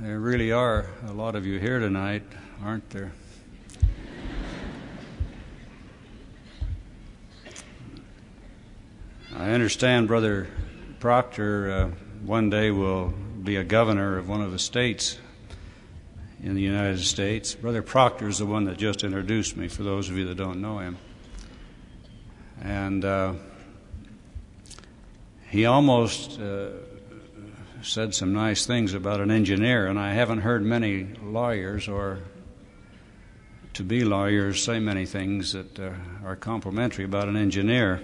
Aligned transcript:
There 0.00 0.20
really 0.20 0.52
are 0.52 0.86
a 1.08 1.12
lot 1.12 1.34
of 1.34 1.44
you 1.44 1.58
here 1.58 1.80
tonight, 1.80 2.22
aren't 2.62 2.88
there? 2.90 3.10
I 9.34 9.50
understand 9.50 10.06
Brother 10.06 10.46
Proctor 11.00 11.70
uh, 11.72 11.90
one 12.24 12.48
day 12.48 12.70
will 12.70 13.08
be 13.42 13.56
a 13.56 13.64
governor 13.64 14.18
of 14.18 14.28
one 14.28 14.40
of 14.40 14.52
the 14.52 14.58
states 14.60 15.18
in 16.44 16.54
the 16.54 16.62
United 16.62 17.00
States. 17.00 17.56
Brother 17.56 17.82
Proctor 17.82 18.28
is 18.28 18.38
the 18.38 18.46
one 18.46 18.66
that 18.66 18.78
just 18.78 19.02
introduced 19.02 19.56
me, 19.56 19.66
for 19.66 19.82
those 19.82 20.08
of 20.08 20.16
you 20.16 20.26
that 20.26 20.36
don't 20.36 20.60
know 20.60 20.78
him. 20.78 20.96
And 22.62 23.04
uh, 23.04 23.34
he 25.50 25.66
almost 25.66 26.40
uh, 26.40 26.68
said 27.82 28.14
some 28.14 28.32
nice 28.32 28.66
things 28.66 28.94
about 28.94 29.20
an 29.20 29.30
engineer, 29.30 29.86
and 29.86 29.98
I 29.98 30.12
haven't 30.12 30.40
heard 30.40 30.62
many 30.62 31.04
lawyers 31.22 31.88
or 31.88 32.18
to 33.74 33.84
be 33.84 34.04
lawyers 34.04 34.62
say 34.62 34.80
many 34.80 35.06
things 35.06 35.52
that 35.52 35.78
uh, 35.78 35.92
are 36.24 36.34
complimentary 36.34 37.04
about 37.04 37.28
an 37.28 37.36
engineer. 37.36 38.02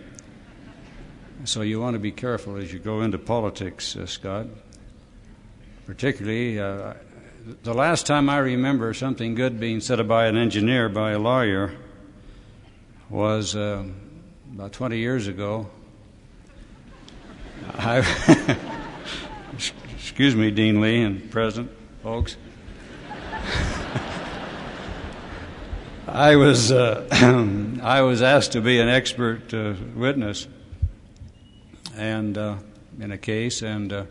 So 1.45 1.63
you 1.63 1.81
want 1.81 1.95
to 1.95 1.99
be 1.99 2.13
careful 2.13 2.57
as 2.57 2.73
you 2.73 2.79
go 2.79 3.03
into 3.03 3.19
politics, 3.19 3.97
uh, 3.97 4.07
Scott. 4.07 4.47
Particularly, 5.85 6.61
uh, 6.61 6.95
the 7.63 7.75
last 7.75 8.07
time 8.07 8.31
I 8.31 8.39
remember 8.39 8.95
something 8.95 9.35
good 9.35 9.59
being 9.59 9.81
said 9.81 10.07
by 10.07 10.27
an 10.27 10.37
engineer, 10.37 10.89
by 10.89 11.11
a 11.11 11.19
lawyer, 11.19 11.75
was 13.11 13.55
uh, 13.57 13.85
about 14.55 14.73
20 14.73 14.97
years 14.99 15.27
ago. 15.27 15.69
I 17.77 18.01
excuse 20.15 20.37
me, 20.37 20.53
Dean 20.53 20.81
Lee 20.81 21.03
and 21.03 21.29
President, 21.29 21.73
folks. 22.05 22.37
I 26.07 26.37
was 26.37 26.71
uh, 26.71 27.09
I 27.83 28.03
was 28.03 28.23
asked 28.23 28.53
to 28.53 28.61
be 28.61 28.79
an 28.79 28.89
expert 28.89 29.53
uh, 29.53 29.75
witness, 29.97 30.47
and 31.97 32.39
uh, 32.39 32.59
in 33.01 33.11
a 33.11 33.19
case, 33.19 33.63
and 33.63 33.93
uh, 33.93 34.05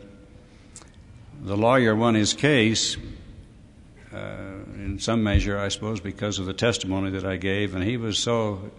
the 1.41 1.55
lawyer 1.55 1.95
won 1.95 2.15
his 2.15 2.33
case 2.33 2.97
uh, 4.13 4.17
in 4.75 4.99
some 4.99 5.23
measure, 5.23 5.57
I 5.57 5.69
suppose, 5.69 6.01
because 6.01 6.37
of 6.37 6.45
the 6.45 6.53
testimony 6.53 7.11
that 7.11 7.23
I 7.23 7.37
gave, 7.37 7.75
and 7.75 7.83
he 7.83 7.95
was 7.95 8.19
so 8.19 8.71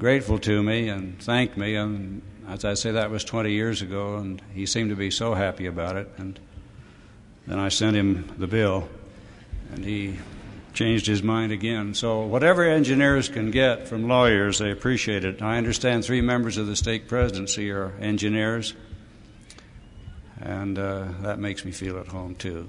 grateful 0.00 0.40
to 0.40 0.64
me 0.64 0.88
and 0.88 1.16
thanked 1.22 1.56
me, 1.56 1.76
and 1.76 2.22
as 2.50 2.64
I 2.64 2.74
say, 2.74 2.90
that 2.92 3.10
was 3.10 3.22
20 3.22 3.52
years 3.52 3.80
ago, 3.80 4.16
and 4.16 4.42
he 4.52 4.66
seemed 4.66 4.90
to 4.90 4.96
be 4.96 5.10
so 5.10 5.34
happy 5.34 5.66
about 5.66 5.96
it. 5.96 6.08
And 6.16 6.38
then 7.46 7.60
I 7.60 7.68
sent 7.68 7.96
him 7.96 8.28
the 8.38 8.48
bill, 8.48 8.88
and 9.72 9.84
he 9.84 10.18
changed 10.74 11.06
his 11.06 11.22
mind 11.22 11.52
again. 11.52 11.94
So, 11.94 12.22
whatever 12.22 12.64
engineers 12.64 13.28
can 13.28 13.52
get 13.52 13.86
from 13.86 14.08
lawyers, 14.08 14.58
they 14.58 14.72
appreciate 14.72 15.24
it. 15.24 15.40
I 15.40 15.58
understand 15.58 16.04
three 16.04 16.20
members 16.20 16.56
of 16.56 16.66
the 16.66 16.74
state 16.74 17.06
presidency 17.06 17.70
are 17.70 17.92
engineers, 18.00 18.74
and 20.40 20.76
uh, 20.76 21.06
that 21.22 21.38
makes 21.38 21.64
me 21.64 21.70
feel 21.70 21.98
at 21.98 22.08
home 22.08 22.34
too. 22.34 22.68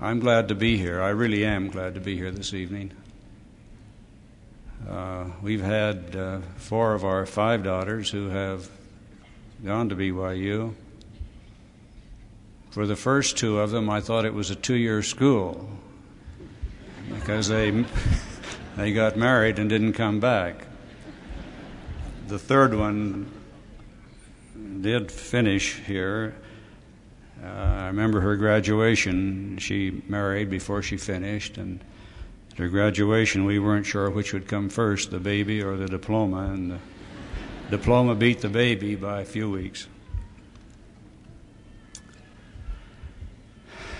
I'm 0.00 0.20
glad 0.20 0.46
to 0.48 0.54
be 0.54 0.76
here. 0.76 1.02
I 1.02 1.08
really 1.08 1.44
am 1.44 1.70
glad 1.70 1.94
to 1.94 2.00
be 2.00 2.16
here 2.16 2.30
this 2.30 2.54
evening. 2.54 2.92
Uh, 4.86 5.24
we've 5.42 5.62
had 5.62 6.14
uh, 6.14 6.40
four 6.56 6.94
of 6.94 7.04
our 7.04 7.26
five 7.26 7.62
daughters 7.62 8.10
who 8.10 8.28
have 8.28 8.70
gone 9.64 9.88
to 9.88 9.96
BYU. 9.96 10.74
For 12.70 12.86
the 12.86 12.96
first 12.96 13.38
two 13.38 13.58
of 13.58 13.70
them, 13.70 13.88
I 13.90 14.00
thought 14.00 14.24
it 14.24 14.34
was 14.34 14.50
a 14.50 14.54
two 14.54 14.74
year 14.76 15.02
school 15.02 15.68
because 17.12 17.48
they, 17.48 17.84
they 18.76 18.92
got 18.92 19.16
married 19.16 19.58
and 19.58 19.68
didn't 19.68 19.94
come 19.94 20.20
back. 20.20 20.66
The 22.28 22.38
third 22.38 22.74
one 22.74 23.32
did 24.80 25.10
finish 25.10 25.76
here. 25.78 26.34
Uh, 27.42 27.46
I 27.46 27.86
remember 27.86 28.20
her 28.20 28.36
graduation. 28.36 29.58
She 29.58 30.02
married 30.08 30.50
before 30.50 30.82
she 30.82 30.96
finished, 30.96 31.56
and 31.56 31.80
at 32.58 32.62
her 32.62 32.68
graduation, 32.68 33.44
we 33.44 33.60
weren't 33.60 33.86
sure 33.86 34.10
which 34.10 34.32
would 34.32 34.48
come 34.48 34.68
first, 34.68 35.12
the 35.12 35.20
baby 35.20 35.62
or 35.62 35.76
the 35.76 35.86
diploma, 35.86 36.50
and 36.52 36.72
the 36.72 36.78
diploma 37.70 38.16
beat 38.16 38.40
the 38.40 38.48
baby 38.48 38.96
by 38.96 39.20
a 39.20 39.24
few 39.24 39.48
weeks. 39.48 39.86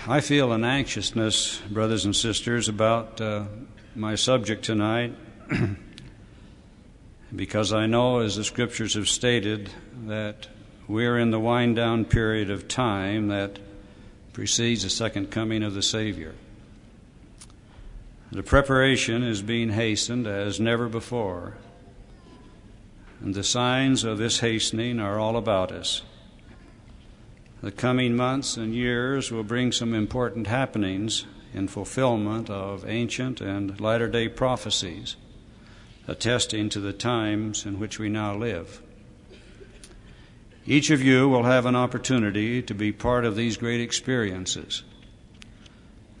I 0.05 0.19
feel 0.19 0.51
an 0.51 0.65
anxiousness, 0.65 1.59
brothers 1.69 2.03
and 2.03 2.13
sisters, 2.13 2.67
about 2.67 3.21
uh, 3.21 3.45
my 3.95 4.15
subject 4.15 4.65
tonight 4.65 5.15
because 7.35 7.71
I 7.71 7.85
know, 7.85 8.19
as 8.19 8.35
the 8.35 8.43
scriptures 8.43 8.95
have 8.95 9.07
stated, 9.07 9.69
that 10.07 10.47
we're 10.85 11.17
in 11.17 11.31
the 11.31 11.39
wind 11.39 11.77
down 11.77 12.03
period 12.03 12.49
of 12.49 12.67
time 12.67 13.29
that 13.29 13.57
precedes 14.33 14.83
the 14.83 14.89
second 14.89 15.31
coming 15.31 15.63
of 15.63 15.73
the 15.73 15.83
Savior. 15.83 16.33
The 18.31 18.43
preparation 18.43 19.23
is 19.23 19.41
being 19.41 19.69
hastened 19.69 20.27
as 20.27 20.59
never 20.59 20.87
before, 20.87 21.57
and 23.21 23.33
the 23.33 23.43
signs 23.43 24.03
of 24.03 24.19
this 24.19 24.39
hastening 24.39 24.99
are 24.99 25.17
all 25.17 25.35
about 25.35 25.71
us. 25.71 26.03
The 27.61 27.71
coming 27.71 28.15
months 28.15 28.55
and 28.55 28.75
years 28.75 29.31
will 29.31 29.43
bring 29.43 29.71
some 29.71 29.95
important 29.95 30.45
happenings 30.45 31.25
in 31.55 31.67
fulfillment 31.67 32.51
of 32.51 32.87
ancient 32.87 33.41
and 33.41 33.81
latter 33.81 34.07
day 34.07 34.27
prophecies, 34.29 35.15
attesting 36.07 36.69
to 36.69 36.79
the 36.79 36.93
times 36.93 37.65
in 37.65 37.79
which 37.79 37.97
we 37.97 38.09
now 38.09 38.35
live. 38.35 38.79
Each 40.67 40.91
of 40.91 41.01
you 41.01 41.27
will 41.27 41.43
have 41.43 41.65
an 41.65 41.75
opportunity 41.75 42.61
to 42.61 42.75
be 42.75 42.91
part 42.91 43.25
of 43.25 43.35
these 43.35 43.57
great 43.57 43.81
experiences. 43.81 44.83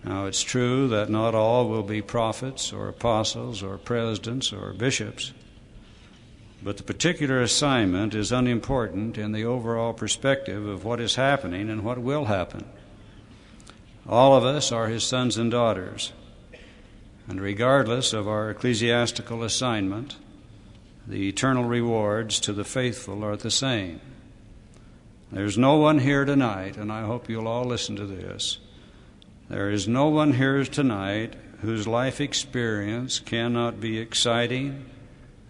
Now, 0.03 0.25
it's 0.25 0.43
true 0.43 0.87
that 0.87 1.09
not 1.09 1.35
all 1.35 1.67
will 1.67 1.83
be 1.83 2.01
prophets 2.01 2.71
or 2.71 2.87
apostles 2.87 3.61
or 3.61 3.77
presidents 3.77 4.53
or 4.53 4.73
bishops, 4.73 5.33
but 6.63 6.77
the 6.77 6.83
particular 6.83 7.41
assignment 7.41 8.15
is 8.15 8.31
unimportant 8.31 9.17
in 9.17 9.33
the 9.33 9.45
overall 9.45 9.93
perspective 9.93 10.65
of 10.65 10.85
what 10.85 10.99
is 10.99 11.15
happening 11.15 11.69
and 11.69 11.83
what 11.83 11.97
will 11.97 12.25
happen. 12.25 12.65
All 14.07 14.35
of 14.35 14.43
us 14.43 14.71
are 14.71 14.87
his 14.87 15.03
sons 15.03 15.37
and 15.37 15.51
daughters, 15.51 16.13
and 17.27 17.41
regardless 17.41 18.13
of 18.13 18.27
our 18.27 18.49
ecclesiastical 18.49 19.43
assignment, 19.43 20.15
the 21.05 21.27
eternal 21.27 21.63
rewards 21.63 22.39
to 22.41 22.53
the 22.53 22.63
faithful 22.63 23.23
are 23.23 23.35
the 23.35 23.51
same. 23.51 23.99
There's 25.31 25.57
no 25.57 25.75
one 25.77 25.99
here 25.99 26.25
tonight, 26.25 26.77
and 26.77 26.91
I 26.91 27.01
hope 27.01 27.29
you'll 27.29 27.47
all 27.47 27.65
listen 27.65 27.95
to 27.97 28.05
this. 28.05 28.59
There 29.49 29.71
is 29.71 29.87
no 29.87 30.09
one 30.09 30.33
here 30.33 30.63
tonight 30.63 31.33
whose 31.61 31.87
life 31.87 32.21
experience 32.21 33.17
cannot 33.17 33.81
be 33.81 33.97
exciting 33.97 34.85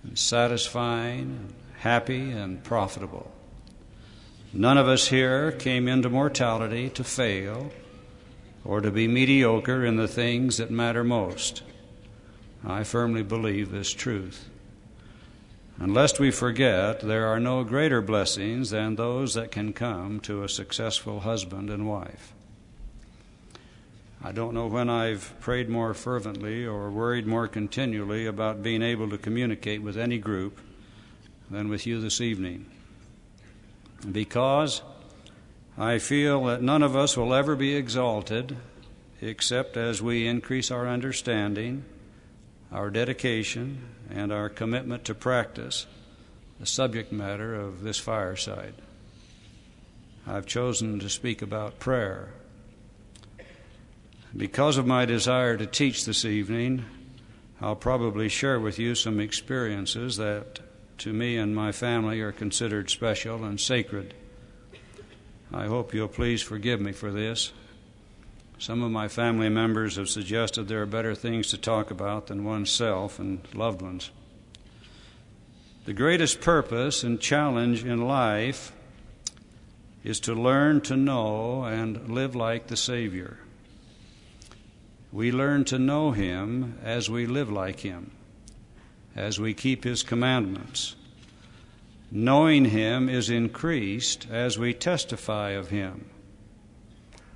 and 0.03 0.17
satisfying, 0.17 1.53
happy 1.79 2.31
and 2.31 2.63
profitable. 2.63 3.29
None 4.53 4.77
of 4.77 4.87
us 4.87 5.09
here 5.09 5.51
came 5.51 5.89
into 5.89 6.09
mortality 6.09 6.89
to 6.91 7.03
fail 7.03 7.71
or 8.63 8.79
to 8.79 8.89
be 8.89 9.05
mediocre 9.05 9.85
in 9.85 9.97
the 9.97 10.07
things 10.07 10.57
that 10.57 10.71
matter 10.71 11.03
most. 11.03 11.61
I 12.65 12.85
firmly 12.85 13.21
believe 13.21 13.69
this 13.69 13.91
truth. 13.91 14.49
And 15.77 15.93
lest 15.93 16.21
we 16.21 16.31
forget, 16.31 17.01
there 17.01 17.27
are 17.27 17.39
no 17.39 17.65
greater 17.65 18.01
blessings 18.01 18.69
than 18.69 18.95
those 18.95 19.33
that 19.33 19.51
can 19.51 19.73
come 19.73 20.21
to 20.21 20.43
a 20.43 20.49
successful 20.49 21.19
husband 21.19 21.69
and 21.69 21.85
wife. 21.85 22.33
I 24.21 24.33
don't 24.33 24.53
know 24.53 24.67
when 24.67 24.89
I've 24.89 25.33
prayed 25.39 25.69
more 25.69 25.93
fervently 25.93 26.65
or 26.65 26.91
worried 26.91 27.25
more 27.25 27.47
continually 27.47 28.25
about 28.25 28.61
being 28.61 28.81
able 28.81 29.09
to 29.11 29.17
communicate 29.17 29.81
with 29.81 29.97
any 29.97 30.17
group 30.17 30.59
than 31.49 31.69
with 31.69 31.87
you 31.87 32.01
this 32.01 32.19
evening. 32.19 32.65
Because 34.11 34.81
I 35.77 35.99
feel 35.99 36.43
that 36.45 36.61
none 36.61 36.83
of 36.83 36.97
us 36.97 37.15
will 37.15 37.33
ever 37.33 37.55
be 37.55 37.75
exalted 37.75 38.57
except 39.21 39.77
as 39.77 40.01
we 40.01 40.27
increase 40.27 40.69
our 40.69 40.87
understanding, 40.87 41.85
our 42.73 42.89
dedication, 42.89 43.89
and 44.09 44.33
our 44.33 44.49
commitment 44.49 45.05
to 45.05 45.15
practice 45.15 45.85
the 46.59 46.65
subject 46.65 47.13
matter 47.13 47.55
of 47.55 47.83
this 47.83 47.97
fireside. 47.97 48.73
I've 50.27 50.45
chosen 50.45 50.99
to 50.99 51.09
speak 51.09 51.41
about 51.41 51.79
prayer. 51.79 52.33
Because 54.37 54.77
of 54.77 54.85
my 54.85 55.05
desire 55.05 55.57
to 55.57 55.65
teach 55.65 56.05
this 56.05 56.23
evening, 56.23 56.85
I'll 57.59 57.75
probably 57.75 58.29
share 58.29 58.59
with 58.59 58.77
you 58.77 58.93
some 58.93 59.19
experiences 59.19 60.17
that 60.17 60.59
to 60.99 61.11
me 61.11 61.37
and 61.37 61.55
my 61.55 61.71
family 61.71 62.21
are 62.21 62.31
considered 62.31 62.91
special 62.91 63.43
and 63.43 63.59
sacred. 63.59 64.13
I 65.51 65.65
hope 65.65 65.95
you'll 65.95 66.07
please 66.07 66.43
forgive 66.43 66.79
me 66.79 66.91
for 66.91 67.11
this. 67.11 67.51
Some 68.59 68.83
of 68.83 68.91
my 68.91 69.07
family 69.07 69.49
members 69.49 69.95
have 69.95 70.09
suggested 70.09 70.67
there 70.67 70.83
are 70.83 70.85
better 70.85 71.15
things 71.15 71.49
to 71.49 71.57
talk 71.57 71.89
about 71.89 72.27
than 72.27 72.43
oneself 72.43 73.17
and 73.17 73.41
loved 73.55 73.81
ones. 73.81 74.11
The 75.85 75.93
greatest 75.93 76.39
purpose 76.39 77.03
and 77.03 77.19
challenge 77.19 77.83
in 77.83 78.07
life 78.07 78.73
is 80.03 80.19
to 80.19 80.35
learn 80.35 80.81
to 80.81 80.95
know 80.95 81.63
and 81.63 82.09
live 82.09 82.35
like 82.35 82.67
the 82.67 82.77
Savior. 82.77 83.39
We 85.11 85.31
learn 85.31 85.65
to 85.65 85.79
know 85.79 86.11
Him 86.11 86.77
as 86.83 87.09
we 87.09 87.25
live 87.25 87.51
like 87.51 87.79
Him, 87.79 88.11
as 89.15 89.39
we 89.39 89.53
keep 89.53 89.83
His 89.83 90.03
commandments. 90.03 90.95
Knowing 92.11 92.65
Him 92.65 93.09
is 93.09 93.29
increased 93.29 94.27
as 94.29 94.59
we 94.59 94.73
testify 94.73 95.51
of 95.51 95.69
Him. 95.69 96.09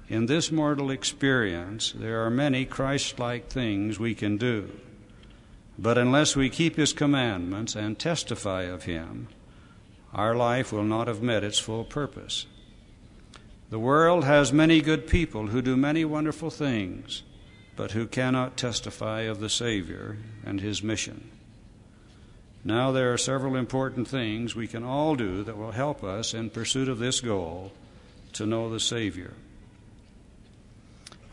In 0.07 0.27
this 0.27 0.51
mortal 0.51 0.91
experience, 0.91 1.91
there 1.95 2.23
are 2.23 2.29
many 2.29 2.65
Christ 2.65 3.17
like 3.17 3.49
things 3.49 3.97
we 3.97 4.13
can 4.13 4.37
do. 4.37 4.69
But 5.79 5.97
unless 5.97 6.35
we 6.35 6.49
keep 6.49 6.75
His 6.75 6.93
commandments 6.93 7.75
and 7.75 7.97
testify 7.97 8.63
of 8.63 8.83
Him, 8.83 9.29
our 10.13 10.35
life 10.35 10.71
will 10.71 10.83
not 10.83 11.07
have 11.07 11.23
met 11.23 11.43
its 11.43 11.57
full 11.57 11.83
purpose. 11.83 12.45
The 13.71 13.79
world 13.79 14.23
has 14.25 14.53
many 14.53 14.81
good 14.81 15.07
people 15.07 15.47
who 15.47 15.63
do 15.63 15.75
many 15.75 16.05
wonderful 16.05 16.51
things, 16.51 17.23
but 17.75 17.91
who 17.91 18.05
cannot 18.05 18.57
testify 18.57 19.21
of 19.21 19.39
the 19.39 19.49
Savior 19.49 20.17
and 20.45 20.61
His 20.61 20.83
mission. 20.83 21.29
Now, 22.65 22.91
there 22.91 23.11
are 23.11 23.17
several 23.17 23.55
important 23.55 24.07
things 24.07 24.55
we 24.55 24.67
can 24.67 24.83
all 24.83 25.15
do 25.15 25.43
that 25.43 25.57
will 25.57 25.71
help 25.71 26.03
us 26.03 26.33
in 26.33 26.49
pursuit 26.49 26.87
of 26.87 26.99
this 26.99 27.19
goal 27.19 27.73
to 28.33 28.45
know 28.45 28.69
the 28.69 28.79
Savior. 28.79 29.33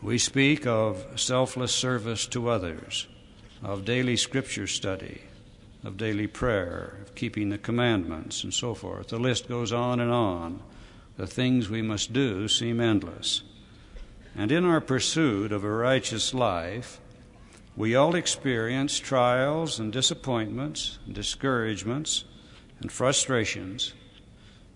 We 0.01 0.17
speak 0.17 0.65
of 0.65 1.05
selfless 1.15 1.73
service 1.73 2.25
to 2.27 2.49
others, 2.49 3.07
of 3.63 3.85
daily 3.85 4.17
scripture 4.17 4.67
study, 4.67 5.21
of 5.83 5.97
daily 5.97 6.27
prayer, 6.27 6.97
of 7.01 7.15
keeping 7.15 7.49
the 7.49 7.57
commandments, 7.57 8.43
and 8.43 8.53
so 8.53 8.73
forth. 8.73 9.09
The 9.09 9.19
list 9.19 9.47
goes 9.47 9.71
on 9.71 9.99
and 9.99 10.11
on. 10.11 10.61
The 11.17 11.27
things 11.27 11.69
we 11.69 11.81
must 11.81 12.13
do 12.13 12.47
seem 12.47 12.81
endless. 12.81 13.43
And 14.35 14.51
in 14.51 14.65
our 14.65 14.81
pursuit 14.81 15.51
of 15.51 15.63
a 15.63 15.69
righteous 15.69 16.33
life, 16.33 16.99
we 17.75 17.95
all 17.95 18.15
experience 18.15 18.97
trials 18.99 19.79
and 19.79 19.91
disappointments, 19.91 20.99
and 21.05 21.15
discouragements, 21.15 22.25
and 22.81 22.91
frustrations. 22.91 23.93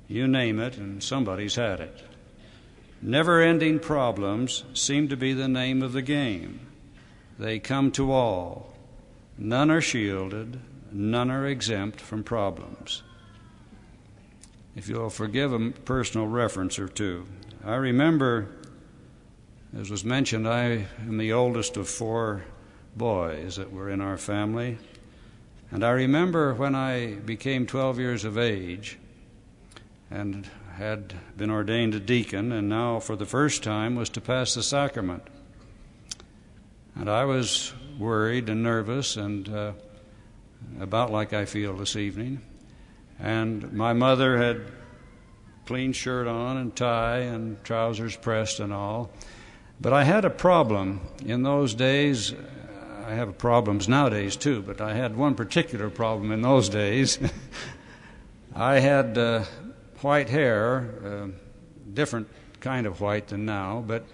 You 0.07 0.27
name 0.27 0.59
it, 0.59 0.77
and 0.77 1.01
somebody's 1.01 1.55
had 1.55 1.79
it. 1.79 2.03
Never 3.01 3.41
ending 3.41 3.79
problems 3.79 4.63
seem 4.73 5.07
to 5.09 5.17
be 5.17 5.33
the 5.33 5.47
name 5.47 5.81
of 5.81 5.93
the 5.93 6.01
game. 6.01 6.59
They 7.37 7.59
come 7.59 7.91
to 7.91 8.11
all. 8.11 8.73
None 9.37 9.69
are 9.69 9.81
shielded, 9.81 10.59
none 10.91 11.29
are 11.29 11.45
exempt 11.45 11.99
from 11.99 12.23
problems. 12.23 13.03
If 14.75 14.87
you'll 14.87 15.09
forgive 15.09 15.53
a 15.53 15.71
personal 15.71 16.27
reference 16.27 16.79
or 16.79 16.87
two, 16.87 17.25
I 17.63 17.75
remember, 17.75 18.47
as 19.77 19.89
was 19.89 20.05
mentioned, 20.05 20.47
I 20.47 20.85
am 21.01 21.17
the 21.17 21.33
oldest 21.33 21.75
of 21.75 21.89
four 21.89 22.45
boys 22.95 23.57
that 23.57 23.73
were 23.73 23.89
in 23.89 23.99
our 23.99 24.17
family. 24.17 24.77
And 25.69 25.83
I 25.83 25.89
remember 25.91 26.53
when 26.53 26.75
I 26.75 27.15
became 27.15 27.65
12 27.65 27.99
years 27.99 28.23
of 28.23 28.37
age 28.37 28.97
and 30.09 30.47
had 30.75 31.13
been 31.35 31.49
ordained 31.49 31.93
a 31.93 31.99
deacon, 31.99 32.53
and 32.53 32.69
now 32.69 32.99
for 32.99 33.17
the 33.17 33.25
first 33.25 33.63
time 33.63 33.95
was 33.95 34.09
to 34.11 34.21
pass 34.21 34.53
the 34.53 34.63
sacrament. 34.63 35.23
And 36.95 37.09
I 37.09 37.25
was 37.25 37.73
worried 37.99 38.47
and 38.47 38.63
nervous 38.63 39.17
and 39.17 39.49
uh, 39.49 39.73
about 40.79 41.11
like 41.11 41.33
I 41.33 41.43
feel 41.43 41.75
this 41.75 41.97
evening. 41.97 42.41
And 43.19 43.73
my 43.73 43.91
mother 43.91 44.37
had 44.37 44.61
clean 45.65 45.91
shirt 45.91 46.27
on 46.27 46.57
and 46.57 46.73
tie 46.75 47.19
and 47.19 47.61
trousers 47.65 48.15
pressed 48.15 48.61
and 48.61 48.71
all. 48.71 49.11
But 49.79 49.93
I 49.93 50.03
had 50.03 50.25
a 50.25 50.29
problem 50.29 51.01
in 51.25 51.43
those 51.43 51.73
days. 51.73 52.33
I 53.05 53.11
have 53.11 53.37
problems 53.37 53.87
nowadays 53.87 54.35
too, 54.35 54.61
but 54.61 54.81
I 54.81 54.93
had 54.93 55.15
one 55.15 55.35
particular 55.35 55.89
problem 55.89 56.31
in 56.31 56.41
those 56.41 56.69
days. 56.69 57.19
I 58.55 58.79
had 58.79 59.17
uh, 59.17 59.43
white 60.01 60.29
hair, 60.29 60.89
uh, 61.03 61.27
different 61.93 62.27
kind 62.61 62.87
of 62.87 63.01
white 63.01 63.27
than 63.27 63.45
now, 63.45 63.83
but 63.85 64.05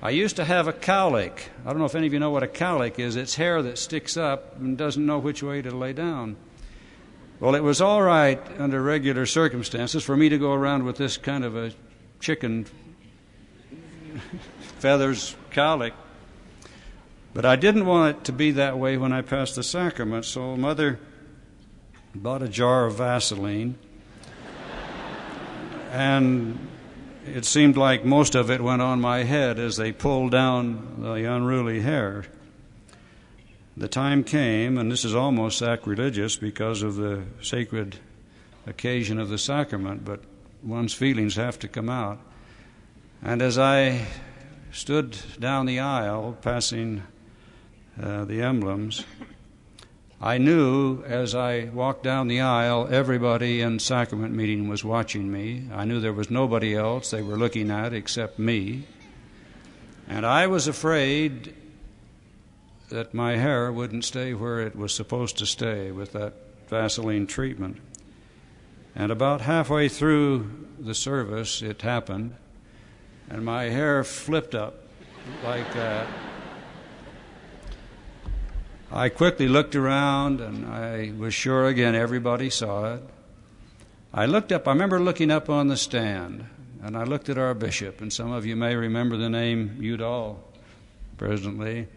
I 0.00 0.10
used 0.10 0.36
to 0.36 0.44
have 0.44 0.68
a 0.68 0.72
cowlick. 0.72 1.48
I 1.66 1.70
don't 1.70 1.78
know 1.78 1.84
if 1.84 1.96
any 1.96 2.06
of 2.06 2.12
you 2.12 2.20
know 2.20 2.30
what 2.30 2.44
a 2.44 2.48
cowlick 2.48 3.00
is. 3.00 3.16
It's 3.16 3.34
hair 3.34 3.60
that 3.62 3.76
sticks 3.78 4.16
up 4.16 4.56
and 4.58 4.78
doesn't 4.78 5.04
know 5.04 5.18
which 5.18 5.42
way 5.42 5.60
to 5.62 5.74
lay 5.74 5.92
down. 5.92 6.36
Well, 7.40 7.56
it 7.56 7.62
was 7.62 7.80
all 7.80 8.02
right 8.02 8.40
under 8.58 8.80
regular 8.80 9.26
circumstances 9.26 10.04
for 10.04 10.16
me 10.16 10.28
to 10.28 10.38
go 10.38 10.52
around 10.52 10.84
with 10.84 10.96
this 10.96 11.16
kind 11.16 11.44
of 11.44 11.56
a 11.56 11.72
chicken 12.20 12.66
feathers 14.78 15.36
cowlick. 15.50 15.92
But 17.34 17.44
I 17.44 17.56
didn't 17.56 17.86
want 17.86 18.16
it 18.16 18.24
to 18.24 18.32
be 18.32 18.52
that 18.52 18.78
way 18.78 18.96
when 18.96 19.12
I 19.12 19.22
passed 19.22 19.54
the 19.54 19.62
sacrament, 19.62 20.24
so 20.24 20.56
Mother 20.56 20.98
bought 22.14 22.42
a 22.42 22.48
jar 22.48 22.86
of 22.86 22.96
Vaseline. 22.96 23.76
and 25.92 26.58
it 27.26 27.44
seemed 27.44 27.76
like 27.76 28.04
most 28.04 28.34
of 28.34 28.50
it 28.50 28.60
went 28.60 28.82
on 28.82 29.00
my 29.00 29.24
head 29.24 29.58
as 29.58 29.76
they 29.76 29.92
pulled 29.92 30.32
down 30.32 31.02
the 31.02 31.30
unruly 31.30 31.80
hair. 31.80 32.24
The 33.76 33.88
time 33.88 34.24
came, 34.24 34.76
and 34.78 34.90
this 34.90 35.04
is 35.04 35.14
almost 35.14 35.58
sacrilegious 35.58 36.36
because 36.36 36.82
of 36.82 36.96
the 36.96 37.22
sacred 37.40 37.96
occasion 38.66 39.18
of 39.20 39.28
the 39.28 39.38
sacrament, 39.38 40.04
but 40.04 40.20
one's 40.62 40.94
feelings 40.94 41.36
have 41.36 41.58
to 41.60 41.68
come 41.68 41.88
out. 41.88 42.18
And 43.22 43.40
as 43.42 43.58
I 43.58 44.06
stood 44.70 45.16
down 45.38 45.66
the 45.66 45.80
aisle 45.80 46.36
passing 46.42 47.02
uh, 48.00 48.24
the 48.24 48.42
emblems, 48.42 49.04
I 50.20 50.38
knew 50.38 51.04
as 51.04 51.34
I 51.34 51.64
walked 51.72 52.02
down 52.02 52.26
the 52.26 52.40
aisle, 52.40 52.88
everybody 52.90 53.60
in 53.60 53.78
sacrament 53.78 54.34
meeting 54.34 54.68
was 54.68 54.82
watching 54.82 55.30
me. 55.30 55.68
I 55.72 55.84
knew 55.84 56.00
there 56.00 56.12
was 56.12 56.28
nobody 56.28 56.74
else 56.74 57.10
they 57.10 57.22
were 57.22 57.36
looking 57.36 57.70
at 57.70 57.92
except 57.92 58.36
me. 58.36 58.86
And 60.08 60.26
I 60.26 60.48
was 60.48 60.66
afraid 60.66 61.54
that 62.88 63.14
my 63.14 63.36
hair 63.36 63.70
wouldn't 63.70 64.04
stay 64.04 64.34
where 64.34 64.60
it 64.60 64.74
was 64.74 64.92
supposed 64.92 65.38
to 65.38 65.46
stay 65.46 65.92
with 65.92 66.12
that 66.12 66.34
Vaseline 66.68 67.26
treatment. 67.26 67.76
And 68.96 69.12
about 69.12 69.42
halfway 69.42 69.88
through 69.88 70.66
the 70.80 70.94
service, 70.94 71.62
it 71.62 71.82
happened, 71.82 72.34
and 73.30 73.44
my 73.44 73.64
hair 73.64 74.04
flipped 74.04 74.54
up 74.54 74.74
like 75.44 75.72
that. 75.74 76.06
I 78.90 79.10
quickly 79.10 79.48
looked 79.48 79.76
around, 79.76 80.40
and 80.40 80.66
I 80.66 81.12
was 81.16 81.34
sure 81.34 81.66
again 81.66 81.94
everybody 81.94 82.48
saw 82.48 82.94
it. 82.94 83.02
I 84.14 84.24
looked 84.24 84.50
up, 84.50 84.66
I 84.66 84.72
remember 84.72 84.98
looking 84.98 85.30
up 85.30 85.50
on 85.50 85.68
the 85.68 85.76
stand, 85.76 86.46
and 86.82 86.96
I 86.96 87.04
looked 87.04 87.28
at 87.28 87.36
our 87.36 87.52
bishop, 87.52 88.00
and 88.00 88.10
some 88.10 88.32
of 88.32 88.46
you 88.46 88.56
may 88.56 88.74
remember 88.74 89.18
the 89.18 89.28
name 89.28 89.76
Udall, 89.80 90.42
presently. 91.18 91.88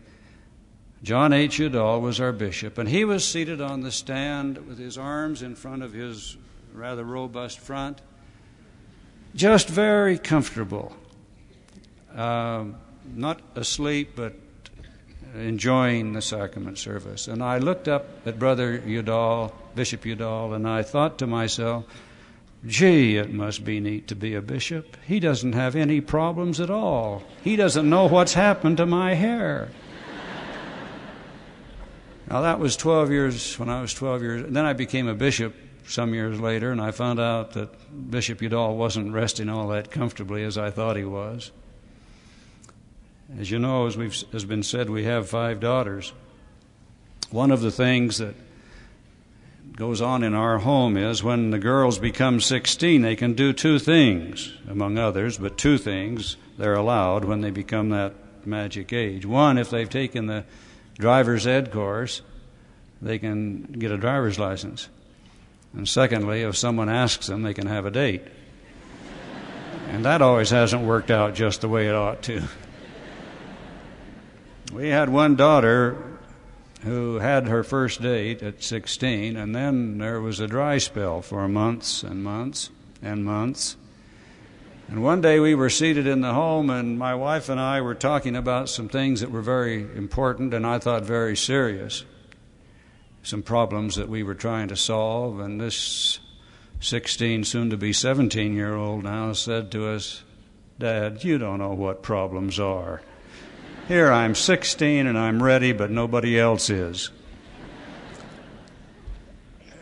John 1.02 1.32
H. 1.32 1.60
Udall 1.60 2.02
was 2.02 2.20
our 2.20 2.34
bishop, 2.34 2.78
and 2.78 2.90
he 2.90 3.06
was 3.06 3.26
seated 3.26 3.62
on 3.62 3.82
the 3.82 3.92
stand 3.92 4.68
with 4.68 4.78
his 4.78 4.98
arms 4.98 5.42
in 5.42 5.56
front 5.56 5.82
of 5.84 5.94
his 5.94 6.36
rather 6.74 7.06
robust 7.06 7.60
front, 7.60 8.02
just 9.34 9.70
very 9.70 10.18
comfortable. 10.18 10.96
Uh, 12.16 12.66
not 13.16 13.42
asleep, 13.56 14.12
but 14.16 14.34
enjoying 15.36 16.14
the 16.14 16.22
sacrament 16.22 16.78
service. 16.78 17.28
And 17.28 17.42
I 17.42 17.58
looked 17.58 17.88
up 17.88 18.06
at 18.26 18.38
Brother 18.38 18.82
Udall, 18.86 19.54
Bishop 19.76 20.06
Udall, 20.06 20.54
and 20.54 20.68
I 20.68 20.84
thought 20.84 21.18
to 21.20 21.28
myself, 21.28 21.86
gee, 22.66 23.18
it 23.18 23.34
must 23.34 23.64
be 23.64 23.80
neat 23.80 24.08
to 24.10 24.16
be 24.16 24.36
a 24.36 24.42
bishop. 24.42 24.98
He 25.06 25.20
doesn't 25.20 25.54
have 25.54 25.76
any 25.76 26.02
problems 26.02 26.60
at 26.60 26.70
all. 26.70 27.24
He 27.44 27.56
doesn't 27.56 27.90
know 27.90 28.08
what's 28.08 28.34
happened 28.34 28.78
to 28.78 28.86
my 28.86 29.14
hair. 29.14 29.70
Now, 32.30 32.42
that 32.42 32.60
was 32.60 32.78
12 32.78 33.12
years 33.12 33.60
when 33.60 33.68
I 33.68 33.82
was 33.82 33.94
12 33.94 34.22
years. 34.22 34.42
And 34.44 34.56
then 34.56 34.64
I 34.64 34.72
became 34.72 35.10
a 35.10 35.14
bishop 35.14 35.54
some 35.86 36.14
years 36.14 36.40
later, 36.40 36.72
and 36.72 36.80
I 36.80 36.92
found 36.92 37.20
out 37.20 37.54
that 37.54 38.10
Bishop 38.10 38.42
Udall 38.42 38.78
wasn't 38.78 39.12
resting 39.12 39.50
all 39.50 39.68
that 39.70 39.92
comfortably 39.92 40.44
as 40.46 40.58
I 40.58 40.72
thought 40.72 40.96
he 40.96 41.04
was. 41.04 41.52
As 43.40 43.50
you 43.50 43.60
know, 43.60 43.88
as 43.88 43.96
we've, 43.96 44.16
has 44.32 44.46
been 44.46 44.64
said, 44.64 44.90
we 44.90 45.06
have 45.06 45.30
five 45.30 45.60
daughters. 45.60 46.12
One 47.30 47.52
of 47.52 47.62
the 47.62 47.72
things 47.72 48.18
that 48.18 48.36
goes 49.76 50.02
on 50.02 50.24
in 50.24 50.34
our 50.34 50.60
home 50.60 50.98
is 50.98 51.24
when 51.24 51.52
the 51.52 51.60
girls 51.60 51.98
become 51.98 52.42
16, 52.42 53.02
they 53.02 53.16
can 53.16 53.34
do 53.34 53.54
two 53.54 53.80
things, 53.80 54.54
among 54.68 54.98
others, 54.98 55.38
but 55.38 55.58
two 55.58 55.78
things 55.78 56.36
they're 56.58 56.76
allowed 56.76 57.24
when 57.24 57.42
they 57.42 57.52
become 57.52 57.90
that 57.90 58.14
magic 58.46 58.92
age. 58.92 59.26
One, 59.26 59.58
if 59.58 59.70
they've 59.70 59.90
taken 59.90 60.26
the 60.26 60.44
driver's 61.00 61.48
ed 61.48 61.72
course, 61.72 62.22
they 63.02 63.18
can 63.18 63.64
get 63.64 63.92
a 63.92 63.98
driver's 63.98 64.38
license. 64.38 64.90
And 65.74 65.88
secondly, 65.88 66.42
if 66.42 66.58
someone 66.58 66.90
asks 66.90 67.28
them, 67.28 67.44
they 67.44 67.54
can 67.54 67.68
have 67.68 67.86
a 67.86 67.92
date. 67.92 68.24
And 69.88 70.06
that 70.06 70.22
always 70.22 70.50
hasn't 70.50 70.84
worked 70.84 71.12
out 71.12 71.34
just 71.34 71.62
the 71.62 71.70
way 71.70 71.88
it 71.88 71.96
ought 71.96 72.22
to. 72.24 72.44
We 74.74 74.88
had 74.88 75.10
one 75.10 75.36
daughter 75.36 75.98
who 76.84 77.16
had 77.16 77.48
her 77.48 77.62
first 77.62 78.02
date 78.02 78.42
at 78.42 78.64
16, 78.64 79.36
and 79.36 79.54
then 79.54 79.98
there 79.98 80.22
was 80.22 80.40
a 80.40 80.48
dry 80.48 80.78
spell 80.78 81.22
for 81.22 81.46
months 81.50 82.04
and 82.04 82.24
months 82.24 82.70
and 83.02 83.26
months. 83.26 83.76
And 84.88 85.04
one 85.04 85.20
day 85.20 85.42
we 85.42 85.56
were 85.56 85.70
seated 85.70 86.08
in 86.08 86.22
the 86.22 86.34
home, 86.34 86.70
and 86.70 86.98
my 86.98 87.14
wife 87.16 87.50
and 87.50 87.60
I 87.60 87.82
were 87.82 87.96
talking 87.96 88.38
about 88.38 88.70
some 88.70 88.88
things 88.88 89.20
that 89.20 89.30
were 89.30 89.42
very 89.42 89.82
important 89.96 90.54
and 90.54 90.66
I 90.66 90.80
thought 90.80 91.04
very 91.04 91.36
serious. 91.36 92.06
Some 93.24 93.44
problems 93.44 93.98
that 93.98 94.08
we 94.08 94.24
were 94.24 94.36
trying 94.36 94.70
to 94.70 94.78
solve, 94.78 95.42
and 95.42 95.60
this 95.60 96.20
16, 96.80 97.44
soon 97.44 97.70
to 97.72 97.78
be 97.78 97.92
17 97.92 98.56
year 98.56 98.76
old 98.76 99.04
now 99.04 99.34
said 99.34 99.70
to 99.74 99.90
us, 99.90 100.24
Dad, 100.80 101.26
you 101.26 101.38
don't 101.38 101.60
know 101.60 101.74
what 101.74 102.02
problems 102.02 102.58
are. 102.58 103.02
Here 103.88 104.12
I'm 104.12 104.36
16 104.36 105.08
and 105.08 105.18
I'm 105.18 105.42
ready, 105.42 105.74
but 105.74 105.90
nobody 105.90 106.40
else 106.40 106.70
is. 106.70 107.10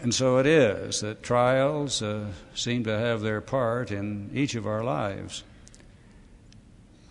And 0.02 0.14
so 0.14 0.38
it 0.38 0.46
is 0.46 1.02
that 1.02 1.22
trials 1.22 2.02
uh, 2.02 2.28
seem 2.56 2.86
to 2.86 2.98
have 2.98 3.22
their 3.22 3.42
part 3.42 3.92
in 3.92 4.32
each 4.34 4.56
of 4.56 4.66
our 4.66 4.84
lives. 4.84 5.44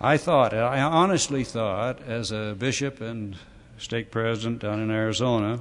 I 0.01 0.17
thought, 0.17 0.55
I 0.55 0.81
honestly 0.81 1.45
thought, 1.45 2.01
as 2.03 2.33
a 2.33 2.57
bishop 2.59 3.01
and 3.01 3.37
stake 3.77 4.11
president 4.11 4.61
down 4.61 4.81
in 4.81 4.91
Arizona, 4.91 5.61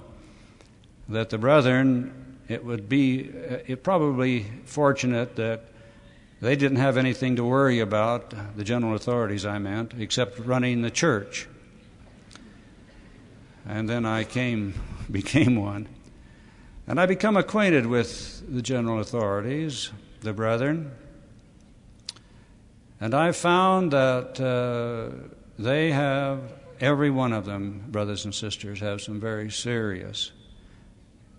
that 1.10 1.30
the 1.30 1.38
brethren, 1.38 2.38
it 2.48 2.64
would 2.64 2.88
be 2.88 3.30
uh, 3.30 3.58
it 3.68 3.84
probably 3.84 4.46
fortunate 4.66 5.36
that 5.36 5.66
they 6.40 6.56
didn't 6.56 6.78
have 6.78 6.98
anything 6.98 7.36
to 7.38 7.44
worry 7.44 7.80
about, 7.80 8.34
the 8.56 8.64
general 8.64 8.96
authorities 8.96 9.46
I 9.46 9.58
meant, 9.58 9.94
except 9.98 10.38
running 10.40 10.82
the 10.82 10.92
church. 10.92 11.48
And 13.68 13.90
then 13.90 14.06
I 14.06 14.24
came, 14.24 14.76
became 15.12 15.56
one. 15.56 15.88
And 16.86 17.00
I 17.00 17.06
become 17.06 17.36
acquainted 17.36 17.86
with 17.86 18.44
the 18.48 18.62
general 18.62 19.00
authorities, 19.00 19.92
the 20.22 20.32
brethren. 20.32 20.92
And 23.02 23.14
I 23.14 23.32
found 23.32 23.92
that 23.92 24.40
uh, 24.40 25.28
they 25.60 25.92
have, 25.92 26.40
every 26.80 27.10
one 27.10 27.34
of 27.34 27.46
them, 27.46 27.84
brothers 27.90 28.26
and 28.26 28.34
sisters, 28.34 28.80
have 28.80 29.02
some 29.02 29.20
very 29.20 29.52
serious 29.52 30.32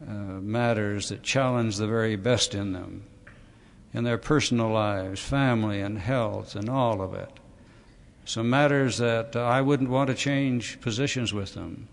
uh, 0.07 0.13
matters 0.13 1.09
that 1.09 1.23
challenge 1.23 1.77
the 1.77 1.87
very 1.87 2.17
best 2.17 2.55
in 2.55 2.73
them 2.73 3.05
in 3.99 4.05
their 4.05 4.17
personal 4.17 4.71
lives, 4.71 5.21
family 5.21 5.81
and 5.81 5.99
health, 5.99 6.55
and 6.55 6.69
all 6.69 7.03
of 7.03 7.15
it. 7.15 7.29
Some 8.25 8.49
matters 8.49 8.99
that 8.99 9.35
I 9.35 9.61
wouldn't 9.61 9.91
want 9.91 10.07
to 10.07 10.15
change 10.15 10.81
positions 10.81 11.35
with 11.35 11.55
them. 11.55 11.89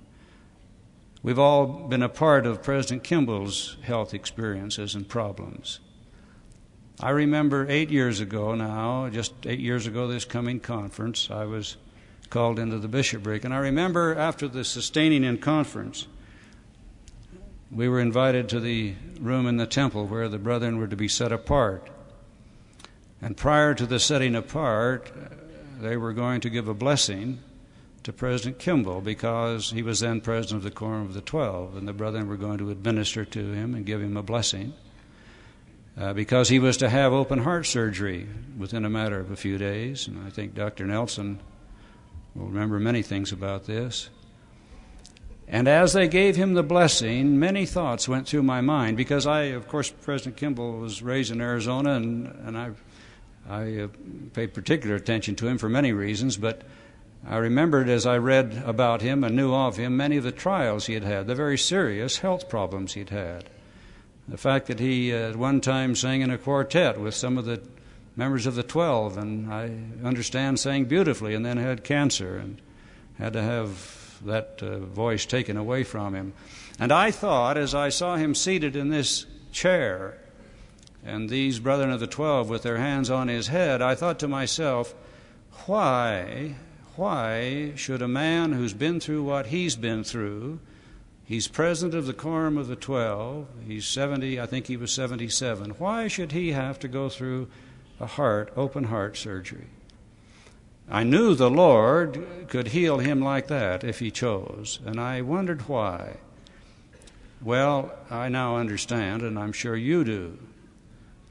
We've 1.24 1.40
all 1.40 1.66
been 1.66 2.04
a 2.04 2.08
part 2.08 2.46
of 2.46 2.62
President 2.62 3.04
Kimball's 3.04 3.78
health 3.82 4.14
experiences 4.14 4.94
and 4.94 5.10
problems. 5.10 5.80
I 7.00 7.10
remember 7.10 7.66
eight 7.68 7.90
years 7.90 8.20
ago 8.20 8.54
now, 8.54 9.10
just 9.10 9.34
eight 9.48 9.60
years 9.60 9.88
ago, 9.88 10.08
this 10.08 10.26
coming 10.26 10.60
conference, 10.60 11.32
I 11.32 11.46
was 11.46 11.76
called 12.30 12.60
into 12.60 12.78
the 12.78 12.88
bishopric. 12.88 13.44
And 13.44 13.52
I 13.54 13.58
remember 13.58 14.14
after 14.16 14.48
the 14.48 14.64
sustaining 14.64 15.24
in 15.24 15.40
conference, 15.40 16.06
we 17.72 17.90
were 17.90 18.00
invited 18.00 18.48
to 18.50 18.60
the 18.60 18.94
room 19.20 19.48
in 19.48 19.58
the 19.58 19.66
temple 19.66 20.06
where 20.06 20.30
the 20.30 20.38
brethren 20.38 20.78
were 20.78 20.88
to 20.88 20.96
be 20.96 21.08
set 21.08 21.32
apart. 21.32 21.90
And 23.26 23.36
prior 23.36 23.74
to 23.74 23.88
the 23.88 24.00
setting 24.00 24.36
apart, 24.36 25.12
they 25.82 25.98
were 25.98 26.14
going 26.14 26.42
to 26.42 26.50
give 26.52 26.68
a 26.68 26.76
blessing 26.76 27.40
to 28.04 28.14
President 28.14 28.60
Kimball 28.60 29.02
because 29.02 29.72
he 29.72 29.82
was 29.82 30.02
then 30.02 30.22
president 30.22 30.58
of 30.58 30.64
the 30.64 30.70
Quorum 30.70 31.08
of 31.08 31.16
the 31.16 31.22
Twelve, 31.22 31.76
and 31.76 31.88
the 31.88 31.94
brethren 31.94 32.28
were 32.28 32.38
going 32.38 32.60
to 32.60 32.70
administer 32.70 33.26
to 33.26 33.52
him 33.52 33.74
and 33.74 33.84
give 33.84 34.00
him 34.00 34.16
a 34.16 34.22
blessing 34.22 34.76
uh, 35.98 36.14
because 36.14 36.50
he 36.50 36.60
was 36.60 36.78
to 36.78 36.88
have 36.88 37.14
open 37.14 37.40
heart 37.40 37.66
surgery 37.66 38.28
within 38.60 38.86
a 38.86 38.92
matter 38.92 39.20
of 39.20 39.32
a 39.32 39.36
few 39.36 39.58
days. 39.58 40.08
And 40.08 40.24
I 40.24 40.30
think 40.30 40.54
Dr. 40.54 40.86
Nelson 40.86 41.40
will 42.36 42.46
remember 42.46 42.80
many 42.80 43.02
things 43.02 43.32
about 43.32 43.66
this. 43.66 44.12
And 45.48 45.68
as 45.68 45.94
they 45.94 46.08
gave 46.08 46.36
him 46.36 46.54
the 46.54 46.62
blessing, 46.62 47.40
many 47.40 47.66
thoughts 47.66 48.08
went 48.08 48.28
through 48.28 48.44
my 48.44 48.62
mind 48.62 48.98
because 48.98 49.26
I, 49.26 49.46
of 49.46 49.68
course, 49.68 49.90
President 49.90 50.38
Kimball 50.38 50.74
was 50.74 51.02
raised 51.02 51.32
in 51.32 51.42
Arizona, 51.42 51.96
and, 51.96 52.28
and 52.46 52.56
I, 52.56 52.72
I 53.50 53.78
uh, 53.78 53.88
paid 54.34 54.54
particular 54.54 54.96
attention 54.96 55.36
to 55.36 55.48
him 55.48 55.58
for 55.58 55.70
many 55.70 55.92
reasons, 55.92 56.38
but 56.38 56.64
I 57.28 57.38
remembered 57.38 57.90
as 57.90 58.06
I 58.06 58.18
read 58.18 58.64
about 58.66 59.02
him 59.02 59.24
and 59.24 59.36
knew 59.36 59.54
of 59.54 59.78
him 59.78 59.98
many 59.98 60.18
of 60.18 60.24
the 60.24 60.32
trials 60.32 60.86
he 60.86 60.94
had 60.94 61.04
had, 61.04 61.28
the 61.28 61.36
very 61.36 61.58
serious 61.58 62.20
health 62.20 62.50
problems 62.50 62.94
he'd 62.94 63.10
had. 63.10 63.50
The 64.28 64.38
fact 64.38 64.68
that 64.68 64.80
he 64.80 65.14
uh, 65.14 65.30
at 65.30 65.36
one 65.36 65.62
time 65.62 65.96
sang 65.96 66.22
in 66.22 66.32
a 66.32 66.38
quartet 66.38 67.00
with 67.00 67.14
some 67.14 67.38
of 67.38 67.46
the 67.46 67.62
members 68.16 68.46
of 68.46 68.56
the 68.56 68.64
Twelve, 68.64 69.18
and 69.18 69.52
I 69.54 69.72
understand 70.04 70.60
sang 70.60 70.86
beautifully, 70.86 71.36
and 71.36 71.46
then 71.46 71.58
had 71.58 71.84
cancer 71.84 72.38
and 72.38 72.62
had 73.18 73.34
to 73.34 73.42
have 73.42 74.20
that 74.26 74.60
uh, 74.62 74.80
voice 74.80 75.26
taken 75.26 75.58
away 75.58 75.84
from 75.84 76.16
him. 76.16 76.34
And 76.80 76.92
I 76.92 77.12
thought, 77.12 77.58
as 77.58 77.76
I 77.76 77.90
saw 77.90 78.16
him 78.16 78.34
seated 78.34 78.76
in 78.76 78.90
this 78.90 79.26
chair, 79.52 80.18
and 81.06 81.30
these 81.30 81.60
brethren 81.60 81.92
of 81.92 82.00
the 82.00 82.08
twelve 82.08 82.50
with 82.50 82.64
their 82.64 82.78
hands 82.78 83.12
on 83.12 83.28
his 83.28 83.48
head, 83.48 83.82
I 83.82 83.94
thought 83.94 84.18
to 84.20 84.28
myself, 84.28 84.96
why, 85.68 86.56
why 86.96 87.74
should 87.76 88.02
a 88.02 88.08
man 88.08 88.54
who's 88.54 88.74
been 88.74 89.00
through 89.00 89.24
what 89.24 89.48
he's 89.48 89.76
been 89.76 90.04
through, 90.04 90.60
he's 91.24 91.48
president 91.48 91.94
of 91.94 92.08
the 92.08 92.14
quorum 92.14 92.58
of 92.58 92.68
the 92.68 92.76
twelve, 92.76 93.48
he's 93.68 93.86
70, 93.86 94.42
I 94.42 94.48
think 94.48 94.66
he 94.66 94.78
was 94.78 94.92
77, 94.92 95.72
why 95.72 96.08
should 96.08 96.32
he 96.32 96.54
have 96.54 96.80
to 96.80 96.88
go 96.88 97.08
through 97.08 97.50
a 98.00 98.08
heart, 98.08 98.52
open 98.58 98.86
heart 98.86 99.16
surgery? 99.16 99.68
I 100.90 101.04
knew 101.04 101.34
the 101.34 101.50
Lord 101.50 102.26
could 102.48 102.68
heal 102.70 103.00
him 103.00 103.22
like 103.22 103.48
that 103.48 103.84
if 103.84 104.00
he 104.00 104.12
chose, 104.12 104.80
and 104.86 105.00
I 105.00 105.22
wondered 105.22 105.68
why. 105.68 106.18
Well, 107.42 107.92
I 108.10 108.30
now 108.30 108.58
understand, 108.58 109.22
and 109.22 109.38
I'm 109.38 109.52
sure 109.52 109.76
you 109.76 110.04
do, 110.04 110.38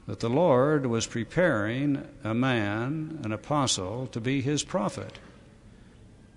that 0.07 0.19
the 0.19 0.29
Lord 0.29 0.85
was 0.85 1.07
preparing 1.07 2.07
a 2.23 2.33
man, 2.33 3.19
an 3.23 3.31
apostle, 3.31 4.07
to 4.07 4.21
be 4.21 4.41
his 4.41 4.63
prophet. 4.63 5.19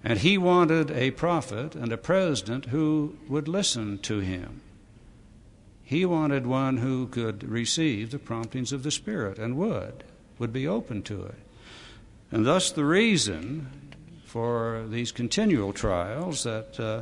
And 0.02 0.20
he 0.20 0.38
wanted 0.38 0.90
a 0.90 1.10
prophet 1.10 1.74
and 1.74 1.92
a 1.92 1.98
president 1.98 2.66
who 2.66 3.16
would 3.28 3.48
listen 3.48 3.98
to 3.98 4.20
him. 4.20 4.62
He 5.82 6.04
wanted 6.04 6.46
one 6.46 6.78
who 6.78 7.06
could 7.06 7.48
receive 7.48 8.10
the 8.10 8.18
promptings 8.18 8.72
of 8.72 8.82
the 8.82 8.90
Spirit 8.90 9.38
and 9.38 9.56
would, 9.56 10.04
would 10.38 10.52
be 10.52 10.68
open 10.68 11.02
to 11.04 11.24
it. 11.24 11.38
And 12.30 12.46
thus, 12.46 12.70
the 12.70 12.84
reason 12.84 13.88
for 14.26 14.84
these 14.88 15.12
continual 15.12 15.72
trials 15.72 16.44
that, 16.44 16.78
uh, 16.78 17.00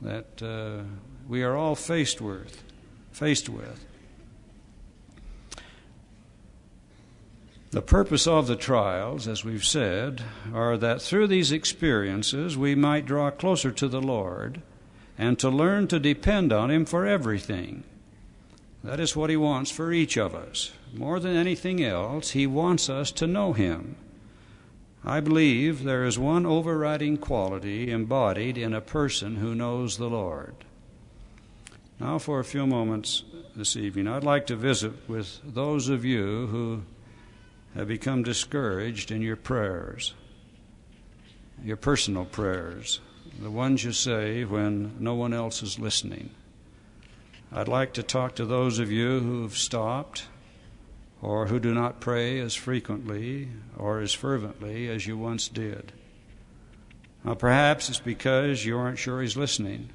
that 0.00 0.42
uh, 0.42 0.84
we 1.28 1.42
are 1.42 1.56
all 1.56 1.74
faced 1.74 2.20
with, 2.20 2.62
faced 3.10 3.48
with. 3.48 3.84
The 7.76 7.82
purpose 7.82 8.26
of 8.26 8.46
the 8.46 8.56
trials, 8.56 9.28
as 9.28 9.44
we've 9.44 9.62
said, 9.62 10.22
are 10.54 10.78
that 10.78 11.02
through 11.02 11.26
these 11.26 11.52
experiences 11.52 12.56
we 12.56 12.74
might 12.74 13.04
draw 13.04 13.30
closer 13.30 13.70
to 13.70 13.86
the 13.86 14.00
Lord 14.00 14.62
and 15.18 15.38
to 15.38 15.50
learn 15.50 15.86
to 15.88 16.00
depend 16.00 16.54
on 16.54 16.70
Him 16.70 16.86
for 16.86 17.04
everything. 17.04 17.84
That 18.82 18.98
is 18.98 19.14
what 19.14 19.28
He 19.28 19.36
wants 19.36 19.70
for 19.70 19.92
each 19.92 20.16
of 20.16 20.34
us. 20.34 20.72
More 20.94 21.20
than 21.20 21.36
anything 21.36 21.84
else, 21.84 22.30
He 22.30 22.46
wants 22.46 22.88
us 22.88 23.10
to 23.10 23.26
know 23.26 23.52
Him. 23.52 23.96
I 25.04 25.20
believe 25.20 25.84
there 25.84 26.06
is 26.06 26.18
one 26.18 26.46
overriding 26.46 27.18
quality 27.18 27.90
embodied 27.90 28.56
in 28.56 28.72
a 28.72 28.80
person 28.80 29.36
who 29.36 29.54
knows 29.54 29.98
the 29.98 30.08
Lord. 30.08 30.54
Now, 32.00 32.18
for 32.18 32.40
a 32.40 32.44
few 32.44 32.66
moments 32.66 33.24
this 33.54 33.76
evening, 33.76 34.08
I'd 34.08 34.24
like 34.24 34.46
to 34.46 34.56
visit 34.56 35.06
with 35.06 35.42
those 35.44 35.90
of 35.90 36.06
you 36.06 36.46
who 36.46 36.82
have 37.76 37.88
become 37.88 38.22
discouraged 38.22 39.10
in 39.10 39.20
your 39.20 39.36
prayers, 39.36 40.14
your 41.62 41.76
personal 41.76 42.24
prayers, 42.24 43.00
the 43.40 43.50
ones 43.50 43.84
you 43.84 43.92
say 43.92 44.44
when 44.44 44.96
no 44.98 45.14
one 45.14 45.34
else 45.34 45.62
is 45.62 45.78
listening. 45.78 46.30
I'd 47.52 47.68
like 47.68 47.92
to 47.94 48.02
talk 48.02 48.34
to 48.36 48.46
those 48.46 48.78
of 48.78 48.90
you 48.90 49.20
who've 49.20 49.56
stopped 49.56 50.26
or 51.20 51.46
who 51.46 51.60
do 51.60 51.74
not 51.74 52.00
pray 52.00 52.40
as 52.40 52.54
frequently 52.54 53.48
or 53.76 54.00
as 54.00 54.12
fervently 54.12 54.88
as 54.88 55.06
you 55.06 55.18
once 55.18 55.48
did. 55.48 55.92
Now, 57.24 57.34
perhaps 57.34 57.88
it's 57.88 58.00
because 58.00 58.64
you 58.64 58.78
aren't 58.78 58.98
sure 58.98 59.20
He's 59.20 59.36
listening, 59.36 59.90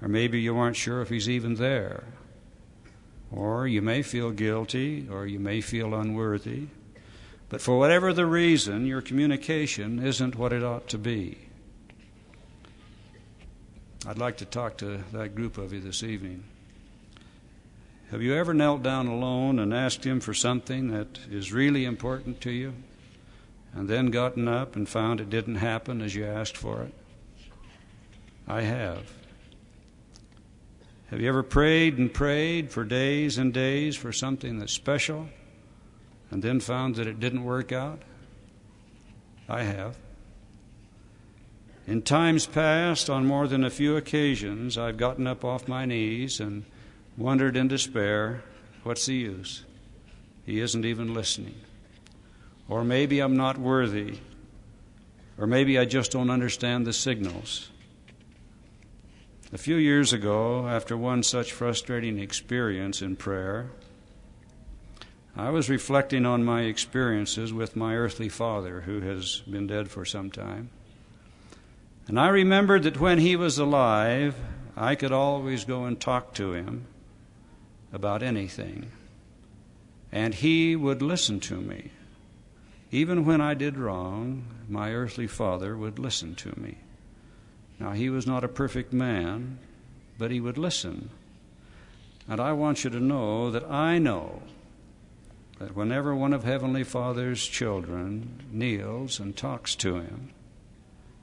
or 0.00 0.08
maybe 0.08 0.40
you 0.40 0.56
aren't 0.56 0.76
sure 0.76 1.02
if 1.02 1.08
He's 1.08 1.28
even 1.28 1.56
there. 1.56 2.04
Or 3.30 3.66
you 3.66 3.80
may 3.80 4.02
feel 4.02 4.30
guilty, 4.30 5.06
or 5.10 5.26
you 5.26 5.38
may 5.38 5.60
feel 5.60 5.94
unworthy. 5.94 6.66
But 7.48 7.60
for 7.60 7.78
whatever 7.78 8.12
the 8.12 8.26
reason, 8.26 8.86
your 8.86 9.02
communication 9.02 10.04
isn't 10.04 10.36
what 10.36 10.52
it 10.52 10.62
ought 10.62 10.88
to 10.88 10.98
be. 10.98 11.38
I'd 14.06 14.18
like 14.18 14.38
to 14.38 14.44
talk 14.44 14.78
to 14.78 15.04
that 15.12 15.34
group 15.34 15.58
of 15.58 15.72
you 15.72 15.80
this 15.80 16.02
evening. 16.02 16.44
Have 18.10 18.22
you 18.22 18.34
ever 18.34 18.54
knelt 18.54 18.82
down 18.82 19.06
alone 19.06 19.58
and 19.58 19.72
asked 19.74 20.04
Him 20.04 20.20
for 20.20 20.34
something 20.34 20.90
that 20.90 21.20
is 21.30 21.52
really 21.52 21.84
important 21.84 22.40
to 22.40 22.50
you, 22.50 22.72
and 23.72 23.88
then 23.88 24.06
gotten 24.06 24.48
up 24.48 24.74
and 24.74 24.88
found 24.88 25.20
it 25.20 25.30
didn't 25.30 25.56
happen 25.56 26.00
as 26.00 26.14
you 26.14 26.24
asked 26.24 26.56
for 26.56 26.82
it? 26.82 26.94
I 28.48 28.62
have. 28.62 29.19
Have 31.10 31.20
you 31.20 31.28
ever 31.28 31.42
prayed 31.42 31.98
and 31.98 32.12
prayed 32.12 32.70
for 32.70 32.84
days 32.84 33.36
and 33.36 33.52
days 33.52 33.96
for 33.96 34.12
something 34.12 34.58
that's 34.60 34.72
special, 34.72 35.28
and 36.30 36.40
then 36.40 36.60
found 36.60 36.94
that 36.94 37.08
it 37.08 37.18
didn't 37.18 37.42
work 37.42 37.72
out? 37.72 38.00
I 39.48 39.64
have. 39.64 39.96
In 41.88 42.02
times 42.02 42.46
past, 42.46 43.10
on 43.10 43.26
more 43.26 43.48
than 43.48 43.64
a 43.64 43.70
few 43.70 43.96
occasions, 43.96 44.78
I've 44.78 44.98
gotten 44.98 45.26
up 45.26 45.44
off 45.44 45.66
my 45.66 45.84
knees 45.84 46.38
and 46.38 46.64
wondered 47.16 47.56
in 47.56 47.66
despair 47.66 48.44
what's 48.84 49.06
the 49.06 49.14
use? 49.14 49.64
He 50.46 50.60
isn't 50.60 50.84
even 50.84 51.12
listening. 51.12 51.56
Or 52.68 52.84
maybe 52.84 53.18
I'm 53.18 53.36
not 53.36 53.58
worthy. 53.58 54.18
Or 55.36 55.48
maybe 55.48 55.76
I 55.76 55.86
just 55.86 56.12
don't 56.12 56.30
understand 56.30 56.86
the 56.86 56.92
signals. 56.92 57.70
A 59.52 59.58
few 59.58 59.74
years 59.74 60.12
ago, 60.12 60.68
after 60.68 60.96
one 60.96 61.24
such 61.24 61.52
frustrating 61.52 62.20
experience 62.20 63.02
in 63.02 63.16
prayer, 63.16 63.70
I 65.36 65.50
was 65.50 65.68
reflecting 65.68 66.24
on 66.24 66.44
my 66.44 66.62
experiences 66.62 67.52
with 67.52 67.74
my 67.74 67.96
earthly 67.96 68.28
father, 68.28 68.82
who 68.82 69.00
has 69.00 69.40
been 69.50 69.66
dead 69.66 69.90
for 69.90 70.04
some 70.04 70.30
time. 70.30 70.70
And 72.06 72.18
I 72.18 72.28
remembered 72.28 72.84
that 72.84 73.00
when 73.00 73.18
he 73.18 73.34
was 73.34 73.58
alive, 73.58 74.36
I 74.76 74.94
could 74.94 75.10
always 75.10 75.64
go 75.64 75.84
and 75.84 76.00
talk 76.00 76.32
to 76.34 76.52
him 76.52 76.86
about 77.92 78.22
anything. 78.22 78.92
And 80.12 80.32
he 80.32 80.76
would 80.76 81.02
listen 81.02 81.40
to 81.40 81.56
me. 81.56 81.90
Even 82.92 83.24
when 83.24 83.40
I 83.40 83.54
did 83.54 83.76
wrong, 83.76 84.44
my 84.68 84.92
earthly 84.92 85.26
father 85.26 85.76
would 85.76 85.98
listen 85.98 86.36
to 86.36 86.56
me. 86.56 86.78
Now, 87.80 87.92
he 87.92 88.10
was 88.10 88.26
not 88.26 88.44
a 88.44 88.48
perfect 88.48 88.92
man, 88.92 89.58
but 90.18 90.30
he 90.30 90.38
would 90.38 90.58
listen. 90.58 91.10
And 92.28 92.40
I 92.40 92.52
want 92.52 92.84
you 92.84 92.90
to 92.90 93.00
know 93.00 93.50
that 93.50 93.64
I 93.64 93.98
know 93.98 94.42
that 95.58 95.74
whenever 95.74 96.14
one 96.14 96.32
of 96.32 96.44
Heavenly 96.44 96.84
Father's 96.84 97.44
children 97.46 98.44
kneels 98.52 99.18
and 99.18 99.36
talks 99.36 99.74
to 99.76 99.96
him, 99.96 100.30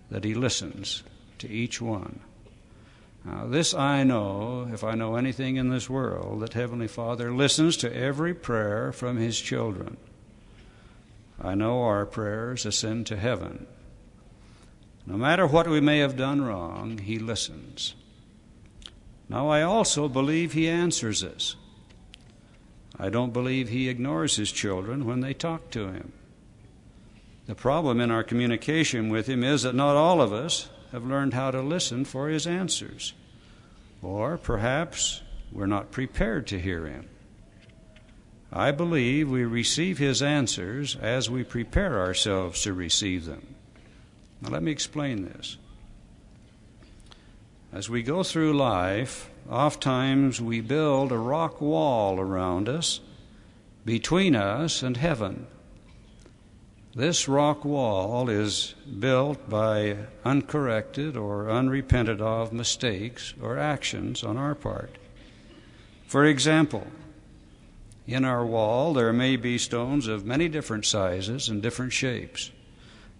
that 0.09 0.23
he 0.23 0.33
listens 0.33 1.03
to 1.37 1.47
each 1.47 1.79
one. 1.79 2.21
Now, 3.23 3.45
this 3.45 3.73
I 3.73 4.03
know, 4.03 4.69
if 4.71 4.83
I 4.83 4.95
know 4.95 5.15
anything 5.15 5.57
in 5.57 5.69
this 5.69 5.89
world, 5.89 6.41
that 6.41 6.53
Heavenly 6.53 6.87
Father 6.87 7.31
listens 7.33 7.75
to 7.77 7.93
every 7.93 8.33
prayer 8.33 8.91
from 8.93 9.17
His 9.17 9.39
children. 9.39 9.97
I 11.39 11.53
know 11.53 11.83
our 11.83 12.05
prayers 12.05 12.65
ascend 12.65 13.05
to 13.07 13.17
heaven. 13.17 13.67
No 15.07 15.15
matter 15.15 15.47
what 15.47 15.69
we 15.69 15.79
may 15.79 15.99
have 15.99 16.17
done 16.17 16.41
wrong, 16.41 16.97
He 16.97 17.17
listens. 17.17 17.95
Now, 19.29 19.47
I 19.47 19.61
also 19.61 20.09
believe 20.09 20.51
He 20.51 20.67
answers 20.67 21.23
us. 21.23 21.55
I 22.99 23.09
don't 23.09 23.31
believe 23.31 23.69
He 23.69 23.87
ignores 23.87 24.35
His 24.35 24.51
children 24.51 25.05
when 25.05 25.21
they 25.21 25.33
talk 25.33 25.71
to 25.71 25.87
Him. 25.87 26.11
The 27.45 27.55
problem 27.55 28.01
in 28.01 28.11
our 28.11 28.23
communication 28.23 29.07
with 29.07 29.27
Him 29.27 29.45
is 29.45 29.63
that 29.63 29.75
not 29.75 29.95
all 29.95 30.21
of 30.21 30.33
us 30.33 30.69
have 30.91 31.05
learned 31.05 31.33
how 31.33 31.51
to 31.51 31.61
listen 31.61 32.03
for 32.03 32.27
His 32.27 32.45
answers. 32.45 33.13
Or 34.01 34.37
perhaps 34.37 35.21
we're 35.53 35.67
not 35.67 35.91
prepared 35.91 36.47
to 36.47 36.59
hear 36.59 36.85
Him. 36.85 37.07
I 38.51 38.71
believe 38.71 39.29
we 39.29 39.45
receive 39.45 39.99
His 39.99 40.21
answers 40.21 40.97
as 40.97 41.29
we 41.29 41.45
prepare 41.45 41.97
ourselves 42.01 42.61
to 42.63 42.73
receive 42.73 43.23
them. 43.23 43.55
Now, 44.41 44.49
let 44.49 44.63
me 44.63 44.71
explain 44.71 45.25
this. 45.25 45.57
As 47.73 47.89
we 47.89 48.03
go 48.03 48.23
through 48.23 48.53
life, 48.53 49.29
oftentimes 49.49 50.39
we 50.39 50.61
build 50.61 51.11
a 51.11 51.17
rock 51.17 51.59
wall 51.59 52.19
around 52.19 52.69
us, 52.69 53.01
between 53.85 54.35
us 54.35 54.83
and 54.83 54.97
heaven. 54.97 55.47
This 56.93 57.27
rock 57.27 57.63
wall 57.63 58.27
is 58.27 58.75
built 58.99 59.49
by 59.49 59.97
uncorrected 60.25 61.15
or 61.15 61.49
unrepented 61.49 62.19
of 62.19 62.51
mistakes 62.51 63.33
or 63.41 63.57
actions 63.57 64.23
on 64.23 64.35
our 64.35 64.55
part. 64.55 64.97
For 66.07 66.25
example, 66.25 66.87
in 68.07 68.25
our 68.25 68.45
wall 68.45 68.93
there 68.93 69.13
may 69.13 69.35
be 69.35 69.57
stones 69.57 70.07
of 70.07 70.25
many 70.25 70.49
different 70.49 70.85
sizes 70.85 71.49
and 71.49 71.61
different 71.61 71.93
shapes. 71.93 72.51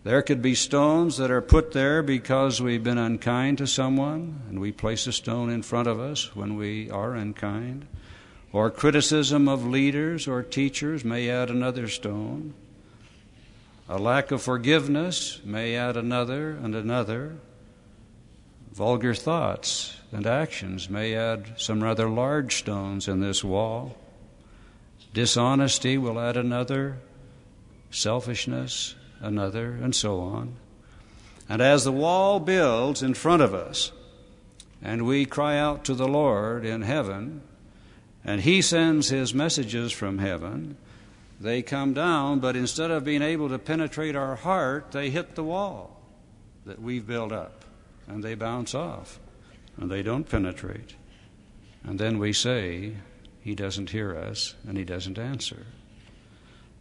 There 0.07 0.21
could 0.21 0.41
be 0.41 0.55
stones 0.55 1.17
that 1.17 1.31
are 1.31 1.41
put 1.41 1.73
there 1.73 2.01
because 2.01 2.61
we've 2.61 2.81
been 2.81 2.97
unkind 2.97 3.57
to 3.57 3.67
someone, 3.67 4.39
and 4.47 4.57
we 4.57 4.71
place 4.71 5.05
a 5.05 5.11
stone 5.11 5.49
in 5.49 5.63
front 5.63 5.89
of 5.89 5.99
us 5.99 6.33
when 6.33 6.55
we 6.55 6.89
are 6.89 7.13
unkind. 7.13 7.85
Or 8.53 8.71
criticism 8.71 9.49
of 9.49 9.67
leaders 9.67 10.25
or 10.25 10.43
teachers 10.43 11.03
may 11.03 11.29
add 11.29 11.49
another 11.49 11.89
stone. 11.89 12.53
A 13.89 13.97
lack 13.97 14.31
of 14.31 14.41
forgiveness 14.41 15.41
may 15.43 15.75
add 15.75 15.97
another 15.97 16.51
and 16.51 16.73
another. 16.73 17.35
Vulgar 18.71 19.13
thoughts 19.13 19.97
and 20.13 20.25
actions 20.25 20.89
may 20.89 21.15
add 21.15 21.59
some 21.59 21.83
rather 21.83 22.07
large 22.07 22.55
stones 22.55 23.09
in 23.09 23.19
this 23.19 23.43
wall. 23.43 23.97
Dishonesty 25.13 25.97
will 25.97 26.17
add 26.17 26.37
another, 26.37 26.99
selfishness, 27.91 28.95
another, 29.19 29.71
and 29.71 29.95
so 29.95 30.19
on. 30.19 30.55
And 31.49 31.61
as 31.61 31.83
the 31.83 31.91
wall 31.91 32.39
builds 32.39 33.01
in 33.01 33.13
front 33.13 33.41
of 33.41 33.53
us, 33.53 33.91
and 34.81 35.05
we 35.05 35.25
cry 35.25 35.57
out 35.57 35.83
to 35.85 35.93
the 35.93 36.07
Lord 36.07 36.65
in 36.65 36.81
heaven, 36.81 37.41
and 38.23 38.41
He 38.41 38.61
sends 38.61 39.09
His 39.09 39.33
messages 39.33 39.91
from 39.91 40.17
heaven, 40.17 40.77
they 41.39 41.61
come 41.61 41.93
down, 41.93 42.39
but 42.39 42.55
instead 42.55 42.91
of 42.91 43.03
being 43.03 43.21
able 43.21 43.49
to 43.49 43.59
penetrate 43.59 44.15
our 44.15 44.35
heart, 44.35 44.91
they 44.91 45.09
hit 45.09 45.35
the 45.35 45.43
wall 45.43 46.01
that 46.65 46.81
we've 46.81 47.05
built 47.05 47.31
up 47.31 47.63
and 48.07 48.23
they 48.23 48.35
bounce 48.35 48.73
off 48.73 49.19
and 49.77 49.91
they 49.91 50.01
don't 50.01 50.27
penetrate. 50.27 50.95
And 51.83 51.99
then 51.99 52.17
we 52.17 52.33
say, 52.33 52.93
He 53.41 53.53
doesn't 53.53 53.91
hear 53.91 54.17
us 54.17 54.55
and 54.67 54.77
He 54.77 54.83
doesn't 54.83 55.19
answer. 55.19 55.65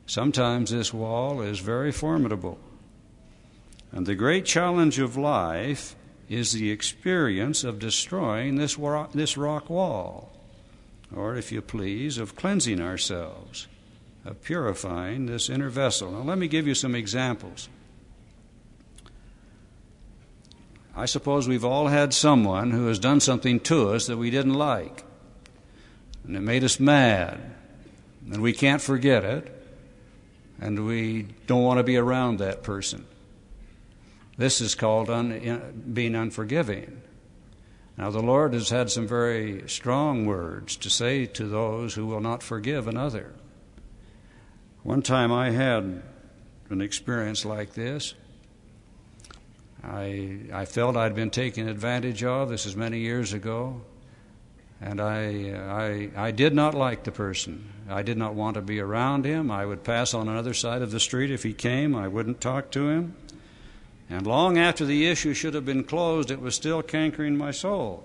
Sometimes 0.06 0.70
this 0.70 0.94
wall 0.94 1.40
is 1.40 1.58
very 1.58 1.92
formidable. 1.92 2.58
And 3.92 4.06
the 4.06 4.14
great 4.14 4.44
challenge 4.44 4.98
of 4.98 5.16
life 5.16 5.96
is 6.28 6.52
the 6.52 6.70
experience 6.70 7.64
of 7.64 7.78
destroying 7.78 8.56
this 8.56 8.78
rock, 8.78 9.12
this 9.12 9.36
rock 9.36 9.70
wall, 9.70 10.32
or, 11.14 11.36
if 11.36 11.52
you 11.52 11.62
please, 11.62 12.18
of 12.18 12.34
cleansing 12.36 12.80
ourselves 12.80 13.68
of 14.26 14.42
purifying 14.42 15.26
this 15.26 15.48
inner 15.48 15.68
vessel. 15.68 16.10
Now, 16.10 16.22
let 16.22 16.36
me 16.36 16.48
give 16.48 16.66
you 16.66 16.74
some 16.74 16.94
examples. 16.94 17.68
I 20.96 21.06
suppose 21.06 21.46
we've 21.46 21.64
all 21.64 21.88
had 21.88 22.12
someone 22.12 22.72
who 22.72 22.88
has 22.88 22.98
done 22.98 23.20
something 23.20 23.60
to 23.60 23.90
us 23.90 24.06
that 24.06 24.16
we 24.16 24.30
didn't 24.30 24.54
like, 24.54 25.04
and 26.26 26.36
it 26.36 26.40
made 26.40 26.64
us 26.64 26.80
mad, 26.80 27.54
and 28.30 28.42
we 28.42 28.52
can't 28.52 28.82
forget 28.82 29.22
it, 29.22 29.52
and 30.60 30.86
we 30.86 31.28
don't 31.46 31.62
want 31.62 31.78
to 31.78 31.84
be 31.84 31.96
around 31.96 32.38
that 32.38 32.62
person. 32.62 33.06
This 34.36 34.60
is 34.60 34.74
called 34.74 35.08
un, 35.10 35.82
being 35.92 36.14
unforgiving. 36.14 37.02
Now, 37.96 38.10
the 38.10 38.20
Lord 38.20 38.52
has 38.52 38.68
had 38.68 38.90
some 38.90 39.06
very 39.06 39.66
strong 39.68 40.26
words 40.26 40.76
to 40.76 40.90
say 40.90 41.24
to 41.26 41.46
those 41.46 41.94
who 41.94 42.06
will 42.06 42.20
not 42.20 42.42
forgive 42.42 42.86
another. 42.86 43.32
One 44.82 45.00
time 45.00 45.32
I 45.32 45.50
had 45.50 46.02
an 46.68 46.80
experience 46.80 47.44
like 47.44 47.72
this. 47.72 48.14
I, 49.82 50.40
I 50.52 50.64
felt 50.66 50.96
I'd 50.96 51.14
been 51.14 51.30
taken 51.30 51.68
advantage 51.68 52.22
of. 52.22 52.50
This 52.50 52.66
is 52.66 52.76
many 52.76 52.98
years 52.98 53.32
ago. 53.32 53.80
And 54.80 55.00
I, 55.00 56.10
I, 56.16 56.26
I 56.26 56.30
did 56.30 56.54
not 56.54 56.74
like 56.74 57.04
the 57.04 57.12
person. 57.12 57.72
I 57.88 58.02
did 58.02 58.18
not 58.18 58.34
want 58.34 58.54
to 58.54 58.62
be 58.62 58.78
around 58.80 59.24
him. 59.24 59.50
I 59.50 59.64
would 59.64 59.84
pass 59.84 60.12
on 60.12 60.28
another 60.28 60.54
side 60.54 60.82
of 60.82 60.90
the 60.90 61.00
street 61.00 61.30
if 61.30 61.42
he 61.42 61.54
came. 61.54 61.94
I 61.94 62.08
wouldn't 62.08 62.40
talk 62.40 62.70
to 62.72 62.88
him. 62.88 63.16
And 64.10 64.26
long 64.26 64.58
after 64.58 64.84
the 64.84 65.06
issue 65.06 65.34
should 65.34 65.54
have 65.54 65.64
been 65.64 65.84
closed, 65.84 66.30
it 66.30 66.40
was 66.40 66.54
still 66.54 66.82
cankering 66.82 67.36
my 67.36 67.50
soul. 67.50 68.04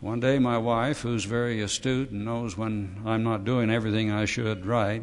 One 0.00 0.20
day, 0.20 0.38
my 0.38 0.58
wife, 0.58 1.00
who's 1.00 1.24
very 1.24 1.62
astute 1.62 2.10
and 2.10 2.24
knows 2.24 2.58
when 2.58 3.00
I'm 3.06 3.22
not 3.24 3.44
doing 3.44 3.70
everything 3.70 4.10
I 4.10 4.26
should 4.26 4.66
right, 4.66 5.02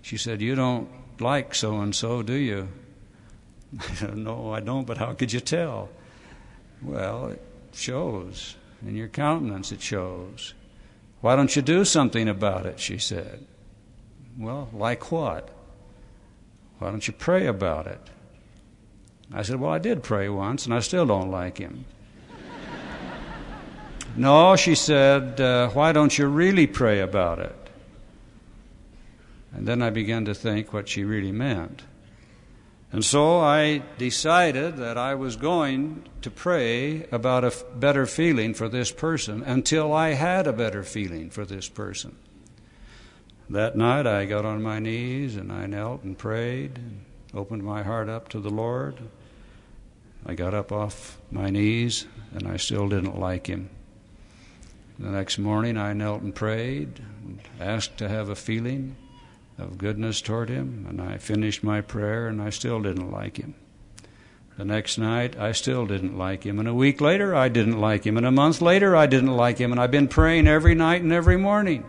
she 0.00 0.16
said, 0.16 0.40
You 0.40 0.56
don't 0.56 0.88
like 1.20 1.54
so 1.54 1.80
and 1.80 1.94
so, 1.94 2.22
do 2.22 2.32
you? 2.32 2.68
I 3.78 3.94
said, 3.94 4.16
No, 4.16 4.52
I 4.52 4.58
don't, 4.58 4.86
but 4.86 4.98
how 4.98 5.12
could 5.12 5.32
you 5.32 5.38
tell? 5.38 5.90
Well, 6.82 7.28
it 7.28 7.42
shows. 7.72 8.56
In 8.86 8.96
your 8.96 9.08
countenance, 9.08 9.72
it 9.72 9.80
shows. 9.80 10.54
Why 11.20 11.36
don't 11.36 11.54
you 11.54 11.62
do 11.62 11.84
something 11.84 12.28
about 12.28 12.66
it? 12.66 12.80
She 12.80 12.98
said. 12.98 13.46
Well, 14.36 14.68
like 14.72 15.12
what? 15.12 15.50
Why 16.78 16.90
don't 16.90 17.06
you 17.06 17.12
pray 17.12 17.46
about 17.46 17.86
it? 17.86 18.00
I 19.32 19.42
said, 19.42 19.60
Well, 19.60 19.70
I 19.70 19.78
did 19.78 20.02
pray 20.02 20.28
once, 20.28 20.66
and 20.66 20.74
I 20.74 20.80
still 20.80 21.06
don't 21.06 21.30
like 21.30 21.58
him. 21.58 21.84
no, 24.16 24.56
she 24.56 24.74
said, 24.74 25.40
uh, 25.40 25.68
Why 25.70 25.92
don't 25.92 26.18
you 26.18 26.26
really 26.26 26.66
pray 26.66 27.00
about 27.00 27.38
it? 27.38 27.56
And 29.54 29.68
then 29.68 29.82
I 29.82 29.90
began 29.90 30.24
to 30.24 30.34
think 30.34 30.72
what 30.72 30.88
she 30.88 31.04
really 31.04 31.32
meant. 31.32 31.82
And 32.92 33.02
so 33.02 33.40
I 33.40 33.82
decided 33.96 34.76
that 34.76 34.98
I 34.98 35.14
was 35.14 35.36
going 35.36 36.06
to 36.20 36.30
pray 36.30 37.06
about 37.10 37.42
a 37.42 37.54
better 37.74 38.04
feeling 38.04 38.52
for 38.52 38.68
this 38.68 38.92
person 38.92 39.42
until 39.42 39.94
I 39.94 40.10
had 40.10 40.46
a 40.46 40.52
better 40.52 40.82
feeling 40.82 41.30
for 41.30 41.46
this 41.46 41.70
person. 41.70 42.16
That 43.48 43.76
night 43.76 44.06
I 44.06 44.26
got 44.26 44.44
on 44.44 44.62
my 44.62 44.78
knees 44.78 45.36
and 45.36 45.50
I 45.50 45.64
knelt 45.64 46.02
and 46.02 46.18
prayed 46.18 46.76
and 46.76 47.04
opened 47.32 47.62
my 47.62 47.82
heart 47.82 48.10
up 48.10 48.28
to 48.30 48.40
the 48.40 48.50
Lord. 48.50 48.98
I 50.26 50.34
got 50.34 50.52
up 50.52 50.70
off 50.70 51.18
my 51.30 51.48
knees 51.48 52.06
and 52.34 52.46
I 52.46 52.58
still 52.58 52.90
didn't 52.90 53.18
like 53.18 53.46
him. 53.46 53.70
The 54.98 55.10
next 55.10 55.38
morning 55.38 55.78
I 55.78 55.94
knelt 55.94 56.20
and 56.20 56.34
prayed 56.34 57.00
and 57.24 57.40
asked 57.58 57.96
to 57.98 58.08
have 58.08 58.28
a 58.28 58.36
feeling 58.36 58.96
of 59.58 59.78
goodness 59.78 60.20
toward 60.20 60.48
him, 60.48 60.86
and 60.88 61.00
I 61.00 61.18
finished 61.18 61.62
my 61.62 61.80
prayer, 61.80 62.26
and 62.26 62.40
I 62.40 62.50
still 62.50 62.80
didn't 62.80 63.10
like 63.10 63.36
him. 63.36 63.54
The 64.56 64.64
next 64.64 64.98
night, 64.98 65.38
I 65.38 65.52
still 65.52 65.86
didn't 65.86 66.16
like 66.18 66.44
him. 66.44 66.58
And 66.58 66.68
a 66.68 66.74
week 66.74 67.00
later, 67.00 67.34
I 67.34 67.48
didn't 67.48 67.80
like 67.80 68.04
him. 68.04 68.16
And 68.16 68.26
a 68.26 68.30
month 68.30 68.60
later, 68.60 68.94
I 68.94 69.06
didn't 69.06 69.34
like 69.34 69.58
him. 69.58 69.72
And 69.72 69.80
I've 69.80 69.90
been 69.90 70.08
praying 70.08 70.46
every 70.46 70.74
night 70.74 71.00
and 71.02 71.12
every 71.12 71.38
morning. 71.38 71.84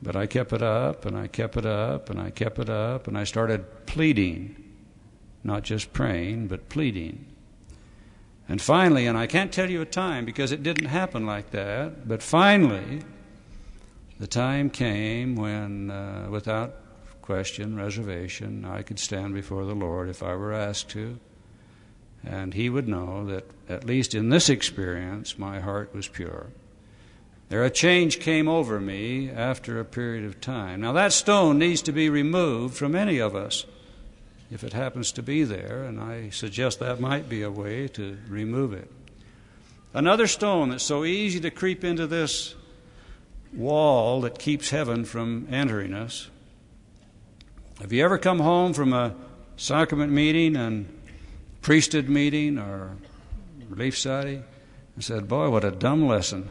But 0.00 0.14
I 0.14 0.26
kept 0.26 0.52
it 0.52 0.62
up, 0.62 1.04
and 1.04 1.16
I 1.16 1.26
kept 1.26 1.56
it 1.56 1.66
up, 1.66 2.08
and 2.08 2.20
I 2.20 2.30
kept 2.30 2.58
it 2.58 2.70
up, 2.70 3.08
and 3.08 3.18
I 3.18 3.24
started 3.24 3.86
pleading. 3.86 4.56
Not 5.42 5.62
just 5.62 5.92
praying, 5.92 6.46
but 6.46 6.68
pleading. 6.68 7.26
And 8.48 8.60
finally, 8.62 9.06
and 9.06 9.18
I 9.18 9.26
can't 9.26 9.52
tell 9.52 9.70
you 9.70 9.80
a 9.80 9.86
time 9.86 10.24
because 10.24 10.52
it 10.52 10.62
didn't 10.62 10.86
happen 10.86 11.26
like 11.26 11.50
that, 11.50 12.08
but 12.08 12.22
finally, 12.22 13.02
the 14.20 14.26
time 14.26 14.68
came 14.68 15.34
when, 15.34 15.90
uh, 15.90 16.28
without 16.30 16.76
question, 17.22 17.74
reservation, 17.74 18.66
I 18.66 18.82
could 18.82 18.98
stand 18.98 19.32
before 19.32 19.64
the 19.64 19.74
Lord 19.74 20.10
if 20.10 20.22
I 20.22 20.34
were 20.34 20.52
asked 20.52 20.90
to. 20.90 21.18
And 22.22 22.52
He 22.52 22.68
would 22.68 22.86
know 22.86 23.24
that, 23.26 23.44
at 23.66 23.84
least 23.84 24.14
in 24.14 24.28
this 24.28 24.50
experience, 24.50 25.38
my 25.38 25.60
heart 25.60 25.94
was 25.94 26.06
pure. 26.06 26.48
There, 27.48 27.64
a 27.64 27.70
change 27.70 28.20
came 28.20 28.46
over 28.46 28.78
me 28.78 29.30
after 29.30 29.80
a 29.80 29.86
period 29.86 30.24
of 30.24 30.40
time. 30.40 30.82
Now, 30.82 30.92
that 30.92 31.14
stone 31.14 31.58
needs 31.58 31.80
to 31.82 31.92
be 31.92 32.10
removed 32.10 32.76
from 32.76 32.94
any 32.94 33.18
of 33.18 33.34
us 33.34 33.64
if 34.50 34.62
it 34.62 34.74
happens 34.74 35.12
to 35.12 35.22
be 35.22 35.44
there, 35.44 35.82
and 35.84 35.98
I 35.98 36.28
suggest 36.28 36.78
that 36.80 37.00
might 37.00 37.28
be 37.28 37.40
a 37.42 37.50
way 37.50 37.88
to 37.88 38.18
remove 38.28 38.74
it. 38.74 38.90
Another 39.94 40.26
stone 40.26 40.68
that's 40.68 40.84
so 40.84 41.04
easy 41.04 41.40
to 41.40 41.50
creep 41.50 41.84
into 41.84 42.06
this 42.06 42.54
wall 43.52 44.20
that 44.22 44.38
keeps 44.38 44.70
heaven 44.70 45.04
from 45.04 45.48
entering 45.50 45.94
us. 45.94 46.28
Have 47.80 47.92
you 47.92 48.04
ever 48.04 48.18
come 48.18 48.40
home 48.40 48.72
from 48.72 48.92
a 48.92 49.14
sacrament 49.56 50.12
meeting 50.12 50.56
and 50.56 50.86
priesthood 51.62 52.08
meeting 52.08 52.58
or 52.58 52.96
relief 53.68 53.96
society 53.96 54.42
and 54.94 55.04
said, 55.04 55.28
Boy, 55.28 55.50
what 55.50 55.64
a 55.64 55.70
dumb 55.70 56.06
lesson? 56.06 56.48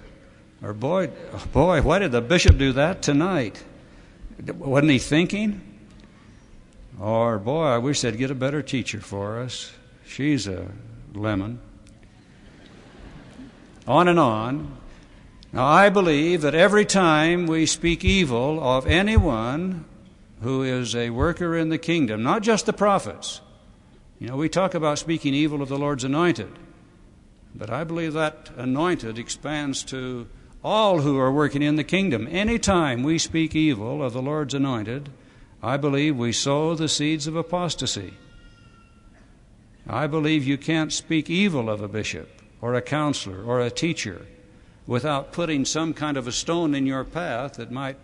Or, 0.62 0.74
Boy, 0.74 1.08
boy, 1.54 1.82
why 1.82 2.00
did 2.00 2.12
the 2.12 2.22
bishop 2.22 2.58
do 2.58 2.74
that 2.74 3.02
tonight? 3.02 3.64
Wasn't 4.46 4.92
he 4.92 5.00
thinking? 5.00 5.62
Or, 7.00 7.40
Boy, 7.40 7.66
I 7.66 7.78
wish 7.78 8.02
they'd 8.02 8.18
get 8.18 8.32
a 8.32 8.36
better 8.36 8.62
teacher 8.62 9.00
for 9.00 9.40
us. 9.40 9.72
She's 10.06 10.48
a 10.48 10.68
lemon. 11.14 11.60
On 13.88 14.08
and 14.08 14.20
on. 14.20 14.79
Now, 15.52 15.66
I 15.66 15.90
believe 15.90 16.42
that 16.42 16.54
every 16.54 16.86
time 16.86 17.48
we 17.48 17.66
speak 17.66 18.06
evil 18.06 18.64
of 18.64 18.86
anyone 18.86 19.86
who 20.42 20.62
is 20.62 20.96
a 20.96 21.10
worker 21.10 21.58
in 21.58 21.70
the 21.70 21.80
kingdom, 21.80 22.22
not 22.22 22.44
just 22.44 22.68
the 22.68 22.74
prophets, 22.74 23.42
you 24.20 24.28
know, 24.28 24.36
we 24.36 24.48
talk 24.48 24.76
about 24.76 25.00
speaking 25.00 25.34
evil 25.34 25.64
of 25.64 25.70
the 25.70 25.78
Lord's 25.78 26.04
anointed, 26.04 26.52
but 27.56 27.72
I 27.72 27.84
believe 27.84 28.14
that 28.14 28.52
anointed 28.58 29.18
expands 29.18 29.84
to 29.86 30.28
all 30.64 31.00
who 31.00 31.18
are 31.18 31.32
working 31.32 31.64
in 31.64 31.78
the 31.78 31.84
kingdom. 31.84 32.28
Anytime 32.30 33.02
we 33.02 33.18
speak 33.18 33.56
evil 33.56 34.04
of 34.04 34.14
the 34.14 34.22
Lord's 34.22 34.54
anointed, 34.54 35.10
I 35.64 35.78
believe 35.78 36.16
we 36.16 36.32
sow 36.32 36.76
the 36.76 36.88
seeds 36.88 37.26
of 37.26 37.36
apostasy. 37.36 38.14
I 39.88 40.06
believe 40.06 40.46
you 40.46 40.60
can't 40.60 40.94
speak 40.94 41.28
evil 41.28 41.72
of 41.72 41.82
a 41.82 41.88
bishop 41.88 42.30
or 42.62 42.76
a 42.76 42.84
counselor 42.84 43.42
or 43.42 43.60
a 43.62 43.72
teacher 43.72 44.28
without 44.90 45.32
putting 45.32 45.64
some 45.64 45.94
kind 45.94 46.18
of 46.18 46.28
a 46.28 46.32
stone 46.32 46.74
in 46.74 46.88
your 46.88 47.04
path 47.04 47.54
that 47.54 47.72
might 47.72 47.96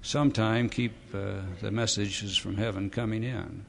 sometime 0.00 0.70
keep 0.70 0.94
uh, 1.14 1.34
the 1.60 1.70
messages 1.70 2.34
from 2.34 2.56
heaven 2.56 2.88
coming 2.88 3.22
in. 3.22 3.62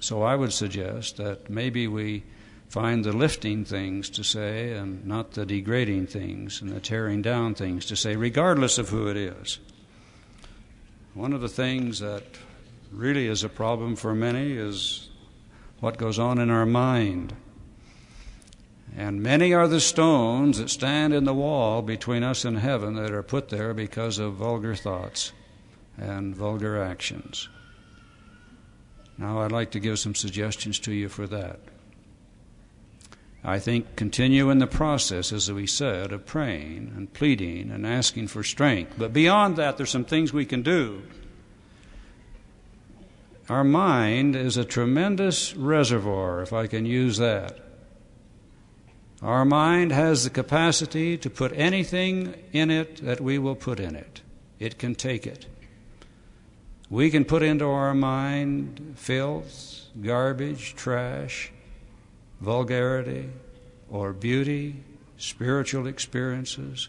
So 0.00 0.22
I 0.22 0.36
would 0.36 0.54
suggest 0.54 1.18
that 1.18 1.50
maybe 1.50 1.86
we 1.86 2.22
find 2.70 3.04
the 3.04 3.12
lifting 3.12 3.66
things 3.66 4.08
to 4.08 4.24
say 4.24 4.72
and 4.72 5.04
not 5.04 5.32
the 5.32 5.44
degrading 5.44 6.06
things 6.06 6.62
and 6.62 6.70
the 6.70 6.80
tearing 6.80 7.20
down 7.20 7.54
things 7.54 7.84
to 7.86 7.96
say, 7.96 8.16
regardless 8.16 8.78
of 8.78 8.88
who 8.88 9.08
it 9.08 9.18
is. 9.18 9.58
One 11.12 11.34
of 11.34 11.42
the 11.42 11.48
things 11.62 11.98
that 11.98 12.24
really 12.90 13.26
is 13.26 13.44
a 13.44 13.50
problem 13.50 13.96
for 13.96 14.14
many 14.14 14.52
is 14.52 15.10
what 15.80 15.98
goes 15.98 16.18
on 16.18 16.38
in 16.38 16.48
our 16.48 16.64
mind. 16.64 17.34
And 18.96 19.22
many 19.22 19.52
are 19.52 19.68
the 19.68 19.80
stones 19.80 20.56
that 20.56 20.70
stand 20.70 21.12
in 21.12 21.24
the 21.24 21.34
wall 21.34 21.82
between 21.82 22.22
us 22.22 22.46
and 22.46 22.58
heaven 22.58 22.94
that 22.94 23.10
are 23.10 23.22
put 23.22 23.50
there 23.50 23.74
because 23.74 24.18
of 24.18 24.34
vulgar 24.34 24.74
thoughts 24.74 25.32
and 25.98 26.34
vulgar 26.34 26.82
actions. 26.82 27.50
Now, 29.18 29.42
I'd 29.42 29.52
like 29.52 29.70
to 29.72 29.80
give 29.80 29.98
some 29.98 30.14
suggestions 30.14 30.78
to 30.80 30.92
you 30.92 31.10
for 31.10 31.26
that. 31.26 31.60
I 33.44 33.58
think 33.58 33.96
continue 33.96 34.48
in 34.48 34.58
the 34.58 34.66
process, 34.66 35.30
as 35.30 35.52
we 35.52 35.66
said, 35.66 36.10
of 36.10 36.24
praying 36.24 36.92
and 36.96 37.12
pleading 37.12 37.70
and 37.70 37.86
asking 37.86 38.28
for 38.28 38.42
strength. 38.42 38.94
But 38.96 39.12
beyond 39.12 39.56
that, 39.56 39.76
there's 39.76 39.90
some 39.90 40.04
things 40.04 40.32
we 40.32 40.46
can 40.46 40.62
do. 40.62 41.02
Our 43.48 43.62
mind 43.62 44.34
is 44.34 44.56
a 44.56 44.64
tremendous 44.64 45.54
reservoir, 45.54 46.40
if 46.40 46.52
I 46.52 46.66
can 46.66 46.86
use 46.86 47.18
that. 47.18 47.65
Our 49.26 49.44
mind 49.44 49.90
has 49.90 50.22
the 50.22 50.30
capacity 50.30 51.18
to 51.18 51.28
put 51.28 51.50
anything 51.56 52.40
in 52.52 52.70
it 52.70 52.98
that 52.98 53.20
we 53.20 53.38
will 53.38 53.56
put 53.56 53.80
in 53.80 53.96
it. 53.96 54.20
It 54.60 54.78
can 54.78 54.94
take 54.94 55.26
it. 55.26 55.46
We 56.88 57.10
can 57.10 57.24
put 57.24 57.42
into 57.42 57.64
our 57.64 57.92
mind 57.92 58.94
filth, 58.94 59.86
garbage, 60.00 60.76
trash, 60.76 61.50
vulgarity, 62.40 63.30
or 63.90 64.12
beauty, 64.12 64.76
spiritual 65.18 65.88
experiences. 65.88 66.88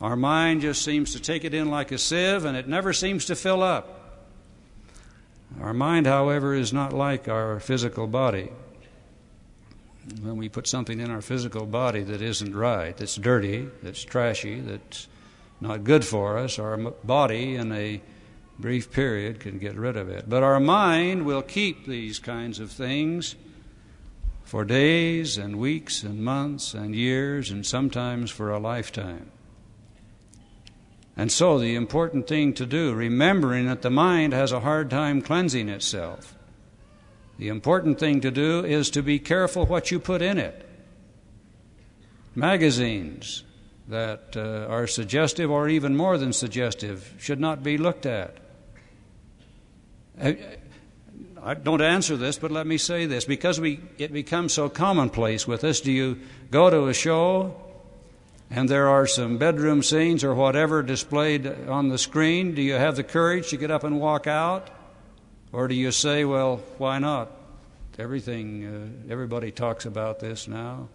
Our 0.00 0.16
mind 0.16 0.62
just 0.62 0.82
seems 0.82 1.12
to 1.12 1.20
take 1.20 1.44
it 1.44 1.54
in 1.54 1.70
like 1.70 1.92
a 1.92 1.98
sieve 1.98 2.44
and 2.44 2.56
it 2.56 2.66
never 2.66 2.92
seems 2.92 3.24
to 3.26 3.36
fill 3.36 3.62
up. 3.62 4.26
Our 5.60 5.74
mind, 5.74 6.08
however, 6.08 6.54
is 6.54 6.72
not 6.72 6.92
like 6.92 7.28
our 7.28 7.60
physical 7.60 8.08
body 8.08 8.50
when 10.20 10.36
we 10.36 10.48
put 10.48 10.66
something 10.66 11.00
in 11.00 11.10
our 11.10 11.20
physical 11.20 11.66
body 11.66 12.02
that 12.02 12.22
isn't 12.22 12.54
right, 12.54 12.96
that's 12.96 13.16
dirty, 13.16 13.68
that's 13.82 14.02
trashy, 14.02 14.60
that's 14.60 15.08
not 15.60 15.84
good 15.84 16.04
for 16.04 16.38
us, 16.38 16.58
our 16.58 16.76
body 16.76 17.56
in 17.56 17.72
a 17.72 18.00
brief 18.58 18.90
period 18.90 19.40
can 19.40 19.58
get 19.58 19.76
rid 19.76 19.96
of 19.96 20.08
it. 20.08 20.28
But 20.28 20.42
our 20.42 20.60
mind 20.60 21.24
will 21.24 21.42
keep 21.42 21.86
these 21.86 22.18
kinds 22.18 22.58
of 22.60 22.70
things 22.70 23.36
for 24.44 24.64
days 24.64 25.36
and 25.36 25.56
weeks 25.56 26.02
and 26.02 26.24
months 26.24 26.74
and 26.74 26.94
years 26.94 27.50
and 27.50 27.66
sometimes 27.66 28.30
for 28.30 28.50
a 28.50 28.58
lifetime. 28.58 29.30
And 31.16 31.32
so, 31.32 31.58
the 31.58 31.74
important 31.74 32.28
thing 32.28 32.54
to 32.54 32.64
do, 32.64 32.94
remembering 32.94 33.66
that 33.66 33.82
the 33.82 33.90
mind 33.90 34.32
has 34.32 34.52
a 34.52 34.60
hard 34.60 34.88
time 34.88 35.20
cleansing 35.20 35.68
itself, 35.68 36.37
the 37.38 37.48
important 37.48 37.98
thing 37.98 38.20
to 38.20 38.30
do 38.30 38.64
is 38.64 38.90
to 38.90 39.02
be 39.02 39.18
careful 39.18 39.66
what 39.66 39.90
you 39.90 40.00
put 40.00 40.22
in 40.22 40.38
it. 40.38 40.68
Magazines 42.34 43.44
that 43.88 44.36
uh, 44.36 44.66
are 44.68 44.86
suggestive 44.86 45.50
or 45.50 45.68
even 45.68 45.96
more 45.96 46.18
than 46.18 46.32
suggestive 46.32 47.14
should 47.18 47.40
not 47.40 47.62
be 47.62 47.78
looked 47.78 48.06
at. 48.06 48.36
I 50.20 51.54
don't 51.54 51.80
answer 51.80 52.16
this, 52.16 52.38
but 52.38 52.50
let 52.50 52.66
me 52.66 52.76
say 52.76 53.06
this. 53.06 53.24
Because 53.24 53.60
we, 53.60 53.80
it 53.98 54.12
becomes 54.12 54.52
so 54.52 54.68
commonplace 54.68 55.46
with 55.46 55.64
us, 55.64 55.80
do 55.80 55.92
you 55.92 56.18
go 56.50 56.68
to 56.70 56.88
a 56.88 56.94
show 56.94 57.54
and 58.50 58.68
there 58.68 58.88
are 58.88 59.06
some 59.06 59.38
bedroom 59.38 59.82
scenes 59.82 60.24
or 60.24 60.34
whatever 60.34 60.82
displayed 60.82 61.46
on 61.68 61.88
the 61.88 61.98
screen? 61.98 62.54
Do 62.54 62.62
you 62.62 62.74
have 62.74 62.96
the 62.96 63.04
courage 63.04 63.50
to 63.50 63.56
get 63.56 63.70
up 63.70 63.84
and 63.84 64.00
walk 64.00 64.26
out? 64.26 64.70
Or 65.52 65.68
do 65.68 65.74
you 65.74 65.92
say, 65.92 66.24
well, 66.24 66.58
why 66.78 66.98
not? 66.98 67.30
Everything, 67.98 68.64
uh, 69.08 69.12
everybody 69.12 69.50
talks 69.50 69.84
about 69.84 70.20
this 70.20 70.46
now. 70.46 70.88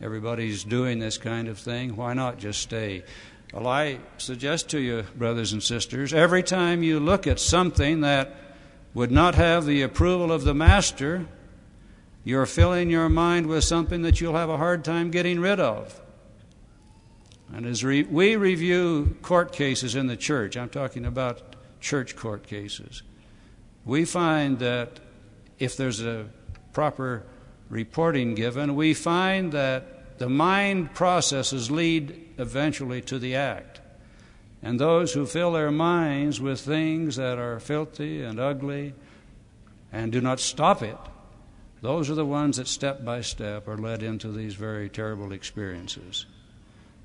Everybody's 0.00 0.64
doing 0.64 0.98
this 0.98 1.18
kind 1.18 1.46
of 1.46 1.58
thing. 1.58 1.94
Why 1.94 2.14
not 2.14 2.38
just 2.38 2.60
stay? 2.60 3.04
Well, 3.52 3.66
I 3.66 3.98
suggest 4.18 4.70
to 4.70 4.80
you, 4.80 5.04
brothers 5.16 5.52
and 5.52 5.62
sisters, 5.62 6.14
every 6.14 6.42
time 6.42 6.82
you 6.82 6.98
look 6.98 7.26
at 7.26 7.38
something 7.38 8.00
that 8.00 8.34
would 8.94 9.10
not 9.10 9.34
have 9.34 9.66
the 9.66 9.82
approval 9.82 10.32
of 10.32 10.44
the 10.44 10.54
master, 10.54 11.26
you're 12.24 12.46
filling 12.46 12.90
your 12.90 13.08
mind 13.08 13.46
with 13.46 13.64
something 13.64 14.02
that 14.02 14.20
you'll 14.20 14.36
have 14.36 14.50
a 14.50 14.56
hard 14.56 14.84
time 14.84 15.10
getting 15.10 15.40
rid 15.40 15.60
of. 15.60 16.00
And 17.52 17.66
as 17.66 17.84
re- 17.84 18.04
we 18.04 18.36
review 18.36 19.16
court 19.22 19.52
cases 19.52 19.94
in 19.94 20.06
the 20.06 20.16
church, 20.16 20.56
I'm 20.56 20.68
talking 20.68 21.04
about 21.04 21.56
church 21.80 22.14
court 22.16 22.46
cases, 22.46 23.02
we 23.90 24.04
find 24.04 24.60
that 24.60 25.00
if 25.58 25.76
there's 25.76 26.00
a 26.00 26.24
proper 26.72 27.24
reporting 27.68 28.36
given, 28.36 28.76
we 28.76 28.94
find 28.94 29.50
that 29.50 30.16
the 30.20 30.28
mind 30.28 30.94
processes 30.94 31.72
lead 31.72 32.28
eventually 32.38 33.00
to 33.00 33.18
the 33.18 33.34
act. 33.34 33.80
And 34.62 34.78
those 34.78 35.12
who 35.12 35.26
fill 35.26 35.50
their 35.50 35.72
minds 35.72 36.40
with 36.40 36.60
things 36.60 37.16
that 37.16 37.36
are 37.38 37.58
filthy 37.58 38.22
and 38.22 38.38
ugly 38.38 38.94
and 39.92 40.12
do 40.12 40.20
not 40.20 40.38
stop 40.38 40.84
it, 40.84 40.96
those 41.82 42.08
are 42.08 42.14
the 42.14 42.24
ones 42.24 42.58
that 42.58 42.68
step 42.68 43.04
by 43.04 43.22
step 43.22 43.66
are 43.66 43.76
led 43.76 44.04
into 44.04 44.30
these 44.30 44.54
very 44.54 44.88
terrible 44.88 45.32
experiences. 45.32 46.26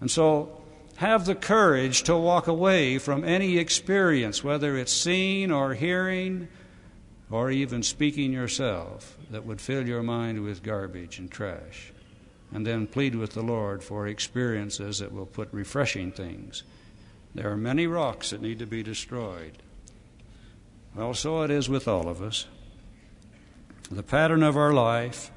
And 0.02 0.12
so, 0.12 0.62
have 0.98 1.26
the 1.26 1.34
courage 1.34 2.04
to 2.04 2.16
walk 2.16 2.46
away 2.46 3.00
from 3.00 3.24
any 3.24 3.58
experience, 3.58 4.44
whether 4.44 4.78
it's 4.78 4.94
seeing 4.94 5.52
or 5.52 5.74
hearing 5.74 6.48
or 7.30 7.52
even 7.52 7.84
speaking 7.84 8.32
yourself, 8.32 9.18
that 9.32 9.46
would 9.46 9.62
fill 9.62 9.88
your 9.88 10.04
mind 10.04 10.44
with 10.44 10.64
garbage 10.64 11.20
and 11.20 11.30
trash. 11.30 11.92
And 12.54 12.66
then 12.66 12.88
plead 12.88 13.16
with 13.16 13.32
the 13.32 13.42
Lord 13.42 13.84
for 13.84 14.08
experiences 14.08 15.00
that 15.00 15.12
will 15.12 15.26
put 15.26 15.50
refreshing 15.52 16.12
things 16.12 16.64
there 17.36 17.52
are 17.52 17.58
many 17.58 17.86
rocks 17.86 18.30
that 18.30 18.42
need 18.42 18.60
to 18.60 18.66
be 18.66 18.82
destroyed. 18.82 19.58
Well, 20.96 21.14
so 21.14 21.42
it 21.42 21.52
is 21.52 21.68
with 21.68 21.86
all 21.86 22.08
of 22.08 22.22
us. 22.22 22.48
The 23.92 24.04
pattern 24.04 24.42
of 24.42 24.56
our 24.56 24.72
life 24.72 25.32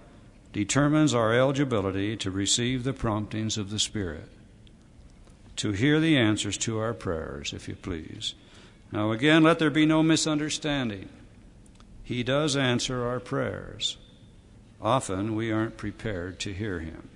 determines 0.52 1.12
our 1.12 1.34
eligibility 1.34 2.16
to 2.18 2.30
receive 2.30 2.84
the 2.84 2.92
promptings 2.92 3.58
of 3.58 3.70
the 3.70 3.80
Spirit, 3.80 4.28
to 5.56 5.72
hear 5.72 5.98
the 5.98 6.16
answers 6.16 6.56
to 6.58 6.78
our 6.78 6.94
prayers, 6.94 7.52
if 7.52 7.68
you 7.68 7.74
please. 7.74 8.34
Now, 8.92 9.10
again, 9.10 9.42
let 9.42 9.58
there 9.58 9.68
be 9.68 9.84
no 9.84 10.02
misunderstanding. 10.04 11.08
He 12.08 12.22
does 12.22 12.56
answer 12.56 13.04
our 13.04 13.20
prayers. 13.20 13.98
Often 14.80 15.34
we 15.34 15.52
aren't 15.52 15.76
prepared 15.76 16.40
to 16.40 16.54
hear 16.54 16.80
Him. 16.80 17.10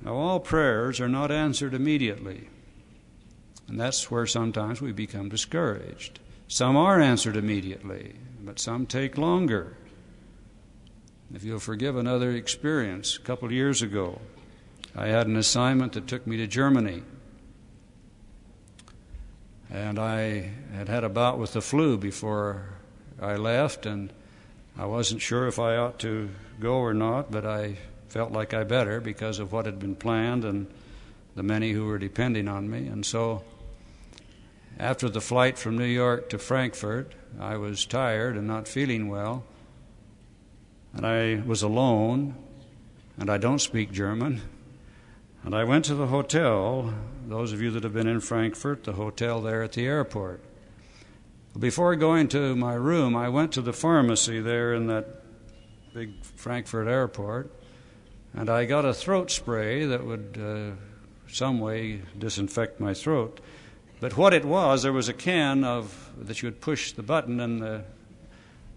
Now, 0.00 0.14
all 0.14 0.40
prayers 0.40 0.98
are 0.98 1.10
not 1.10 1.30
answered 1.30 1.74
immediately. 1.74 2.48
And 3.68 3.78
that's 3.78 4.10
where 4.10 4.24
sometimes 4.24 4.80
we 4.80 4.92
become 4.92 5.28
discouraged. 5.28 6.20
Some 6.48 6.74
are 6.74 7.02
answered 7.02 7.36
immediately, 7.36 8.14
but 8.42 8.58
some 8.58 8.86
take 8.86 9.18
longer. 9.18 9.76
If 11.34 11.44
you'll 11.44 11.58
forgive 11.58 11.98
another 11.98 12.30
experience, 12.30 13.18
a 13.18 13.20
couple 13.20 13.44
of 13.44 13.52
years 13.52 13.82
ago, 13.82 14.22
I 14.96 15.08
had 15.08 15.26
an 15.26 15.36
assignment 15.36 15.92
that 15.92 16.06
took 16.06 16.26
me 16.26 16.38
to 16.38 16.46
Germany. 16.46 17.02
And 19.68 19.98
I 19.98 20.50
had 20.72 20.88
had 20.88 21.04
a 21.04 21.10
bout 21.10 21.38
with 21.38 21.52
the 21.52 21.60
flu 21.60 21.98
before 21.98 22.79
I 23.20 23.36
left, 23.36 23.86
and 23.86 24.12
I 24.78 24.86
wasn't 24.86 25.20
sure 25.20 25.46
if 25.46 25.58
I 25.58 25.76
ought 25.76 25.98
to 26.00 26.30
go 26.58 26.76
or 26.76 26.94
not, 26.94 27.30
but 27.30 27.44
I 27.44 27.76
felt 28.08 28.32
like 28.32 28.54
I 28.54 28.64
better 28.64 29.00
because 29.00 29.38
of 29.38 29.52
what 29.52 29.66
had 29.66 29.78
been 29.78 29.94
planned 29.94 30.44
and 30.44 30.66
the 31.36 31.42
many 31.42 31.72
who 31.72 31.86
were 31.86 31.98
depending 31.98 32.48
on 32.48 32.68
me. 32.68 32.86
And 32.86 33.04
so 33.04 33.44
after 34.78 35.08
the 35.08 35.20
flight 35.20 35.58
from 35.58 35.78
New 35.78 35.84
York 35.84 36.30
to 36.30 36.38
Frankfurt, 36.38 37.12
I 37.38 37.56
was 37.56 37.84
tired 37.84 38.36
and 38.36 38.46
not 38.46 38.66
feeling 38.66 39.08
well. 39.08 39.44
And 40.92 41.06
I 41.06 41.42
was 41.46 41.62
alone, 41.62 42.34
and 43.18 43.30
I 43.30 43.38
don't 43.38 43.60
speak 43.60 43.92
German. 43.92 44.40
And 45.44 45.54
I 45.54 45.64
went 45.64 45.84
to 45.86 45.94
the 45.94 46.08
hotel, 46.08 46.92
those 47.26 47.52
of 47.52 47.62
you 47.62 47.70
that 47.70 47.84
have 47.84 47.94
been 47.94 48.08
in 48.08 48.20
Frankfurt, 48.20 48.84
the 48.84 48.94
hotel 48.94 49.40
there 49.40 49.62
at 49.62 49.72
the 49.72 49.86
airport. 49.86 50.42
Before 51.58 51.96
going 51.96 52.28
to 52.28 52.54
my 52.54 52.74
room, 52.74 53.16
I 53.16 53.28
went 53.28 53.52
to 53.52 53.60
the 53.60 53.72
pharmacy 53.72 54.40
there 54.40 54.72
in 54.72 54.86
that 54.86 55.22
big 55.92 56.22
Frankfurt 56.22 56.86
airport, 56.86 57.52
and 58.32 58.48
I 58.48 58.66
got 58.66 58.84
a 58.84 58.94
throat 58.94 59.32
spray 59.32 59.84
that 59.86 60.06
would, 60.06 60.38
uh, 60.40 60.76
some 61.28 61.58
way, 61.58 62.02
disinfect 62.16 62.78
my 62.78 62.94
throat. 62.94 63.40
But 63.98 64.16
what 64.16 64.32
it 64.32 64.44
was, 64.44 64.84
there 64.84 64.92
was 64.92 65.08
a 65.08 65.12
can 65.12 65.64
of 65.64 66.12
that 66.18 66.40
you 66.40 66.46
would 66.46 66.60
push 66.60 66.92
the 66.92 67.02
button 67.02 67.40
and 67.40 67.60
the, 67.60 67.84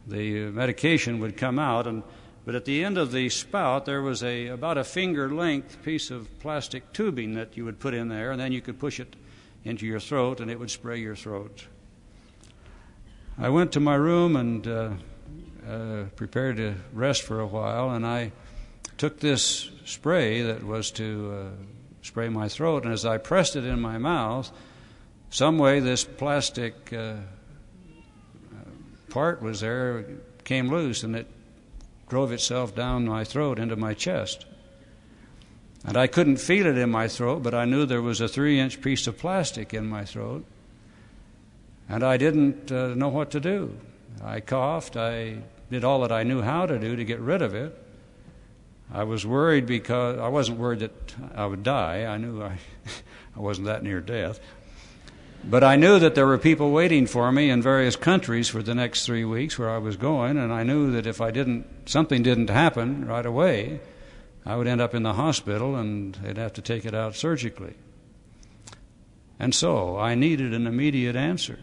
the 0.07 0.49
medication 0.49 1.19
would 1.19 1.38
come 1.38 1.59
out. 1.59 1.86
And 1.86 2.01
but 2.43 2.55
at 2.55 2.65
the 2.65 2.83
end 2.83 2.97
of 2.97 3.12
the 3.12 3.29
spout, 3.29 3.86
there 3.86 4.01
was 4.01 4.23
a 4.23 4.47
about 4.47 4.79
a 4.79 4.83
finger 4.83 5.31
length 5.31 5.81
piece 5.83 6.09
of 6.09 6.27
plastic 6.39 6.91
tubing 6.91 7.36
that 7.36 7.55
you 7.55 7.65
would 7.65 7.79
put 7.79 7.93
in 7.93 8.09
there, 8.09 8.31
and 8.31 8.41
then 8.41 8.51
you 8.51 8.62
could 8.62 8.79
push 8.79 8.99
it 8.99 9.15
into 9.63 9.86
your 9.86 9.99
throat, 9.99 10.41
and 10.41 10.49
it 10.49 10.59
would 10.59 10.71
spray 10.71 10.99
your 10.99 11.15
throat. 11.15 11.67
I 13.38 13.50
went 13.50 13.72
to 13.72 13.80
my 13.80 13.96
room 13.96 14.36
and 14.36 14.67
uh, 14.67 14.89
uh, 15.67 16.04
prepared 16.15 16.58
to 16.58 16.76
rest 16.93 17.24
for 17.24 17.39
a 17.39 17.48
while, 17.48 17.89
and 17.91 18.06
I 18.06 18.32
took 18.98 19.19
this 19.19 19.72
spray 19.86 20.43
that 20.43 20.63
was 20.63 20.91
to 20.91 21.34
uh, 21.34 21.63
spray 22.04 22.30
my 22.30 22.48
throat, 22.48 22.84
and 22.84 22.93
as 22.93 23.06
I 23.06 23.17
pressed 23.17 23.56
it 23.56 23.65
in 23.65 23.80
my 23.80 23.98
mouth, 23.98 24.52
some 25.32 25.58
way 25.58 25.80
this 25.80 26.04
plastic 26.04 26.93
uh, 26.93 27.15
part 29.10 29.41
was 29.41 29.62
there, 29.62 30.06
came 30.43 30.69
loose, 30.69 31.04
and 31.04 31.15
it 31.15 31.28
drove 32.10 32.32
itself 32.32 32.76
down 32.76 33.06
my 33.06 33.24
throat 33.24 33.58
into 33.58 33.76
my 33.76 33.96
chest. 33.96 34.46
And 35.86 35.98
I 35.98 36.06
couldn't 36.06 36.38
feel 36.38 36.67
it 36.67 36.78
in 36.78 36.91
my 36.91 37.08
throat, 37.08 37.41
but 37.41 37.56
I 37.56 37.65
knew 37.65 37.86
there 37.86 38.02
was 38.02 38.22
a 38.22 38.28
three 38.28 38.60
inch 38.60 38.80
piece 38.82 39.08
of 39.08 39.17
plastic 39.17 39.74
in 39.74 39.88
my 39.88 40.06
throat. 40.06 40.46
And 41.93 42.03
I 42.03 42.17
didn't 42.17 42.71
uh, 42.71 42.95
know 42.95 43.10
what 43.10 43.29
to 43.32 43.39
do. 43.39 43.77
I 44.23 44.39
coughed. 44.39 44.97
I 44.97 45.43
did 45.69 45.84
all 45.84 46.01
that 46.01 46.12
I 46.12 46.23
knew 46.23 46.41
how 46.41 46.65
to 46.65 46.79
do 46.79 46.95
to 46.95 47.06
get 47.06 47.19
rid 47.19 47.43
of 47.43 47.53
it. 47.53 47.77
I 48.91 49.03
was 49.03 49.27
worried 49.27 49.67
because 49.67 50.17
I 50.17 50.27
wasn't 50.27 50.58
worried 50.58 50.79
that 50.79 51.13
I 51.36 51.45
would 51.45 51.62
die. 51.62 52.06
I 52.06 52.17
knew 52.17 52.41
I, 52.41 52.58
I 53.38 53.39
wasn't 53.39 53.67
that 53.67 53.84
near 53.84 54.01
death. 54.01 54.39
But 55.43 55.63
I 55.63 55.75
knew 55.75 55.99
that 55.99 56.15
there 56.15 56.25
were 56.25 56.39
people 56.39 56.71
waiting 56.71 57.06
for 57.06 57.32
me 57.32 57.51
in 57.51 57.62
various 57.62 57.95
countries 57.95 58.49
for 58.49 58.63
the 58.63 58.73
next 58.73 59.06
three 59.06 59.23
weeks 59.23 59.60
where 59.60 59.69
I 59.69 59.77
was 59.77 59.95
going, 59.95 60.39
and 60.39 60.51
I 60.51 60.63
knew 60.63 60.91
that 60.93 61.06
if 61.06 61.21
I 61.21 61.29
didn't, 61.29 61.67
something 61.88 62.23
didn't 62.23 62.49
happen 62.49 63.06
right 63.06 63.25
away, 63.25 63.82
I 64.47 64.56
would 64.56 64.65
end 64.65 64.82
up 64.82 64.95
in 64.95 65.03
the 65.03 65.13
hospital 65.13 65.75
and 65.75 66.15
they'd 66.15 66.38
have 66.38 66.53
to 66.53 66.62
take 66.63 66.86
it 66.86 66.95
out 66.95 67.15
surgically. 67.15 67.75
And 69.38 69.53
so 69.53 69.99
I 69.99 70.15
needed 70.15 70.56
an 70.56 70.65
immediate 70.65 71.15
answer. 71.15 71.60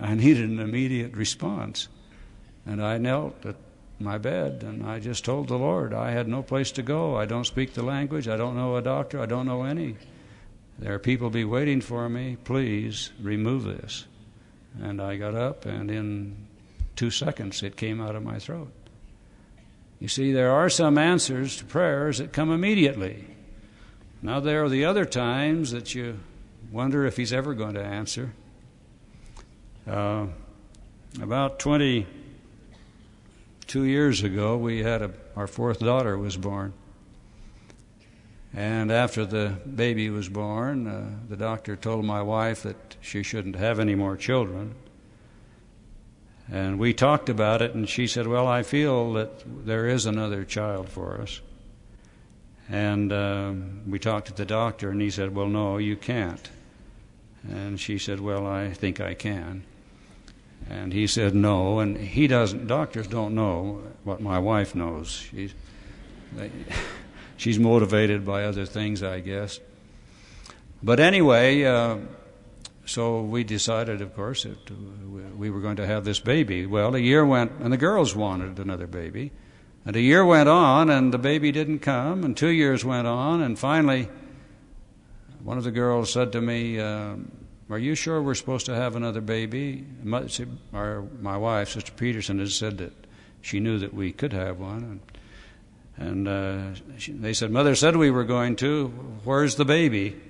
I 0.00 0.14
needed 0.14 0.48
an 0.48 0.60
immediate 0.60 1.14
response. 1.14 1.88
And 2.66 2.82
I 2.82 2.98
knelt 2.98 3.44
at 3.46 3.56
my 3.98 4.18
bed 4.18 4.62
and 4.62 4.86
I 4.86 4.98
just 4.98 5.24
told 5.24 5.48
the 5.48 5.58
Lord 5.58 5.92
I 5.92 6.10
had 6.10 6.28
no 6.28 6.42
place 6.42 6.72
to 6.72 6.82
go. 6.82 7.16
I 7.16 7.26
don't 7.26 7.46
speak 7.46 7.74
the 7.74 7.82
language. 7.82 8.28
I 8.28 8.36
don't 8.36 8.56
know 8.56 8.76
a 8.76 8.82
doctor. 8.82 9.20
I 9.20 9.26
don't 9.26 9.46
know 9.46 9.62
any. 9.62 9.96
There 10.78 10.94
are 10.94 10.98
people 10.98 11.28
be 11.28 11.44
waiting 11.44 11.82
for 11.82 12.08
me. 12.08 12.36
Please 12.42 13.10
remove 13.20 13.64
this. 13.64 14.06
And 14.80 15.00
I 15.00 15.16
got 15.16 15.34
up, 15.34 15.66
and 15.66 15.90
in 15.90 16.46
two 16.96 17.10
seconds 17.10 17.62
it 17.62 17.76
came 17.76 18.00
out 18.00 18.16
of 18.16 18.22
my 18.22 18.38
throat. 18.38 18.72
You 19.98 20.08
see, 20.08 20.32
there 20.32 20.50
are 20.50 20.70
some 20.70 20.96
answers 20.96 21.56
to 21.58 21.64
prayers 21.64 22.18
that 22.18 22.32
come 22.32 22.50
immediately. 22.50 23.26
Now, 24.22 24.40
there 24.40 24.64
are 24.64 24.68
the 24.70 24.86
other 24.86 25.04
times 25.04 25.72
that 25.72 25.94
you 25.94 26.18
wonder 26.72 27.04
if 27.04 27.18
He's 27.18 27.32
ever 27.32 27.52
going 27.52 27.74
to 27.74 27.84
answer. 27.84 28.32
Uh, 29.86 30.26
about 31.20 31.58
22 31.58 33.84
years 33.84 34.22
ago, 34.22 34.56
we 34.56 34.82
had 34.82 35.02
a, 35.02 35.10
our 35.36 35.46
fourth 35.46 35.80
daughter 35.80 36.18
was 36.18 36.36
born. 36.36 36.72
And 38.52 38.90
after 38.90 39.24
the 39.24 39.56
baby 39.74 40.10
was 40.10 40.28
born, 40.28 40.86
uh, 40.86 41.10
the 41.28 41.36
doctor 41.36 41.76
told 41.76 42.04
my 42.04 42.20
wife 42.20 42.64
that 42.64 42.96
she 43.00 43.22
shouldn't 43.22 43.56
have 43.56 43.78
any 43.78 43.94
more 43.94 44.16
children. 44.16 44.74
And 46.50 46.80
we 46.80 46.92
talked 46.92 47.28
about 47.28 47.62
it, 47.62 47.74
and 47.74 47.88
she 47.88 48.08
said, 48.08 48.26
Well, 48.26 48.48
I 48.48 48.64
feel 48.64 49.12
that 49.12 49.66
there 49.66 49.86
is 49.86 50.04
another 50.04 50.44
child 50.44 50.88
for 50.88 51.20
us. 51.20 51.40
And 52.68 53.12
um, 53.12 53.82
we 53.88 54.00
talked 54.00 54.26
to 54.28 54.34
the 54.34 54.44
doctor, 54.44 54.90
and 54.90 55.00
he 55.00 55.10
said, 55.10 55.34
Well, 55.34 55.46
no, 55.46 55.78
you 55.78 55.96
can't. 55.96 56.50
And 57.48 57.80
she 57.80 57.98
said, 57.98 58.20
Well, 58.20 58.46
I 58.46 58.70
think 58.70 59.00
I 59.00 59.14
can. 59.14 59.64
And 60.68 60.92
he 60.92 61.06
said, 61.06 61.34
No. 61.34 61.78
And 61.80 61.96
he 61.96 62.26
doesn't, 62.26 62.66
doctors 62.66 63.06
don't 63.06 63.34
know 63.34 63.82
what 64.04 64.20
my 64.20 64.38
wife 64.38 64.74
knows. 64.74 65.10
She's, 65.10 65.54
they, 66.36 66.50
she's 67.36 67.58
motivated 67.58 68.26
by 68.26 68.44
other 68.44 68.66
things, 68.66 69.02
I 69.02 69.20
guess. 69.20 69.60
But 70.82 71.00
anyway, 71.00 71.64
uh, 71.64 71.98
so 72.86 73.22
we 73.22 73.44
decided, 73.44 74.00
of 74.00 74.14
course, 74.16 74.44
that 74.44 74.70
we 75.36 75.50
were 75.50 75.60
going 75.60 75.76
to 75.76 75.86
have 75.86 76.04
this 76.04 76.18
baby. 76.18 76.66
Well, 76.66 76.94
a 76.94 76.98
year 76.98 77.24
went, 77.24 77.52
and 77.60 77.72
the 77.72 77.76
girls 77.76 78.16
wanted 78.16 78.58
another 78.58 78.86
baby. 78.86 79.30
And 79.84 79.96
a 79.96 80.00
year 80.00 80.24
went 80.24 80.48
on, 80.48 80.90
and 80.90 81.12
the 81.12 81.18
baby 81.18 81.52
didn't 81.52 81.80
come, 81.80 82.24
and 82.24 82.36
two 82.36 82.48
years 82.48 82.84
went 82.84 83.06
on, 83.06 83.40
and 83.40 83.58
finally, 83.58 84.08
one 85.42 85.58
of 85.58 85.64
the 85.64 85.70
girls 85.70 86.12
said 86.12 86.32
to 86.32 86.40
me, 86.40 86.78
uh, 86.78 87.16
Are 87.70 87.78
you 87.78 87.94
sure 87.94 88.20
we're 88.22 88.34
supposed 88.34 88.66
to 88.66 88.74
have 88.74 88.96
another 88.96 89.20
baby? 89.20 89.84
My, 90.02 90.28
our, 90.72 91.02
my 91.20 91.36
wife, 91.36 91.70
Sister 91.70 91.92
Peterson, 91.92 92.38
had 92.38 92.50
said 92.50 92.78
that 92.78 92.92
she 93.40 93.60
knew 93.60 93.78
that 93.78 93.94
we 93.94 94.12
could 94.12 94.32
have 94.32 94.58
one. 94.58 95.00
And, 95.96 96.26
and 96.26 96.28
uh, 96.28 96.96
she, 96.98 97.12
they 97.12 97.32
said, 97.32 97.50
Mother 97.50 97.74
said 97.74 97.96
we 97.96 98.10
were 98.10 98.24
going 98.24 98.56
to. 98.56 98.88
Where's 99.24 99.56
the 99.56 99.64
baby? 99.64 100.20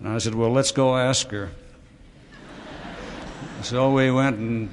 And 0.00 0.08
I 0.08 0.18
said, 0.18 0.34
Well, 0.34 0.50
let's 0.50 0.72
go 0.72 0.96
ask 0.96 1.30
her. 1.30 1.50
So 3.62 3.90
we 3.90 4.10
went 4.10 4.36
and 4.36 4.68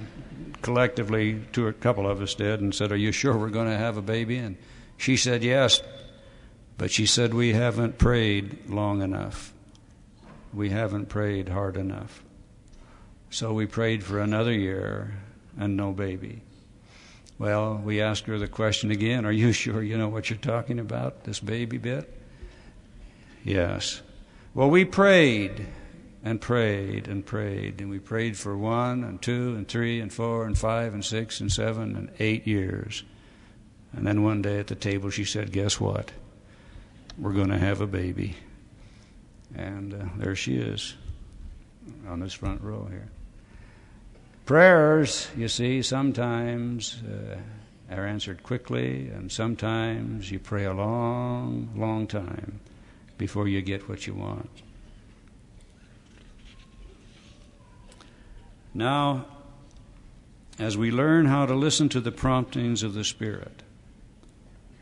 collectively, 0.62 1.42
two, 1.52 1.68
a 1.68 1.74
couple 1.74 2.10
of 2.10 2.22
us 2.22 2.36
did, 2.36 2.62
and 2.62 2.74
said, 2.74 2.92
Are 2.92 2.98
you 2.98 3.12
sure 3.12 3.38
we're 3.38 3.50
going 3.50 3.70
to 3.70 3.78
have 3.78 3.98
a 3.98 4.02
baby? 4.02 4.38
And 4.38 4.58
she 4.98 5.16
said, 5.18 5.44
Yes. 5.44 5.82
But 6.78 6.92
she 6.92 7.06
said, 7.06 7.34
We 7.34 7.54
haven't 7.54 7.98
prayed 7.98 8.70
long 8.70 9.02
enough. 9.02 9.53
We 10.54 10.70
haven't 10.70 11.10
prayed 11.10 11.50
hard 11.50 11.78
enough. 11.78 12.24
So 13.30 13.54
we 13.54 13.66
prayed 13.66 14.04
for 14.04 14.20
another 14.20 14.54
year 14.54 15.16
and 15.58 15.76
no 15.76 15.92
baby. 15.92 16.42
Well, 17.40 17.82
we 17.84 18.00
asked 18.00 18.28
her 18.28 18.38
the 18.38 18.48
question 18.48 18.92
again 18.92 19.26
Are 19.26 19.32
you 19.32 19.52
sure 19.52 19.82
you 19.82 19.98
know 19.98 20.10
what 20.10 20.30
you're 20.30 20.38
talking 20.38 20.80
about, 20.80 21.24
this 21.24 21.40
baby 21.40 21.78
bit? 21.78 22.14
Yes. 23.44 24.02
Well, 24.54 24.70
we 24.70 24.86
prayed 24.86 25.66
and 26.24 26.40
prayed 26.40 27.08
and 27.08 27.26
prayed. 27.26 27.82
And 27.82 27.90
we 27.90 28.00
prayed 28.00 28.38
for 28.38 28.58
one 28.58 29.04
and 29.04 29.22
two 29.22 29.56
and 29.56 29.68
three 29.68 30.00
and 30.00 30.14
four 30.14 30.46
and 30.46 30.58
five 30.58 30.94
and 30.94 31.04
six 31.04 31.42
and 31.42 31.52
seven 31.52 31.96
and 31.96 32.12
eight 32.20 32.48
years. 32.48 33.04
And 33.92 34.08
then 34.08 34.24
one 34.24 34.42
day 34.42 34.60
at 34.60 34.68
the 34.68 34.76
table, 34.76 35.10
she 35.10 35.26
said, 35.26 35.52
Guess 35.52 35.80
what? 35.80 36.12
We're 37.18 37.34
going 37.34 37.50
to 37.50 37.60
have 37.60 37.82
a 37.82 37.88
baby. 37.88 38.38
And 39.56 39.94
uh, 39.94 40.06
there 40.18 40.36
she 40.36 40.56
is 40.56 40.96
on 42.08 42.20
this 42.20 42.34
front 42.34 42.62
row 42.62 42.88
here. 42.90 43.10
Prayers, 44.46 45.30
you 45.38 45.48
see, 45.48 45.82
sometimes 45.82 47.02
uh, 47.04 47.38
are 47.94 48.06
answered 48.06 48.44
quickly, 48.44 49.08
and 49.10 49.32
sometimes 49.32 50.32
you 50.32 50.40
pray 50.40 50.66
a 50.66 50.74
long, 50.74 51.70
long 51.76 52.08
time 52.08 52.60
before 53.18 53.48
you 53.48 53.62
get 53.62 53.88
what 53.88 54.06
you 54.08 54.14
want. 54.14 54.50
Now, 58.74 59.28
as 60.60 60.78
we 60.78 60.92
learn 60.92 61.26
how 61.26 61.46
to 61.46 61.54
listen 61.54 61.90
to 61.90 62.02
the 62.02 62.12
promptings 62.12 62.84
of 62.84 62.94
the 62.94 63.04
Spirit, 63.04 63.64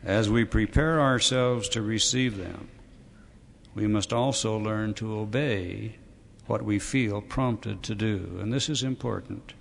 as 0.04 0.28
we 0.28 0.44
prepare 0.44 1.00
ourselves 1.00 1.68
to 1.70 1.82
receive 1.82 2.36
them, 2.36 2.68
we 3.74 3.86
must 3.86 4.12
also 4.12 4.56
learn 4.56 4.94
to 4.94 5.18
obey 5.18 5.96
what 6.46 6.62
we 6.62 6.78
feel 6.78 7.20
prompted 7.20 7.82
to 7.82 7.94
do. 7.94 8.38
And 8.40 8.52
this 8.52 8.68
is 8.68 8.82
important. 8.82 9.54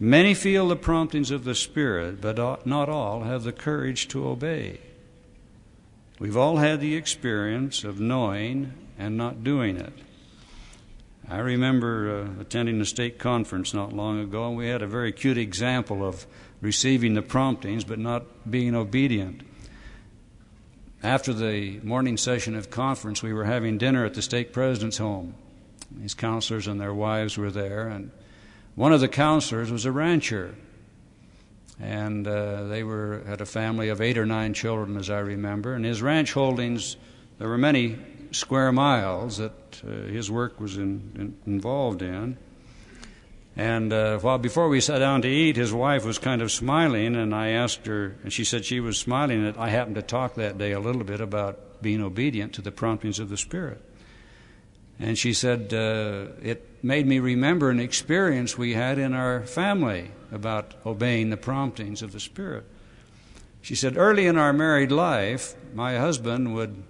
Many 0.00 0.32
feel 0.32 0.68
the 0.68 0.76
promptings 0.76 1.30
of 1.30 1.44
the 1.44 1.54
Spirit, 1.54 2.20
but 2.20 2.66
not 2.66 2.88
all 2.88 3.24
have 3.24 3.42
the 3.42 3.52
courage 3.52 4.08
to 4.08 4.28
obey. 4.28 4.80
We've 6.20 6.36
all 6.36 6.56
had 6.56 6.80
the 6.80 6.94
experience 6.94 7.84
of 7.84 8.00
knowing 8.00 8.72
and 8.98 9.16
not 9.16 9.44
doing 9.44 9.76
it. 9.76 9.92
I 11.28 11.38
remember 11.38 12.10
uh, 12.38 12.40
attending 12.40 12.80
a 12.80 12.86
stake 12.86 13.18
conference 13.18 13.74
not 13.74 13.92
long 13.92 14.18
ago, 14.20 14.48
and 14.48 14.56
we 14.56 14.68
had 14.68 14.82
a 14.82 14.86
very 14.86 15.12
cute 15.12 15.36
example 15.36 16.06
of 16.06 16.26
receiving 16.60 17.14
the 17.14 17.22
promptings 17.22 17.84
but 17.84 17.98
not 17.98 18.50
being 18.50 18.74
obedient. 18.74 19.42
After 21.02 21.32
the 21.32 21.78
morning 21.84 22.16
session 22.16 22.56
of 22.56 22.70
conference, 22.70 23.22
we 23.22 23.32
were 23.32 23.44
having 23.44 23.78
dinner 23.78 24.04
at 24.04 24.14
the 24.14 24.22
stake 24.22 24.52
president's 24.52 24.98
home. 24.98 25.34
These 25.96 26.14
counselors 26.14 26.66
and 26.66 26.80
their 26.80 26.92
wives 26.92 27.38
were 27.38 27.52
there, 27.52 27.86
and 27.86 28.10
one 28.74 28.92
of 28.92 29.00
the 29.00 29.08
counselors 29.08 29.70
was 29.70 29.84
a 29.84 29.92
rancher. 29.92 30.56
And 31.80 32.26
uh, 32.26 32.64
they 32.64 32.82
were 32.82 33.22
had 33.28 33.40
a 33.40 33.46
family 33.46 33.88
of 33.90 34.00
eight 34.00 34.18
or 34.18 34.26
nine 34.26 34.54
children, 34.54 34.96
as 34.96 35.08
I 35.08 35.20
remember. 35.20 35.74
And 35.74 35.84
his 35.84 36.02
ranch 36.02 36.32
holdings, 36.32 36.96
there 37.38 37.48
were 37.48 37.58
many 37.58 37.96
square 38.32 38.72
miles 38.72 39.38
that 39.38 39.80
uh, 39.86 39.90
his 40.08 40.28
work 40.30 40.58
was 40.58 40.76
in, 40.76 41.12
in, 41.46 41.52
involved 41.54 42.02
in. 42.02 42.36
And 43.58 43.92
uh, 43.92 44.20
while 44.20 44.38
before 44.38 44.68
we 44.68 44.80
sat 44.80 45.00
down 45.00 45.22
to 45.22 45.28
eat, 45.28 45.56
his 45.56 45.72
wife 45.72 46.04
was 46.04 46.16
kind 46.20 46.42
of 46.42 46.52
smiling, 46.52 47.16
and 47.16 47.34
I 47.34 47.48
asked 47.48 47.86
her, 47.86 48.14
and 48.22 48.32
she 48.32 48.44
said 48.44 48.64
she 48.64 48.78
was 48.78 48.96
smiling. 48.96 49.42
That 49.42 49.58
I 49.58 49.68
happened 49.70 49.96
to 49.96 50.02
talk 50.02 50.36
that 50.36 50.58
day 50.58 50.70
a 50.70 50.78
little 50.78 51.02
bit 51.02 51.20
about 51.20 51.82
being 51.82 52.00
obedient 52.00 52.52
to 52.54 52.62
the 52.62 52.70
promptings 52.70 53.18
of 53.18 53.30
the 53.30 53.36
Spirit. 53.36 53.82
And 55.00 55.18
she 55.18 55.32
said 55.32 55.74
uh, 55.74 56.32
it 56.40 56.84
made 56.84 57.08
me 57.08 57.18
remember 57.18 57.68
an 57.70 57.80
experience 57.80 58.56
we 58.56 58.74
had 58.74 58.96
in 58.96 59.12
our 59.12 59.42
family 59.42 60.12
about 60.30 60.74
obeying 60.86 61.30
the 61.30 61.36
promptings 61.36 62.00
of 62.00 62.12
the 62.12 62.20
Spirit. 62.20 62.64
She 63.60 63.74
said, 63.74 63.96
early 63.96 64.26
in 64.26 64.38
our 64.38 64.52
married 64.52 64.92
life, 64.92 65.56
my 65.74 65.98
husband 65.98 66.54
would 66.54 66.82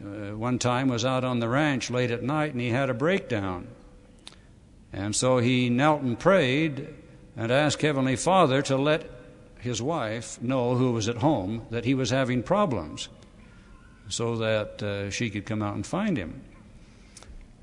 uh, 0.00 0.36
one 0.36 0.58
time 0.58 0.88
was 0.88 1.04
out 1.04 1.22
on 1.22 1.38
the 1.38 1.48
ranch 1.48 1.88
late 1.88 2.10
at 2.10 2.22
night 2.22 2.52
and 2.52 2.60
he 2.60 2.70
had 2.70 2.90
a 2.90 2.94
breakdown. 2.94 3.68
And 4.92 5.14
so 5.14 5.38
he 5.38 5.68
knelt 5.68 6.02
and 6.02 6.18
prayed 6.18 6.88
and 7.36 7.52
asked 7.52 7.82
Heavenly 7.82 8.16
Father 8.16 8.62
to 8.62 8.76
let 8.76 9.08
his 9.60 9.82
wife 9.82 10.40
know, 10.40 10.76
who 10.76 10.92
was 10.92 11.08
at 11.08 11.16
home, 11.16 11.66
that 11.70 11.84
he 11.84 11.94
was 11.94 12.10
having 12.10 12.42
problems 12.42 13.08
so 14.08 14.36
that 14.36 14.82
uh, 14.82 15.10
she 15.10 15.30
could 15.30 15.44
come 15.44 15.62
out 15.62 15.74
and 15.74 15.86
find 15.86 16.16
him. 16.16 16.42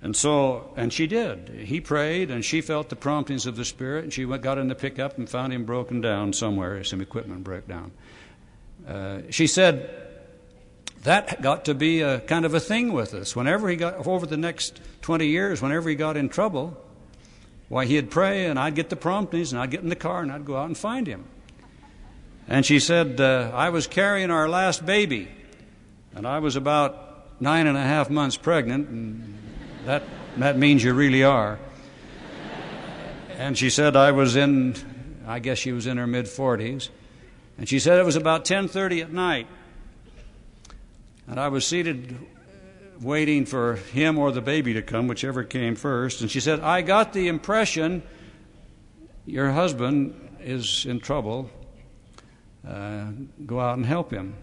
And 0.02 0.16
so, 0.16 0.72
and 0.76 0.94
she 0.94 1.08
did. 1.08 1.50
He 1.50 1.82
prayed, 1.82 2.30
and 2.30 2.46
she 2.46 2.62
felt 2.62 2.90
the 2.90 2.96
promptings 2.96 3.48
of 3.48 3.56
the 3.56 3.66
Spirit, 3.66 4.04
and 4.04 4.14
she 4.14 4.26
went, 4.26 4.44
got 4.44 4.60
in 4.60 4.68
the 4.68 4.76
pickup 4.76 5.18
and 5.18 5.28
found 5.28 5.52
him 5.52 5.66
broken 5.66 6.02
down 6.02 6.34
somewhere. 6.34 6.84
Some 6.84 7.02
equipment 7.02 7.44
broke 7.44 7.68
down. 7.68 7.92
Uh, 8.88 9.22
she 9.32 9.48
said, 9.48 9.90
that 11.04 11.42
got 11.42 11.66
to 11.66 11.74
be 11.74 12.02
a 12.02 12.20
kind 12.20 12.46
of 12.46 12.54
a 12.54 12.60
thing 12.60 12.94
with 12.94 13.14
us. 13.14 13.36
Whenever 13.36 13.68
he 13.70 13.76
got 13.76 14.06
over 14.06 14.26
the 14.26 14.38
next 14.38 14.80
20 15.02 15.28
years, 15.28 15.62
whenever 15.62 15.90
he 15.90 15.96
got 15.96 16.18
in 16.18 16.30
trouble, 16.30 16.78
why 17.70 17.86
he'd 17.86 18.12
pray 18.12 18.46
and 18.46 18.60
I'd 18.60 18.76
get 18.76 18.90
the 18.90 18.96
promptings 18.96 19.52
and 19.52 19.62
I'd 19.62 19.72
get 19.72 19.82
in 19.82 19.90
the 19.90 19.96
car 19.96 20.22
and 20.22 20.32
I'd 20.32 20.46
go 20.46 20.58
out 20.58 20.68
and 20.68 20.78
find 20.78 21.08
him. 21.08 21.26
And 22.48 22.66
she 22.66 22.80
said, 22.80 23.20
uh, 23.20 23.52
I 23.54 23.70
was 23.70 23.88
carrying 23.88 24.30
our 24.30 24.48
last 24.48 24.86
baby, 24.86 25.28
and 26.14 26.28
I 26.28 26.38
was 26.38 26.56
about 26.56 27.42
nine 27.42 27.66
and 27.66 27.76
a 27.76 27.82
half 27.82 28.08
months 28.12 28.38
pregnant, 28.38 28.88
and 28.88 29.38
that 29.86 30.04
that 30.38 30.56
means 30.56 30.84
you 30.84 30.94
really 30.94 31.24
are. 31.24 31.58
And 33.38 33.58
she 33.58 33.72
said 33.72 33.96
I 33.96 34.12
was 34.12 34.36
in, 34.36 34.76
I 35.26 35.40
guess 35.40 35.58
she 35.58 35.72
was 35.72 35.88
in 35.88 35.98
her 35.98 36.06
mid 36.06 36.26
40s, 36.26 36.90
and 37.58 37.68
she 37.68 37.80
said 37.80 38.00
it 38.00 38.06
was 38.06 38.16
about 38.16 38.46
10:30 38.46 39.02
at 39.02 39.12
night 39.12 39.48
and 41.28 41.40
I 41.40 41.48
was 41.48 41.66
seated 41.66 42.18
waiting 43.02 43.46
for 43.46 43.76
him 43.76 44.18
or 44.18 44.32
the 44.32 44.42
baby 44.42 44.74
to 44.74 44.82
come, 44.82 45.08
whichever 45.08 45.44
came 45.44 45.76
first. 45.76 46.22
And 46.22 46.30
she 46.30 46.40
said, 46.40 46.60
I 46.60 46.82
got 46.82 47.14
the 47.14 47.28
impression 47.28 48.04
your 49.26 49.52
husband 49.52 50.38
is 50.40 50.86
in 50.86 51.00
trouble. 51.00 51.50
uh, 52.68 53.08
go 53.46 53.60
out 53.60 53.78
and 53.78 53.86
help 53.86 54.12
him. 54.12 54.36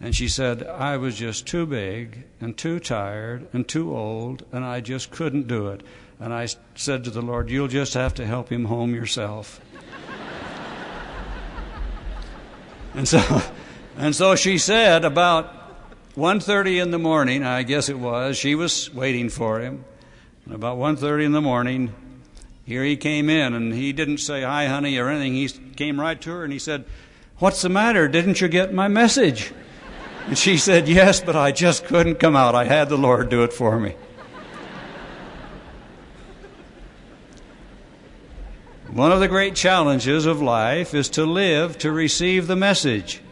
And 0.00 0.16
she 0.16 0.28
said, 0.28 0.66
I 0.66 0.96
was 0.96 1.16
just 1.16 1.46
too 1.46 1.66
big 1.66 2.24
and 2.40 2.56
too 2.56 2.80
tired 2.80 3.46
and 3.52 3.68
too 3.68 3.94
old, 3.94 4.44
and 4.52 4.64
I 4.64 4.80
just 4.80 5.10
couldn't 5.10 5.46
do 5.46 5.68
it. 5.68 5.82
And 6.18 6.32
I 6.32 6.48
said 6.74 7.04
to 7.04 7.10
the 7.10 7.22
Lord, 7.22 7.50
You'll 7.50 7.68
just 7.68 7.94
have 7.94 8.14
to 8.14 8.26
help 8.26 8.50
him 8.50 8.66
home 8.66 8.94
yourself. 8.94 9.60
and 12.94 13.06
so, 13.06 13.42
and 13.96 14.16
so 14.16 14.36
she 14.36 14.58
said, 14.58 15.04
about 15.04 15.59
1.30 16.20 16.82
in 16.82 16.90
the 16.90 16.98
morning, 16.98 17.42
I 17.42 17.62
guess 17.62 17.88
it 17.88 17.98
was, 17.98 18.36
she 18.36 18.54
was 18.54 18.92
waiting 18.92 19.30
for 19.30 19.58
him. 19.58 19.86
And 20.44 20.54
about 20.54 20.76
1.30 20.76 21.24
in 21.24 21.32
the 21.32 21.40
morning, 21.40 21.94
here 22.66 22.84
he 22.84 22.98
came 22.98 23.30
in, 23.30 23.54
and 23.54 23.72
he 23.72 23.94
didn't 23.94 24.18
say 24.18 24.42
hi, 24.42 24.66
honey, 24.66 24.98
or 24.98 25.08
anything. 25.08 25.32
He 25.32 25.48
came 25.76 25.98
right 25.98 26.20
to 26.20 26.30
her 26.30 26.44
and 26.44 26.52
he 26.52 26.58
said, 26.58 26.84
What's 27.38 27.62
the 27.62 27.70
matter? 27.70 28.06
Didn't 28.06 28.42
you 28.42 28.48
get 28.48 28.74
my 28.74 28.86
message? 28.86 29.50
And 30.26 30.36
she 30.36 30.58
said, 30.58 30.88
Yes, 30.88 31.22
but 31.22 31.36
I 31.36 31.52
just 31.52 31.86
couldn't 31.86 32.16
come 32.16 32.36
out. 32.36 32.54
I 32.54 32.64
had 32.64 32.90
the 32.90 32.98
Lord 32.98 33.30
do 33.30 33.42
it 33.42 33.54
for 33.54 33.80
me. 33.80 33.94
One 38.92 39.10
of 39.10 39.20
the 39.20 39.28
great 39.28 39.54
challenges 39.54 40.26
of 40.26 40.42
life 40.42 40.92
is 40.92 41.08
to 41.10 41.24
live 41.24 41.78
to 41.78 41.90
receive 41.90 42.46
the 42.46 42.56
message 42.56 43.22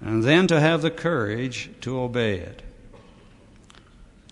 and 0.00 0.22
then 0.22 0.46
to 0.46 0.60
have 0.60 0.82
the 0.82 0.90
courage 0.90 1.70
to 1.80 1.98
obey 2.00 2.38
it. 2.38 2.62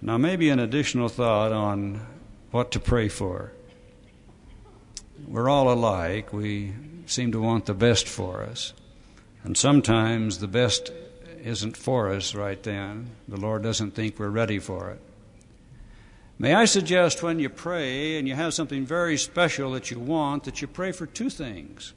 Now, 0.03 0.19
maybe 0.19 0.51
an 0.51 0.59
additional 0.59 1.09
thought 1.09 1.53
on 1.53 2.07
what 2.51 2.71
to 2.73 2.81
pray 2.81 3.09
for. 3.09 3.53
We're 5.27 5.49
all 5.49 5.73
alike. 5.73 6.33
We 6.33 6.75
seem 7.07 7.33
to 7.33 7.41
want 7.41 7.67
the 7.67 7.75
best 7.75 8.07
for 8.07 8.43
us. 8.43 8.73
And 9.43 9.57
sometimes 9.57 10.39
the 10.39 10.49
best 10.49 10.93
isn't 11.43 11.77
for 11.77 12.13
us 12.13 12.35
right 12.35 12.63
then. 12.63 13.11
The 13.29 13.41
Lord 13.41 13.63
doesn't 13.63 13.93
think 13.93 14.19
we're 14.19 14.29
ready 14.29 14.59
for 14.59 14.91
it. 14.91 15.01
May 16.39 16.55
I 16.55 16.67
suggest 16.67 17.23
when 17.23 17.39
you 17.39 17.49
pray 17.49 18.19
and 18.19 18.29
you 18.29 18.35
have 18.35 18.53
something 18.53 18.85
very 18.85 19.17
special 19.17 19.73
that 19.73 19.91
you 19.91 19.99
want, 19.99 20.45
that 20.45 20.61
you 20.61 20.69
pray 20.69 20.93
for 20.93 21.07
two 21.07 21.31
things. 21.31 21.95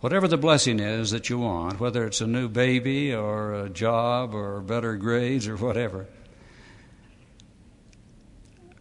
Whatever 0.00 0.28
the 0.28 0.38
blessing 0.38 0.78
is 0.78 1.10
that 1.10 1.28
you 1.28 1.38
want, 1.38 1.80
whether 1.80 2.06
it's 2.06 2.20
a 2.20 2.26
new 2.26 2.48
baby 2.48 3.12
or 3.12 3.52
a 3.52 3.68
job 3.68 4.32
or 4.32 4.60
better 4.60 4.94
grades 4.94 5.48
or 5.48 5.56
whatever, 5.56 6.06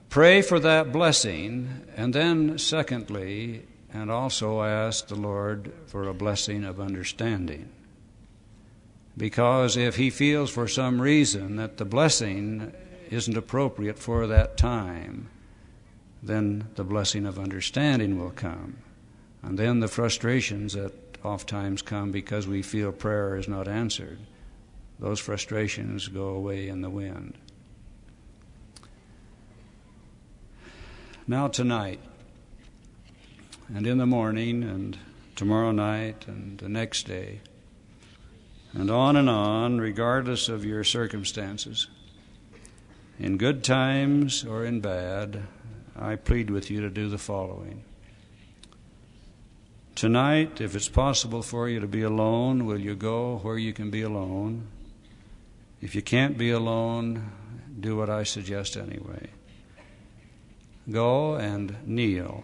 pray 0.10 0.44
for 0.44 0.60
that 0.60 0.92
blessing, 0.92 1.82
and 1.96 2.14
then, 2.14 2.60
secondly, 2.60 3.66
and 3.92 4.12
also 4.12 4.62
ask 4.62 5.08
the 5.08 5.16
Lord 5.16 5.74
for 5.88 6.08
a 6.08 6.14
blessing 6.14 6.64
of 6.64 6.80
understanding. 6.80 7.70
Because 9.18 9.76
if 9.76 9.96
He 9.96 10.12
feels 10.12 10.52
for 10.52 10.68
some 10.68 11.02
reason 11.02 11.56
that 11.56 11.78
the 11.78 11.86
blessing 11.86 12.72
isn't 13.10 13.38
appropriate 13.38 13.98
for 13.98 14.28
that 14.28 14.56
time, 14.56 15.30
then 16.22 16.68
the 16.76 16.84
blessing 16.84 17.26
of 17.26 17.40
understanding 17.40 18.20
will 18.20 18.30
come. 18.30 18.78
And 19.42 19.58
then 19.58 19.80
the 19.80 19.88
frustrations 19.88 20.74
that 20.74 21.07
oftentimes 21.24 21.82
come 21.82 22.12
because 22.12 22.48
we 22.48 22.62
feel 22.62 22.92
prayer 22.92 23.36
is 23.36 23.48
not 23.48 23.68
answered. 23.68 24.20
Those 25.00 25.20
frustrations 25.20 26.08
go 26.08 26.30
away 26.30 26.68
in 26.68 26.82
the 26.82 26.90
wind. 26.90 27.36
Now, 31.28 31.48
tonight, 31.48 32.00
and 33.74 33.86
in 33.86 33.98
the 33.98 34.06
morning, 34.06 34.64
and 34.64 34.98
tomorrow 35.36 35.72
night, 35.72 36.26
and 36.28 36.58
the 36.58 36.70
next 36.70 37.04
day, 37.04 37.42
and 38.74 38.90
on 38.90 39.16
and 39.18 39.30
on, 39.30 39.80
regardless 39.80 40.48
of 40.48 40.64
your 40.64 40.84
circumstances, 40.84 41.88
in 43.20 43.38
good 43.38 43.64
times 43.64 44.46
or 44.46 44.64
in 44.64 44.80
bad, 44.80 45.44
I 45.96 46.16
plead 46.16 46.50
with 46.50 46.72
you 46.72 46.82
to 46.82 46.90
do 46.90 47.10
the 47.10 47.18
following. 47.18 47.84
Tonight, 49.98 50.62
if 50.62 50.76
it's 50.76 50.90
possible 50.90 51.42
for 51.42 51.68
you 51.68 51.80
to 51.80 51.88
be 51.88 52.04
alone, 52.04 52.68
will 52.68 52.80
you 52.80 52.96
go 52.96 53.38
where 53.38 53.58
you 53.58 53.74
can 53.74 53.90
be 53.90 54.04
alone? 54.04 54.68
If 55.82 55.96
you 55.96 56.04
can't 56.04 56.38
be 56.38 56.52
alone, 56.52 57.32
do 57.80 57.98
what 57.98 58.08
I 58.08 58.22
suggest 58.22 58.78
anyway. 58.78 59.32
Go 60.88 61.34
and 61.34 61.78
kneel. 61.88 62.44